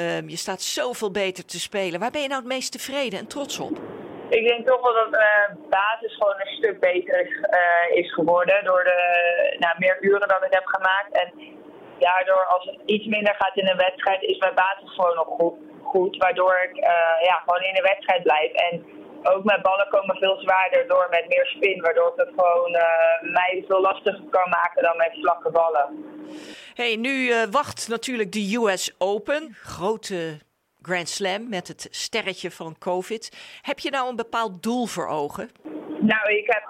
Um, 0.00 0.28
je 0.28 0.36
staat 0.36 0.62
zoveel 0.62 1.10
beter 1.10 1.44
te 1.44 1.60
spelen. 1.60 2.00
Waar 2.00 2.10
ben 2.10 2.22
je 2.22 2.28
nou 2.28 2.40
het 2.40 2.52
meest 2.52 2.72
tevreden 2.72 3.18
en 3.18 3.26
trots 3.26 3.58
op? 3.58 3.78
Ik 4.28 4.48
denk 4.48 4.66
toch 4.66 4.80
wel 4.80 4.94
dat 4.94 5.10
de 5.10 5.56
basis 5.70 6.14
gewoon 6.14 6.40
een 6.40 6.56
stuk 6.56 6.80
beter 6.80 7.20
is, 7.20 7.40
is 8.04 8.14
geworden. 8.14 8.64
Door 8.64 8.84
de 8.84 9.00
nou, 9.58 9.74
meer 9.78 9.98
uren 10.00 10.28
dat 10.28 10.44
ik 10.44 10.52
heb 10.52 10.66
gemaakt. 10.66 11.12
En 11.12 11.32
daardoor, 11.98 12.46
als 12.46 12.64
het 12.64 12.78
iets 12.86 13.06
minder 13.06 13.34
gaat 13.38 13.56
in 13.56 13.68
een 13.68 13.76
wedstrijd, 13.76 14.22
is 14.22 14.38
mijn 14.38 14.54
basis 14.54 14.94
gewoon 14.94 15.14
nog 15.14 15.26
goed. 15.26 15.54
goed 15.82 16.16
waardoor 16.16 16.68
ik 16.68 16.76
uh, 16.76 17.16
ja, 17.28 17.42
gewoon 17.44 17.62
in 17.62 17.74
de 17.74 17.82
wedstrijd 17.82 18.22
blijf. 18.22 18.52
En 18.52 18.84
ook 19.22 19.44
mijn 19.44 19.62
ballen 19.62 19.88
komen 19.88 20.16
veel 20.16 20.36
zwaarder 20.40 20.88
door 20.88 21.06
met 21.10 21.28
meer 21.28 21.46
spin. 21.46 21.80
Waardoor 21.80 22.12
het 22.16 22.28
gewoon 22.36 22.72
uh, 22.74 23.32
mij 23.32 23.64
veel 23.68 23.80
lastiger 23.80 24.24
kan 24.30 24.48
maken 24.48 24.82
dan 24.82 24.96
met 24.96 25.18
vlakke 25.20 25.50
ballen. 25.50 26.04
Hey, 26.74 26.96
nu 26.96 27.10
uh, 27.10 27.42
wacht 27.50 27.88
natuurlijk 27.88 28.32
de 28.32 28.56
US 28.56 28.94
Open. 28.98 29.54
Grote 29.62 30.38
Grand 30.82 31.08
Slam 31.08 31.48
met 31.48 31.68
het 31.68 31.88
sterretje 31.90 32.50
van 32.50 32.78
COVID. 32.78 33.58
Heb 33.62 33.78
je 33.78 33.90
nou 33.90 34.08
een 34.08 34.16
bepaald 34.16 34.62
doel 34.62 34.86
voor 34.86 35.08
ogen? 35.08 35.50
Nou, 36.00 36.32
ik 36.32 36.46
heb 36.46 36.64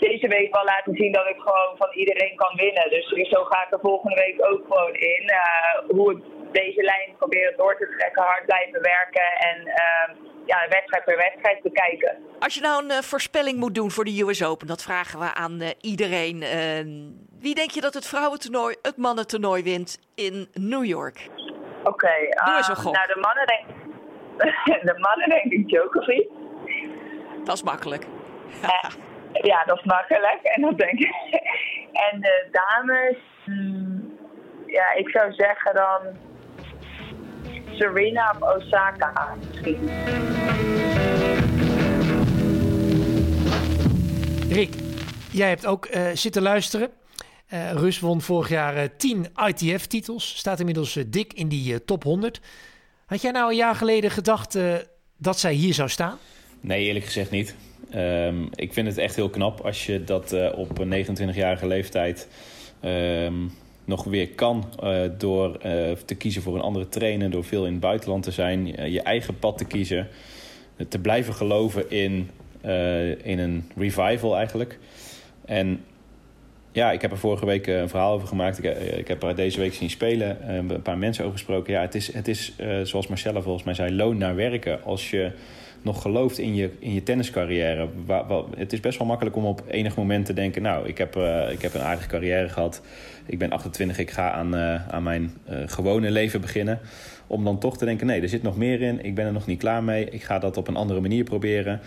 deze 0.00 0.28
week 0.28 0.54
wel 0.54 0.64
laten 0.64 0.94
zien 0.94 1.12
dat 1.12 1.26
ik 1.26 1.38
gewoon 1.38 1.76
van 1.76 1.92
iedereen 1.92 2.36
kan 2.36 2.56
winnen. 2.56 2.90
Dus 2.90 3.28
zo 3.28 3.44
ga 3.44 3.64
ik 3.64 3.72
er 3.72 3.78
volgende 3.80 4.16
week 4.16 4.36
ook 4.50 4.62
gewoon 4.68 4.94
in. 4.94 5.22
Uh, 5.22 5.96
hoe, 5.96 6.08
het, 6.08 6.22
deze 6.52 6.82
lijn 6.82 7.16
proberen 7.18 7.56
door 7.56 7.76
te 7.76 7.94
trekken, 7.98 8.22
hard 8.22 8.46
blijven 8.46 8.82
werken 8.82 9.32
en 9.38 9.66
ehm, 9.66 10.10
ja, 10.46 10.66
wedstrijd 10.68 11.04
per 11.04 11.16
wedstrijd 11.16 11.62
bekijken. 11.62 12.16
Als 12.38 12.54
je 12.54 12.60
nou 12.60 12.84
een 12.84 12.90
uh, 12.90 12.98
voorspelling 12.98 13.58
moet 13.58 13.74
doen 13.74 13.90
voor 13.90 14.04
de 14.04 14.20
US 14.22 14.44
Open, 14.44 14.66
dat 14.66 14.82
vragen 14.82 15.18
we 15.18 15.34
aan 15.34 15.62
uh, 15.62 15.68
iedereen. 15.80 16.36
Uh, 16.42 17.10
wie 17.38 17.54
denk 17.54 17.70
je 17.70 17.80
dat 17.80 17.94
het 17.94 18.06
vrouwentoernooi, 18.06 18.76
het 18.82 18.96
mannentoernooi 18.96 19.62
wint 19.62 19.98
in 20.14 20.48
New 20.52 20.84
York? 20.84 21.28
Oké, 21.80 21.88
okay, 21.88 22.28
nou 22.28 23.06
de 23.06 23.18
mannen 23.20 23.46
denk 23.46 23.64
de 24.88 24.98
mannen 24.98 25.28
denk 25.28 25.52
ik 25.52 25.68
Djokovic. 25.68 26.28
Dat 27.44 27.54
is 27.54 27.62
makkelijk. 27.62 28.06
ja, 28.62 28.90
dat 29.66 29.78
is 29.78 29.84
makkelijk. 29.84 30.40
En 30.42 30.62
dan 30.62 30.76
denk 30.76 30.98
ik. 30.98 31.14
En 32.10 32.20
de 32.20 32.48
dames, 32.50 33.16
hmm, 33.44 34.18
ja, 34.66 34.94
ik 34.94 35.08
zou 35.08 35.32
zeggen 35.32 35.74
dan 35.74 36.00
Serena 37.70 38.34
of 38.40 38.56
Osaka 38.56 39.36
misschien. 39.38 39.90
Rick, 44.50 44.74
jij 45.32 45.48
hebt 45.48 45.66
ook 45.66 45.86
uh, 45.86 46.10
zitten 46.12 46.42
luisteren. 46.42 46.90
Uh, 47.52 47.72
Rus 47.72 48.00
won 48.00 48.20
vorig 48.20 48.48
jaar 48.48 48.76
uh, 48.76 48.82
10 48.96 49.26
ITF-titels. 49.46 50.36
Staat 50.36 50.58
inmiddels 50.58 50.98
dik 51.06 51.32
in 51.32 51.48
die 51.48 51.84
top 51.84 52.02
100. 52.02 52.40
Had 53.06 53.22
jij 53.22 53.30
nou 53.30 53.50
een 53.50 53.56
jaar 53.56 53.74
geleden 53.74 54.10
gedacht 54.10 54.58
dat 55.16 55.38
zij 55.38 55.52
hier 55.52 55.74
zou 55.74 55.88
staan? 55.88 56.18
Nee, 56.60 56.84
eerlijk 56.84 57.04
gezegd 57.04 57.30
niet. 57.30 57.56
Um, 57.96 58.48
ik 58.54 58.72
vind 58.72 58.86
het 58.86 58.98
echt 58.98 59.16
heel 59.16 59.28
knap 59.28 59.60
als 59.60 59.86
je 59.86 60.04
dat 60.04 60.32
uh, 60.32 60.48
op 60.56 60.78
een 60.78 61.06
29-jarige 61.06 61.66
leeftijd 61.66 62.28
um, 62.84 63.52
nog 63.84 64.04
weer 64.04 64.28
kan. 64.28 64.64
Uh, 64.82 65.00
door 65.18 65.48
uh, 65.48 65.90
te 66.04 66.14
kiezen 66.14 66.42
voor 66.42 66.54
een 66.54 66.60
andere 66.60 66.88
trainer, 66.88 67.30
door 67.30 67.44
veel 67.44 67.66
in 67.66 67.72
het 67.72 67.80
buitenland 67.80 68.22
te 68.22 68.30
zijn, 68.30 68.66
je 68.92 69.02
eigen 69.02 69.38
pad 69.38 69.58
te 69.58 69.64
kiezen. 69.64 70.08
Te 70.88 70.98
blijven 70.98 71.34
geloven 71.34 71.90
in, 71.90 72.30
in 73.22 73.38
een 73.38 73.70
revival 73.76 74.36
eigenlijk. 74.36 74.78
En 75.44 75.84
ja, 76.72 76.92
ik 76.92 77.02
heb 77.02 77.10
er 77.10 77.18
vorige 77.18 77.46
week 77.46 77.66
een 77.66 77.88
verhaal 77.88 78.12
over 78.12 78.28
gemaakt. 78.28 78.64
Ik, 78.64 78.76
ik 78.78 79.08
heb 79.08 79.22
haar 79.22 79.34
deze 79.34 79.60
week 79.60 79.74
zien 79.74 79.90
spelen. 79.90 80.48
een 80.48 80.82
paar 80.82 80.98
mensen 80.98 81.24
over 81.24 81.36
gesproken. 81.36 81.72
Ja, 81.72 81.80
het 81.80 81.94
is, 81.94 82.12
het 82.12 82.28
is 82.28 82.52
zoals 82.82 83.06
Marcella 83.06 83.40
volgens 83.40 83.64
mij 83.64 83.74
zei, 83.74 83.94
loon 83.94 84.18
naar 84.18 84.34
werken. 84.34 84.82
Als 84.84 85.10
je 85.10 85.32
nog 85.82 86.02
gelooft 86.02 86.38
in 86.38 86.54
je, 86.54 86.70
in 86.78 86.94
je 86.94 87.02
tenniscarrière. 87.02 87.88
het 88.56 88.72
is 88.72 88.80
best 88.80 88.98
wel 88.98 89.06
makkelijk 89.06 89.36
om 89.36 89.44
op 89.44 89.62
enig 89.68 89.96
moment 89.96 90.26
te 90.26 90.32
denken... 90.32 90.62
nou, 90.62 90.88
ik 90.88 90.98
heb, 90.98 91.16
uh, 91.16 91.52
ik 91.52 91.62
heb 91.62 91.74
een 91.74 91.80
aardige 91.80 92.08
carrière 92.08 92.48
gehad. 92.48 92.82
Ik 93.26 93.38
ben 93.38 93.50
28, 93.50 93.98
ik 93.98 94.10
ga 94.10 94.32
aan, 94.32 94.54
uh, 94.54 94.88
aan 94.88 95.02
mijn 95.02 95.32
uh, 95.50 95.56
gewone 95.66 96.10
leven 96.10 96.40
beginnen. 96.40 96.80
Om 97.26 97.44
dan 97.44 97.58
toch 97.58 97.78
te 97.78 97.84
denken, 97.84 98.06
nee, 98.06 98.22
er 98.22 98.28
zit 98.28 98.42
nog 98.42 98.56
meer 98.56 98.80
in. 98.80 99.04
Ik 99.04 99.14
ben 99.14 99.26
er 99.26 99.32
nog 99.32 99.46
niet 99.46 99.58
klaar 99.58 99.84
mee. 99.84 100.04
Ik 100.10 100.22
ga 100.22 100.38
dat 100.38 100.56
op 100.56 100.68
een 100.68 100.76
andere 100.76 101.00
manier 101.00 101.24
proberen. 101.24 101.80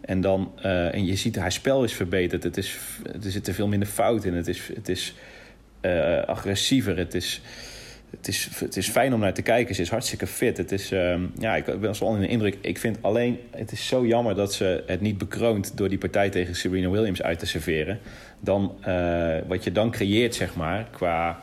En, 0.00 0.20
dan, 0.20 0.52
en 0.62 1.06
je 1.06 1.16
ziet, 1.16 1.36
haar 1.36 1.52
spel 1.52 1.84
is 1.84 1.92
verbeterd. 1.92 2.42
Het 2.42 2.56
is, 2.56 2.78
er 3.04 3.30
zitten 3.30 3.54
veel 3.54 3.68
minder 3.68 3.88
fout 3.88 4.24
in. 4.24 4.34
Het 4.34 4.48
is, 4.48 4.70
het 4.74 4.88
is 4.88 5.14
agressiever. 6.26 6.96
Het 6.96 7.14
is 7.14 7.40
het 8.16 8.28
is, 8.28 8.48
het 8.58 8.76
is 8.76 8.88
fijn 8.88 9.14
om 9.14 9.20
naar 9.20 9.34
te 9.34 9.42
kijken. 9.42 9.74
Ze 9.74 9.82
is 9.82 9.90
hartstikke 9.90 10.26
fit. 10.26 10.56
Het 10.56 10.72
is, 10.72 10.92
uh, 10.92 11.14
ja, 11.38 11.56
ik 11.56 11.64
ben 11.64 11.98
wel 12.00 12.14
in 12.14 12.20
de 12.20 12.28
indruk. 12.28 12.58
Ik 12.60 12.78
vind 12.78 12.98
alleen, 13.00 13.38
het 13.50 13.72
is 13.72 13.86
zo 13.86 14.06
jammer 14.06 14.34
dat 14.34 14.54
ze 14.54 14.82
het 14.86 15.00
niet 15.00 15.18
bekroont 15.18 15.76
door 15.76 15.88
die 15.88 15.98
partij 15.98 16.30
tegen 16.30 16.56
Serena 16.56 16.90
Williams 16.90 17.22
uit 17.22 17.38
te 17.38 17.46
serveren. 17.46 17.98
Dan, 18.40 18.74
uh, 18.88 19.38
wat 19.46 19.64
je 19.64 19.72
dan 19.72 19.90
creëert, 19.90 20.34
zeg 20.34 20.54
maar, 20.54 20.86
qua 20.90 21.42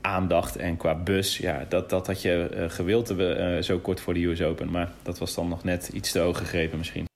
aandacht 0.00 0.56
en 0.56 0.76
qua 0.76 0.94
bus. 0.94 1.38
Ja, 1.38 1.64
dat, 1.68 1.90
dat 1.90 2.06
had 2.06 2.22
je 2.22 2.50
uh, 2.54 2.64
gewild 2.68 3.10
uh, 3.10 3.58
zo 3.58 3.78
kort 3.78 4.00
voor 4.00 4.14
de 4.14 4.24
US 4.24 4.42
Open. 4.42 4.70
Maar 4.70 4.90
dat 5.02 5.18
was 5.18 5.34
dan 5.34 5.48
nog 5.48 5.64
net 5.64 5.90
iets 5.92 6.12
te 6.12 6.18
hoog 6.18 6.38
gegrepen 6.38 6.78
misschien. 6.78 7.09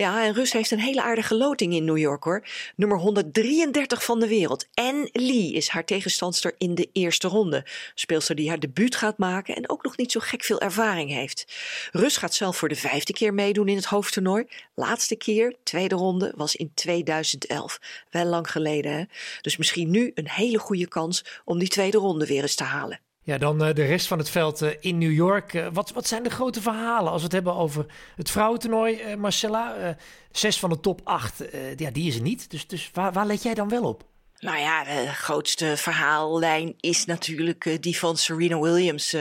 Ja, 0.00 0.24
en 0.24 0.34
Rus 0.34 0.52
heeft 0.52 0.70
een 0.70 0.80
hele 0.80 1.02
aardige 1.02 1.34
loting 1.34 1.74
in 1.74 1.84
New 1.84 1.98
York 1.98 2.24
hoor. 2.24 2.46
Nummer 2.76 2.98
133 2.98 4.04
van 4.04 4.20
de 4.20 4.28
wereld. 4.28 4.66
En 4.74 5.08
Lee 5.12 5.52
is 5.52 5.68
haar 5.68 5.84
tegenstandster 5.84 6.54
in 6.58 6.74
de 6.74 6.88
eerste 6.92 7.28
ronde. 7.28 7.66
Speelster 7.94 8.34
die 8.34 8.48
haar 8.48 8.58
debuut 8.58 8.96
gaat 8.96 9.18
maken 9.18 9.56
en 9.56 9.70
ook 9.70 9.82
nog 9.82 9.96
niet 9.96 10.12
zo 10.12 10.20
gek 10.20 10.44
veel 10.44 10.60
ervaring 10.60 11.10
heeft. 11.10 11.44
Rus 11.92 12.16
gaat 12.16 12.34
zelf 12.34 12.56
voor 12.56 12.68
de 12.68 12.76
vijfde 12.76 13.12
keer 13.12 13.34
meedoen 13.34 13.68
in 13.68 13.76
het 13.76 13.84
hoofdtoernooi. 13.84 14.46
Laatste 14.74 15.16
keer, 15.16 15.56
tweede 15.62 15.94
ronde, 15.94 16.32
was 16.36 16.56
in 16.56 16.70
2011. 16.74 17.78
Wel 18.10 18.24
lang 18.24 18.50
geleden 18.50 18.92
hè. 18.92 19.04
Dus 19.40 19.56
misschien 19.56 19.90
nu 19.90 20.10
een 20.14 20.30
hele 20.30 20.58
goede 20.58 20.88
kans 20.88 21.24
om 21.44 21.58
die 21.58 21.68
tweede 21.68 21.98
ronde 21.98 22.26
weer 22.26 22.42
eens 22.42 22.54
te 22.54 22.64
halen. 22.64 23.00
Ja, 23.28 23.38
dan 23.38 23.68
uh, 23.68 23.74
de 23.74 23.84
rest 23.84 24.06
van 24.06 24.18
het 24.18 24.30
veld 24.30 24.62
uh, 24.62 24.70
in 24.80 24.98
New 24.98 25.12
York. 25.12 25.52
Uh, 25.52 25.66
wat, 25.72 25.90
wat 25.90 26.06
zijn 26.06 26.22
de 26.22 26.30
grote 26.30 26.62
verhalen 26.62 27.12
als 27.12 27.20
we 27.20 27.24
het 27.24 27.32
hebben 27.32 27.54
over 27.54 27.86
het 28.16 28.30
vrouwentoernooi, 28.30 29.16
Marcella? 29.16 29.96
zes 30.30 30.58
van 30.58 30.70
de 30.70 30.80
top 30.80 31.00
acht, 31.04 31.42
ja, 31.76 31.90
die 31.90 32.08
is 32.08 32.14
er 32.14 32.22
niet. 32.22 32.50
Dus, 32.50 32.66
dus 32.66 32.90
waar, 32.92 33.12
waar 33.12 33.26
let 33.26 33.42
jij 33.42 33.54
dan 33.54 33.68
wel 33.68 33.82
op? 33.82 34.04
Nou 34.38 34.58
ja, 34.58 34.84
de 34.84 35.06
grootste 35.06 35.76
verhaallijn 35.76 36.74
is 36.80 37.04
natuurlijk 37.04 37.82
die 37.82 37.98
van 37.98 38.16
Serena 38.16 38.58
Williams. 38.58 39.16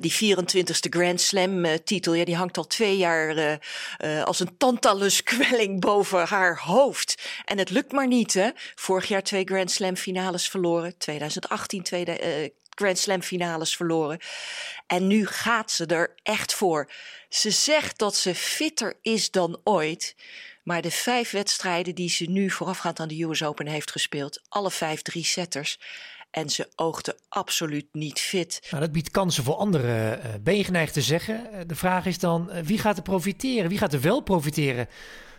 die 0.00 0.36
24e 0.36 0.88
Grand 0.90 1.20
Slam 1.20 1.64
titel, 1.84 2.14
ja, 2.14 2.24
die 2.24 2.36
hangt 2.36 2.56
al 2.56 2.66
twee 2.66 2.96
jaar 2.96 3.58
als 4.24 4.40
een 4.40 4.56
tantaluskwelling 4.56 5.80
boven 5.80 6.26
haar 6.26 6.58
hoofd. 6.58 7.28
En 7.44 7.58
het 7.58 7.70
lukt 7.70 7.92
maar 7.92 8.06
niet, 8.06 8.34
hè. 8.34 8.50
Vorig 8.74 9.08
jaar 9.08 9.22
twee 9.22 9.44
Grand 9.44 9.70
Slam 9.70 9.96
finales 9.96 10.48
verloren. 10.48 10.98
2018 10.98 11.82
tweede, 11.82 12.52
Grand 12.78 12.98
Slam 12.98 13.22
finales 13.22 13.76
verloren. 13.76 14.18
En 14.86 15.06
nu 15.06 15.26
gaat 15.26 15.70
ze 15.70 15.86
er 15.86 16.14
echt 16.22 16.54
voor. 16.54 16.90
Ze 17.28 17.50
zegt 17.50 17.98
dat 17.98 18.16
ze 18.16 18.34
fitter 18.34 18.94
is 19.02 19.30
dan 19.30 19.60
ooit. 19.64 20.16
Maar 20.62 20.82
de 20.82 20.90
vijf 20.90 21.30
wedstrijden 21.30 21.94
die 21.94 22.08
ze 22.08 22.24
nu 22.24 22.50
voorafgaand 22.50 23.00
aan 23.00 23.08
de 23.08 23.22
US 23.22 23.42
Open 23.42 23.66
heeft 23.66 23.90
gespeeld, 23.90 24.42
alle 24.48 24.70
vijf 24.70 25.02
drie 25.02 25.24
setters. 25.24 25.78
En 26.30 26.50
ze 26.50 26.68
oogde 26.76 27.16
absoluut 27.28 27.86
niet 27.92 28.20
fit. 28.20 28.66
Nou, 28.70 28.82
dat 28.82 28.92
biedt 28.92 29.10
kansen 29.10 29.44
voor 29.44 29.54
anderen, 29.54 30.18
uh, 30.18 30.24
ben 30.40 30.56
je 30.56 30.64
geneigd 30.64 30.92
te 30.92 31.02
zeggen. 31.02 31.46
Uh, 31.52 31.60
de 31.66 31.74
vraag 31.74 32.06
is 32.06 32.18
dan, 32.18 32.50
uh, 32.50 32.58
wie 32.62 32.78
gaat 32.78 32.96
er 32.96 33.02
profiteren? 33.02 33.68
Wie 33.68 33.78
gaat 33.78 33.92
er 33.92 34.00
wel 34.00 34.20
profiteren 34.20 34.88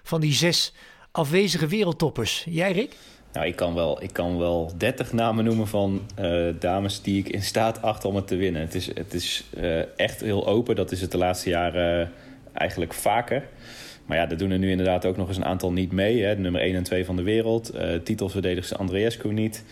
van 0.04 0.22
die 0.22 0.34
zes 0.34 0.74
afwezige 1.12 1.68
wereldtoppers? 1.68 2.44
Jij, 2.50 2.72
Rick? 2.72 2.96
Nou, 3.34 3.48
ik 3.48 3.56
kan 3.56 3.74
wel, 3.74 4.04
ik 4.04 4.14
kan 4.14 4.38
wel 4.38 4.72
30 4.78 5.14
namen 5.14 5.44
noemen 5.44 5.68
van 5.68 6.02
uh, 6.20 6.48
dames 6.60 7.02
die 7.02 7.20
ik 7.20 7.30
in 7.30 7.42
staat 7.42 7.82
achter 7.82 8.10
om 8.10 8.16
het 8.16 8.28
te 8.28 8.36
winnen. 8.36 8.62
Het 8.62 8.76
is, 8.76 8.96
het 8.96 9.14
is 9.14 9.44
uh, 9.58 10.00
echt 10.00 10.22
heel 10.22 10.48
open. 10.48 10.76
Dat 10.76 10.92
is 10.92 11.02
het 11.02 11.12
de 11.12 11.18
laatste 11.18 11.50
jaren 11.50 12.02
uh, 12.02 12.08
eigenlijk 12.54 12.94
vaker. 12.94 13.44
Maar 14.06 14.18
ja, 14.18 14.30
er 14.30 14.38
doen 14.38 14.52
er 14.52 14.60
nu 14.60 14.70
inderdaad 14.70 15.06
ook 15.06 15.18
nog 15.18 15.28
eens 15.28 15.38
een 15.38 15.46
aantal 15.46 15.72
niet 15.72 15.92
mee. 15.92 16.24
Hè. 16.24 16.36
nummer 16.36 16.62
1 16.62 16.76
en 16.76 16.84
2 16.84 17.06
van 17.06 17.16
de 17.16 17.24
wereld. 17.24 17.74
titelverdedigster 18.04 18.78
Andreescu 18.78 19.34
niet. 19.34 19.64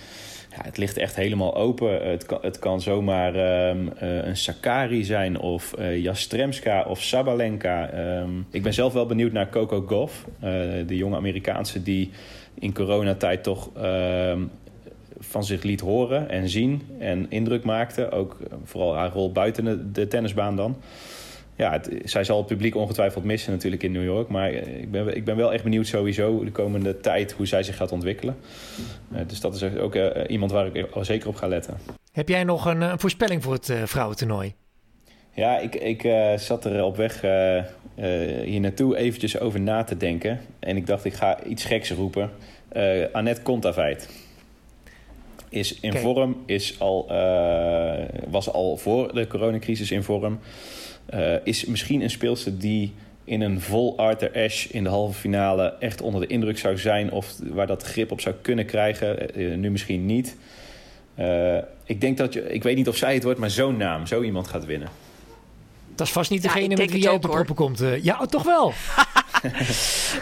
Ja, 0.49 0.63
het 0.63 0.77
ligt 0.77 0.97
echt 0.97 1.15
helemaal 1.15 1.55
open. 1.55 2.09
Het 2.09 2.25
kan, 2.25 2.39
het 2.41 2.59
kan 2.59 2.81
zomaar 2.81 3.35
um, 3.69 3.91
een 3.99 4.37
Sakari 4.37 5.03
zijn 5.03 5.39
of 5.39 5.73
Jastremska 5.95 6.83
of 6.83 7.01
Sabalenka. 7.01 7.93
Um, 8.19 8.45
ik 8.51 8.63
ben 8.63 8.73
zelf 8.73 8.93
wel 8.93 9.05
benieuwd 9.05 9.31
naar 9.31 9.49
Coco 9.49 9.81
Goff. 9.87 10.25
de 10.85 10.95
jonge 10.95 11.15
Amerikaanse 11.15 11.83
die 11.83 12.11
in 12.59 12.73
coronatijd 12.73 13.43
toch 13.43 13.69
uh, 13.77 14.33
van 15.19 15.43
zich 15.43 15.63
liet 15.63 15.79
horen 15.79 16.29
en 16.29 16.49
zien 16.49 16.81
en 16.99 17.25
indruk 17.29 17.63
maakte. 17.63 18.11
Ook 18.11 18.37
eh, 18.39 18.57
vooral 18.63 18.95
haar 18.95 19.11
rol 19.11 19.31
buiten 19.31 19.93
de, 19.93 20.07
tennisbaan 20.07 20.55
dan. 20.55 20.77
Ja, 21.55 21.81
zij 22.03 22.23
zal 22.23 22.37
het 22.37 22.47
publiek 22.47 22.75
ongetwijfeld 22.75 23.23
missen 23.23 23.51
natuurlijk 23.51 23.83
in 23.83 23.91
New 23.91 24.03
York. 24.03 24.29
Maar 24.29 24.49
eh, 24.49 24.81
ik 24.81 24.91
ben, 24.91 25.15
ik 25.15 25.25
ben 25.25 25.35
wel 25.35 25.53
echt 25.53 25.63
benieuwd 25.63 25.87
sowieso 25.87 26.43
de 26.43 26.51
komende 26.51 26.99
tijd 26.99 27.31
hoe 27.31 27.45
zij 27.45 27.63
zich 27.63 27.75
gaat 27.75 27.91
ontwikkelen. 27.91 28.35
Uh, 29.13 29.19
dus 29.27 29.39
dat 29.39 29.55
is 29.55 29.63
ook 29.63 29.95
iemand 30.27 30.51
waar 30.51 30.75
ik 30.75 30.87
zeker 31.01 31.27
op 31.27 31.35
ga 31.35 31.47
letten. 31.47 31.77
Heb 32.11 32.29
jij 32.29 32.43
nog 32.43 32.65
een, 32.65 32.81
een 32.81 32.99
voorspelling 32.99 33.43
voor 33.43 33.53
het 33.53 33.73
vrouwentoernooi? 33.85 34.53
Ja, 35.37 35.59
ik, 35.59 35.75
ik 35.75 36.03
uh, 36.03 36.37
zat 36.37 36.65
er 36.65 36.83
op 36.83 36.95
weg 36.95 37.23
uh, 37.23 37.55
uh, 37.55 37.63
hier 38.43 38.59
naartoe 38.59 38.97
eventjes 38.97 39.39
over 39.39 39.59
na 39.59 39.83
te 39.83 39.97
denken. 39.97 40.39
En 40.59 40.77
ik 40.77 40.87
dacht, 40.87 41.05
ik 41.05 41.13
ga 41.13 41.43
iets 41.43 41.65
geks 41.65 41.91
roepen. 41.91 42.29
Annette 43.11 43.41
Kontaveit 43.41 44.09
is 45.49 45.79
in 45.79 45.89
okay. 45.89 46.01
vorm, 46.01 46.43
is 46.45 46.79
al, 46.79 47.07
was 48.29 48.51
al 48.51 48.77
voor 48.77 49.13
de 49.13 49.27
coronacrisis 49.27 49.91
in 49.91 50.03
vorm. 50.03 50.39
is 51.43 51.65
misschien 51.65 52.01
een 52.01 52.09
speelster 52.09 52.59
die 52.59 52.93
in 53.23 53.41
een 53.41 53.61
vol 53.61 53.97
Arthur 53.97 54.31
Ashe 54.35 54.69
in 54.71 54.83
de 54.83 54.89
halve 54.89 55.19
finale 55.19 55.73
echt 55.79 56.01
onder 56.01 56.21
de 56.21 56.27
indruk 56.27 56.57
zou 56.57 56.77
zijn... 56.77 57.11
of 57.11 57.35
waar 57.51 57.67
dat 57.67 57.83
grip 57.83 58.11
op 58.11 58.21
zou 58.21 58.35
kunnen 58.41 58.65
krijgen. 58.65 59.29
nu 59.59 59.71
misschien 59.71 60.05
niet. 60.05 60.37
ik 61.85 62.01
denk 62.01 62.17
dat 62.17 62.33
je, 62.33 62.53
ik 62.53 62.63
weet 62.63 62.75
niet 62.75 62.87
of 62.87 62.95
zij 62.95 63.13
het 63.13 63.23
wordt, 63.23 63.39
maar 63.39 63.51
zo'n 63.51 63.77
naam, 63.77 64.05
zo 64.05 64.21
iemand 64.21 64.47
gaat 64.47 64.65
winnen. 64.65 64.89
Dat 65.97 66.07
is 66.07 66.13
vast 66.13 66.29
niet 66.29 66.41
degene 66.41 66.69
ja, 66.69 66.77
met 66.77 66.91
wie 66.91 67.01
jij 67.01 67.13
op 67.13 67.21
de 67.21 67.27
proppen 67.27 67.55
komt. 67.55 67.81
Uh, 67.81 68.03
ja, 68.03 68.25
toch 68.25 68.43
wel. 68.43 68.73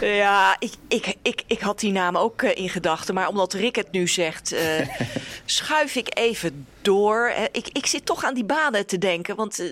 ja, 0.00 0.56
ik, 0.58 0.72
ik, 0.88 1.14
ik, 1.22 1.42
ik 1.46 1.60
had 1.60 1.80
die 1.80 1.92
naam 1.92 2.16
ook 2.16 2.42
uh, 2.42 2.50
in 2.54 2.68
gedachten. 2.68 3.14
Maar 3.14 3.28
omdat 3.28 3.52
Rick 3.52 3.76
het 3.76 3.90
nu 3.92 4.08
zegt, 4.08 4.52
uh, 4.52 4.60
schuif 5.44 5.94
ik 5.94 6.18
even 6.18 6.66
door. 6.82 7.32
Ik, 7.52 7.68
ik 7.72 7.86
zit 7.86 8.06
toch 8.06 8.24
aan 8.24 8.34
die 8.34 8.44
banen 8.44 8.86
te 8.86 8.98
denken. 8.98 9.36
Want 9.36 9.62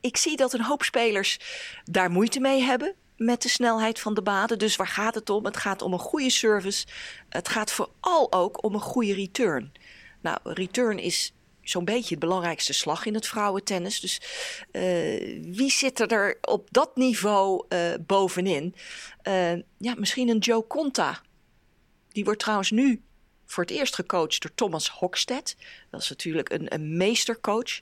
ik 0.00 0.16
zie 0.16 0.36
dat 0.36 0.52
een 0.52 0.64
hoop 0.64 0.82
spelers 0.82 1.38
daar 1.84 2.10
moeite 2.10 2.40
mee 2.40 2.62
hebben 2.62 2.94
met 3.16 3.42
de 3.42 3.48
snelheid 3.48 4.00
van 4.00 4.14
de 4.14 4.22
baden. 4.22 4.58
Dus 4.58 4.76
waar 4.76 4.86
gaat 4.86 5.14
het 5.14 5.30
om? 5.30 5.44
Het 5.44 5.56
gaat 5.56 5.82
om 5.82 5.92
een 5.92 5.98
goede 5.98 6.30
service. 6.30 6.86
Het 7.28 7.48
gaat 7.48 7.72
vooral 7.72 8.32
ook 8.32 8.64
om 8.64 8.74
een 8.74 8.80
goede 8.80 9.14
return. 9.14 9.72
Nou, 10.20 10.38
return 10.42 10.98
is 10.98 11.32
zo'n 11.70 11.84
beetje 11.84 12.10
het 12.10 12.18
belangrijkste 12.18 12.72
slag 12.72 13.04
in 13.04 13.14
het 13.14 13.26
vrouwentennis. 13.26 14.00
Dus 14.00 14.20
uh, 14.72 14.82
wie 15.54 15.70
zit 15.70 16.12
er 16.12 16.38
op 16.40 16.68
dat 16.70 16.96
niveau 16.96 17.64
uh, 17.68 17.94
bovenin? 18.06 18.74
Uh, 19.28 19.52
ja, 19.78 19.94
misschien 19.96 20.28
een 20.28 20.38
Joe 20.38 20.66
Conta. 20.66 21.20
Die 22.08 22.24
wordt 22.24 22.40
trouwens 22.40 22.70
nu 22.70 23.02
voor 23.46 23.62
het 23.62 23.72
eerst 23.72 23.94
gecoacht 23.94 24.42
door 24.42 24.54
Thomas 24.54 24.88
Hockstedt. 24.88 25.56
Dat 25.90 26.00
is 26.00 26.08
natuurlijk 26.08 26.50
een, 26.50 26.74
een 26.74 26.96
meestercoach. 26.96 27.80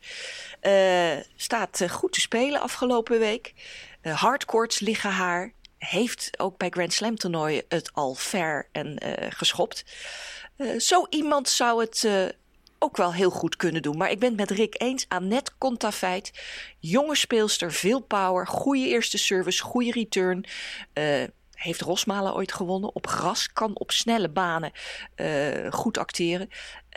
staat 1.37 1.91
goed 1.91 2.13
te 2.13 2.21
spelen 2.21 2.61
afgelopen 2.61 3.19
week. 3.19 3.55
hardcourts 4.03 4.81
liggen 4.81 5.11
haar. 5.11 5.53
Heeft 5.79 6.31
ook 6.39 6.59
bij 6.59 6.71
Grand 6.71 6.93
Slam 6.93 7.17
toernooien 7.17 7.65
het 7.69 7.93
al 7.93 8.15
ver 8.15 8.69
en 8.73 9.01
geschopt. 9.29 9.85
zo 10.79 11.07
iemand 11.09 11.49
zou 11.49 11.81
het 11.81 12.09
ook 12.79 12.97
wel 12.97 13.15
heel 13.15 13.31
goed 13.31 13.57
kunnen 13.57 13.83
doen. 13.83 13.97
Maar 13.97 14.11
ik 14.11 14.19
ben 14.19 14.29
het 14.29 14.39
met 14.39 14.51
Rick 14.51 14.75
eens. 14.83 15.05
Annette 15.09 15.51
Contafeit, 15.59 16.33
jonge 16.79 17.17
speelster, 17.17 17.73
veel 17.73 18.01
power, 18.01 18.47
goede 18.47 18.89
eerste 18.89 19.19
service, 19.19 19.63
goede 19.63 19.91
return. 19.91 20.45
Uh, 20.95 21.23
heeft 21.53 21.81
Rosmalen 21.81 22.35
ooit 22.35 22.53
gewonnen 22.53 22.95
op 22.95 23.07
gras, 23.07 23.53
kan 23.53 23.79
op 23.79 23.91
snelle 23.91 24.29
banen 24.29 24.73
uh, 25.17 25.73
goed 25.73 25.99
acteren. 25.99 26.49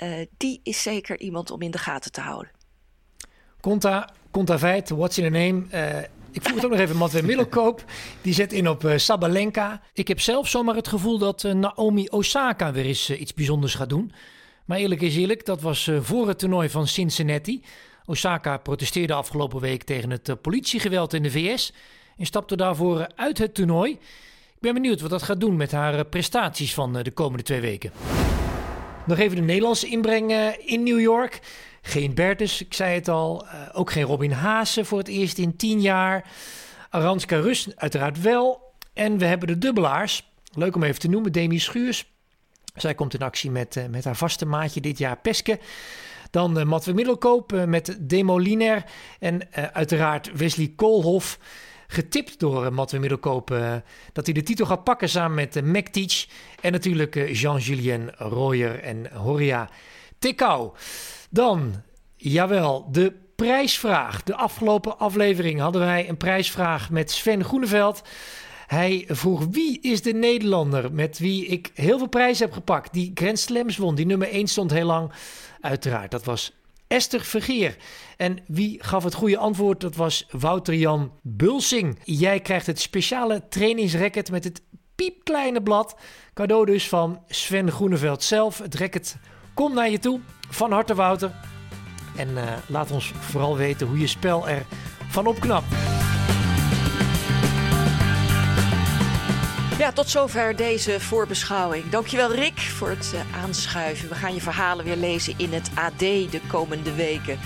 Uh, 0.04 0.26
die 0.38 0.60
is 0.64 0.82
zeker 0.82 1.20
iemand 1.20 1.52
om 1.52 1.62
in 1.62 1.72
de 1.72 1.78
gaten 1.78 2.12
te 2.12 2.22
houden. 2.22 2.52
Conta, 3.62 4.10
Conta 4.32 4.60
Veit, 4.60 4.90
what's 4.90 5.18
in 5.18 5.26
a 5.26 5.30
name? 5.30 5.64
ik 6.32 6.42
vroeg 6.42 6.56
het 6.56 6.66
ook 6.66 6.72
nog 6.72 6.80
even 6.80 6.98
Matwee 6.98 7.24
Middelkoop. 7.32 7.84
Die 8.22 8.34
zet 8.34 8.54
in 8.54 8.70
op 8.70 8.94
Sabalenka. 8.96 9.82
Ik 9.94 10.08
heb 10.08 10.20
zelf 10.20 10.48
zomaar 10.48 10.76
het 10.76 10.88
gevoel 10.88 11.18
dat 11.18 11.44
Naomi 11.44 12.08
Osaka 12.10 12.72
weer 12.72 12.86
eens 12.86 13.10
iets 13.10 13.34
bijzonders 13.34 13.76
gaat 13.76 13.90
doen. 13.90 14.12
Maar 14.66 14.78
eerlijk 14.78 15.02
is 15.02 15.16
eerlijk, 15.16 15.46
dat 15.46 15.62
was 15.62 15.88
eh, 15.88 15.98
voor 16.02 16.28
het 16.28 16.40
toernooi 16.40 16.70
van 16.70 16.88
Cincinnati. 16.88 17.64
Osaka 18.06 18.58
protesteerde 18.58 19.14
afgelopen 19.14 19.60
week 19.60 19.84
tegen 19.84 20.10
het 20.10 20.30
eh, 20.30 20.36
politiegeweld 20.42 21.14
in 21.14 21.24
de 21.24 21.32
VS 21.32 21.74
en 22.18 22.26
stapte 22.26 22.56
daarvoor 22.56 23.00
eh, 23.00 23.06
uit 23.16 23.38
het 23.38 23.54
toernooi. 23.54 23.92
Ik 23.92 24.68
ben 24.68 24.74
benieuwd 24.74 25.02
wat 25.02 25.10
dat 25.10 25.24
gaat 25.24 25.40
doen 25.40 25.56
met 25.56 25.72
haar 25.72 26.06
prestaties 26.06 26.74
van 26.74 26.94
de 26.94 27.12
komende 27.12 27.44
twee 27.44 27.62
weken. 27.62 27.92
Nog 29.06 29.18
even 29.18 29.36
de 29.36 29.42
Nederlandse 29.42 29.88
inbreng 29.88 30.56
in 30.66 30.84
New 30.84 31.00
York. 31.00 31.40
Geen 31.82 32.14
Bertus, 32.14 32.62
ik 32.62 32.74
zei 32.74 32.94
het 32.94 33.08
al. 33.08 33.46
ook 33.72 33.92
geen 33.92 34.04
Robin 34.04 34.32
Haase 34.32 34.86
voor 34.86 34.98
het 34.98 35.08
eerst 35.08 35.38
in 35.38 35.56
tien 35.56 35.82
jaar. 35.82 36.32
Aranska 36.90 37.40
Rus 37.40 37.76
uiteraard 37.76 38.22
wel. 38.22 38.74
En 38.94 39.18
we 39.18 39.26
hebben 39.26 39.48
de 39.48 39.58
dubbelaars. 39.58 40.32
Leuk 40.54 40.76
om 40.76 40.84
even 40.84 41.00
te 41.00 41.10
noemen. 41.10 41.32
Demi 41.32 41.60
Schuurs, 41.60 42.11
zij 42.74 42.94
komt 42.94 43.14
in 43.14 43.22
actie 43.22 43.52
met, 43.52 43.76
uh, 43.76 43.86
met 43.86 44.04
haar 44.04 44.16
vaste 44.16 44.46
maatje 44.46 44.82
dit 44.82 44.98
jaar 44.98 45.18
Peske. 45.18 45.60
Dan 46.32 46.60
uh, 46.60 46.64
Middelkoop 46.94 47.54
uh, 47.54 47.64
met 47.64 47.98
Demoliner. 48.00 48.84
En 49.20 49.54
uiteraard 49.74 50.32
Wesley 50.38 50.74
Koolhof. 50.76 51.40
Getipt 51.88 52.40
door 52.40 52.66
uh, 52.66 52.72
Matwe 52.72 53.00
Middelkoop 53.00 53.56
dat 54.14 54.26
hij 54.26 54.34
de 54.34 54.44
titel 54.44 54.66
gaat 54.66 54.84
pakken 54.84 55.10
samen 55.10 55.36
met 55.36 55.62
uh. 55.64 56.30
En 56.62 56.72
natuurlijk 56.72 57.16
Jean-Julien 57.32 58.12
Royer 58.18 58.80
en 58.80 59.12
Horia 59.14 59.70
Tikau. 60.20 60.72
Dan, 61.30 61.74
jawel, 62.16 62.92
de 62.92 63.14
prijsvraag. 63.36 64.24
De 64.24 64.36
afgelopen 64.36 65.00
aflevering 65.00 65.60
hadden 65.60 65.82
wij 65.82 66.10
een 66.10 66.18
prijsvraag 66.18 66.90
met 66.90 67.12
Sven 67.12 67.44
Groeneveld. 67.44 68.02
Hij 68.72 69.06
vroeg 69.08 69.46
wie 69.50 69.80
is 69.82 70.02
de 70.02 70.14
Nederlander 70.14 70.94
met 70.94 71.20
wie 71.20 71.46
ik 71.46 71.72
heel 71.74 71.98
veel 71.98 72.08
prijzen 72.08 72.46
heb 72.46 72.54
gepakt. 72.54 72.94
Die 72.94 73.12
Grand 73.14 73.40
Slams 73.40 73.78
won. 73.78 73.96
Die 73.96 74.06
nummer 74.06 74.30
1 74.30 74.48
stond 74.48 74.72
heel 74.72 74.86
lang. 74.86 75.12
Uiteraard, 75.62 76.12
dat 76.12 76.24
was 76.24 76.54
Esther 76.88 77.22
Vergeer. 77.22 77.76
En 78.18 78.40
wie 78.48 78.84
gaf 78.84 79.04
het 79.04 79.14
goede 79.14 79.38
antwoord? 79.38 79.82
Dat 79.82 79.96
was 79.96 80.28
Wouter-Jan 80.30 81.12
Bulsing. 81.22 82.00
Jij 82.04 82.40
krijgt 82.40 82.68
het 82.68 82.80
speciale 82.80 83.48
trainingsracket 83.50 84.32
met 84.32 84.44
het 84.44 84.62
piepkleine 84.96 85.62
blad. 85.62 85.96
Cadeau 86.34 86.66
dus 86.66 86.88
van 86.88 87.24
Sven 87.28 87.72
Groeneveld 87.72 88.24
zelf. 88.24 88.58
Het 88.58 88.76
racket 88.76 89.18
komt 89.54 89.74
naar 89.74 89.90
je 89.90 90.00
toe. 90.00 90.20
Van 90.50 90.72
harte 90.72 90.96
Wouter. 90.96 91.32
En 92.16 92.30
uh, 92.30 92.44
laat 92.68 92.92
ons 92.92 93.12
vooral 93.20 93.58
weten 93.58 93.88
hoe 93.88 94.00
je 94.00 94.08
spel 94.08 94.50
er 94.50 94.66
van 95.10 95.28
opknapt. 95.28 96.01
Ja, 99.82 99.92
tot 99.92 100.10
zover 100.10 100.56
deze 100.56 101.00
voorbeschouwing. 101.00 101.90
Dankjewel 101.90 102.34
Rick 102.34 102.60
voor 102.60 102.90
het 102.90 103.12
uh, 103.14 103.44
aanschuiven. 103.44 104.10
We 104.10 104.16
gaan 104.16 104.34
je 104.34 104.42
verhalen 104.42 104.86
weer 104.86 104.96
lezen 104.96 105.34
in 105.38 105.54
het 105.54 105.72
AD 105.76 106.00
de 106.00 106.42
komende 106.48 106.94
weken. 106.94 107.40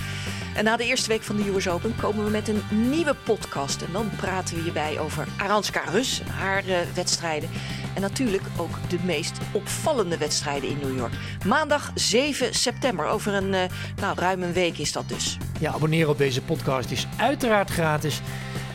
En 0.54 0.64
na 0.64 0.76
de 0.76 0.84
eerste 0.84 1.08
week 1.08 1.22
van 1.22 1.36
de 1.36 1.48
US 1.48 1.68
Open 1.68 1.96
komen 1.96 2.24
we 2.24 2.30
met 2.30 2.48
een 2.48 2.62
nieuwe 2.70 3.14
podcast. 3.24 3.82
En 3.82 3.92
dan 3.92 4.10
praten 4.16 4.56
we 4.56 4.62
hierbij 4.62 4.98
over 4.98 5.26
Aranska 5.36 5.80
Rus 5.90 6.20
en 6.20 6.26
haar 6.26 6.64
uh, 6.64 6.78
wedstrijden. 6.94 7.48
En 7.94 8.00
natuurlijk 8.00 8.44
ook 8.56 8.88
de 8.88 8.98
meest 9.04 9.38
opvallende 9.52 10.18
wedstrijden 10.18 10.68
in 10.68 10.78
New 10.78 10.96
York. 10.96 11.12
Maandag 11.46 11.90
7 11.94 12.54
september. 12.54 13.06
Over 13.06 13.34
een 13.34 13.52
uh, 13.52 13.62
nou, 14.00 14.18
ruim 14.18 14.42
een 14.42 14.52
week 14.52 14.78
is 14.78 14.92
dat 14.92 15.08
dus. 15.08 15.36
Ja, 15.60 15.72
abonneren 15.72 16.10
op 16.10 16.18
deze 16.18 16.42
podcast 16.42 16.90
is 16.90 17.06
uiteraard 17.16 17.70
gratis. 17.70 18.20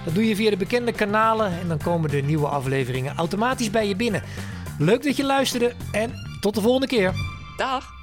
Dat 0.06 0.14
doe 0.14 0.28
je 0.28 0.36
via 0.36 0.49
de 0.49 0.58
bekende 0.58 0.91
kanalen 0.91 1.60
en 1.60 1.68
dan 1.68 1.78
komen 1.78 2.10
de 2.10 2.22
nieuwe 2.22 2.47
afleveringen 2.47 3.16
automatisch 3.16 3.70
bij 3.70 3.88
je 3.88 3.95
binnen. 3.95 4.24
Leuk 4.78 5.04
dat 5.04 5.16
je 5.16 5.26
luisterde 5.26 5.74
en 5.91 6.12
tot 6.39 6.56
de 6.56 6.62
volgende 6.62 6.88
keer. 6.88 7.14
Dag. 7.58 8.01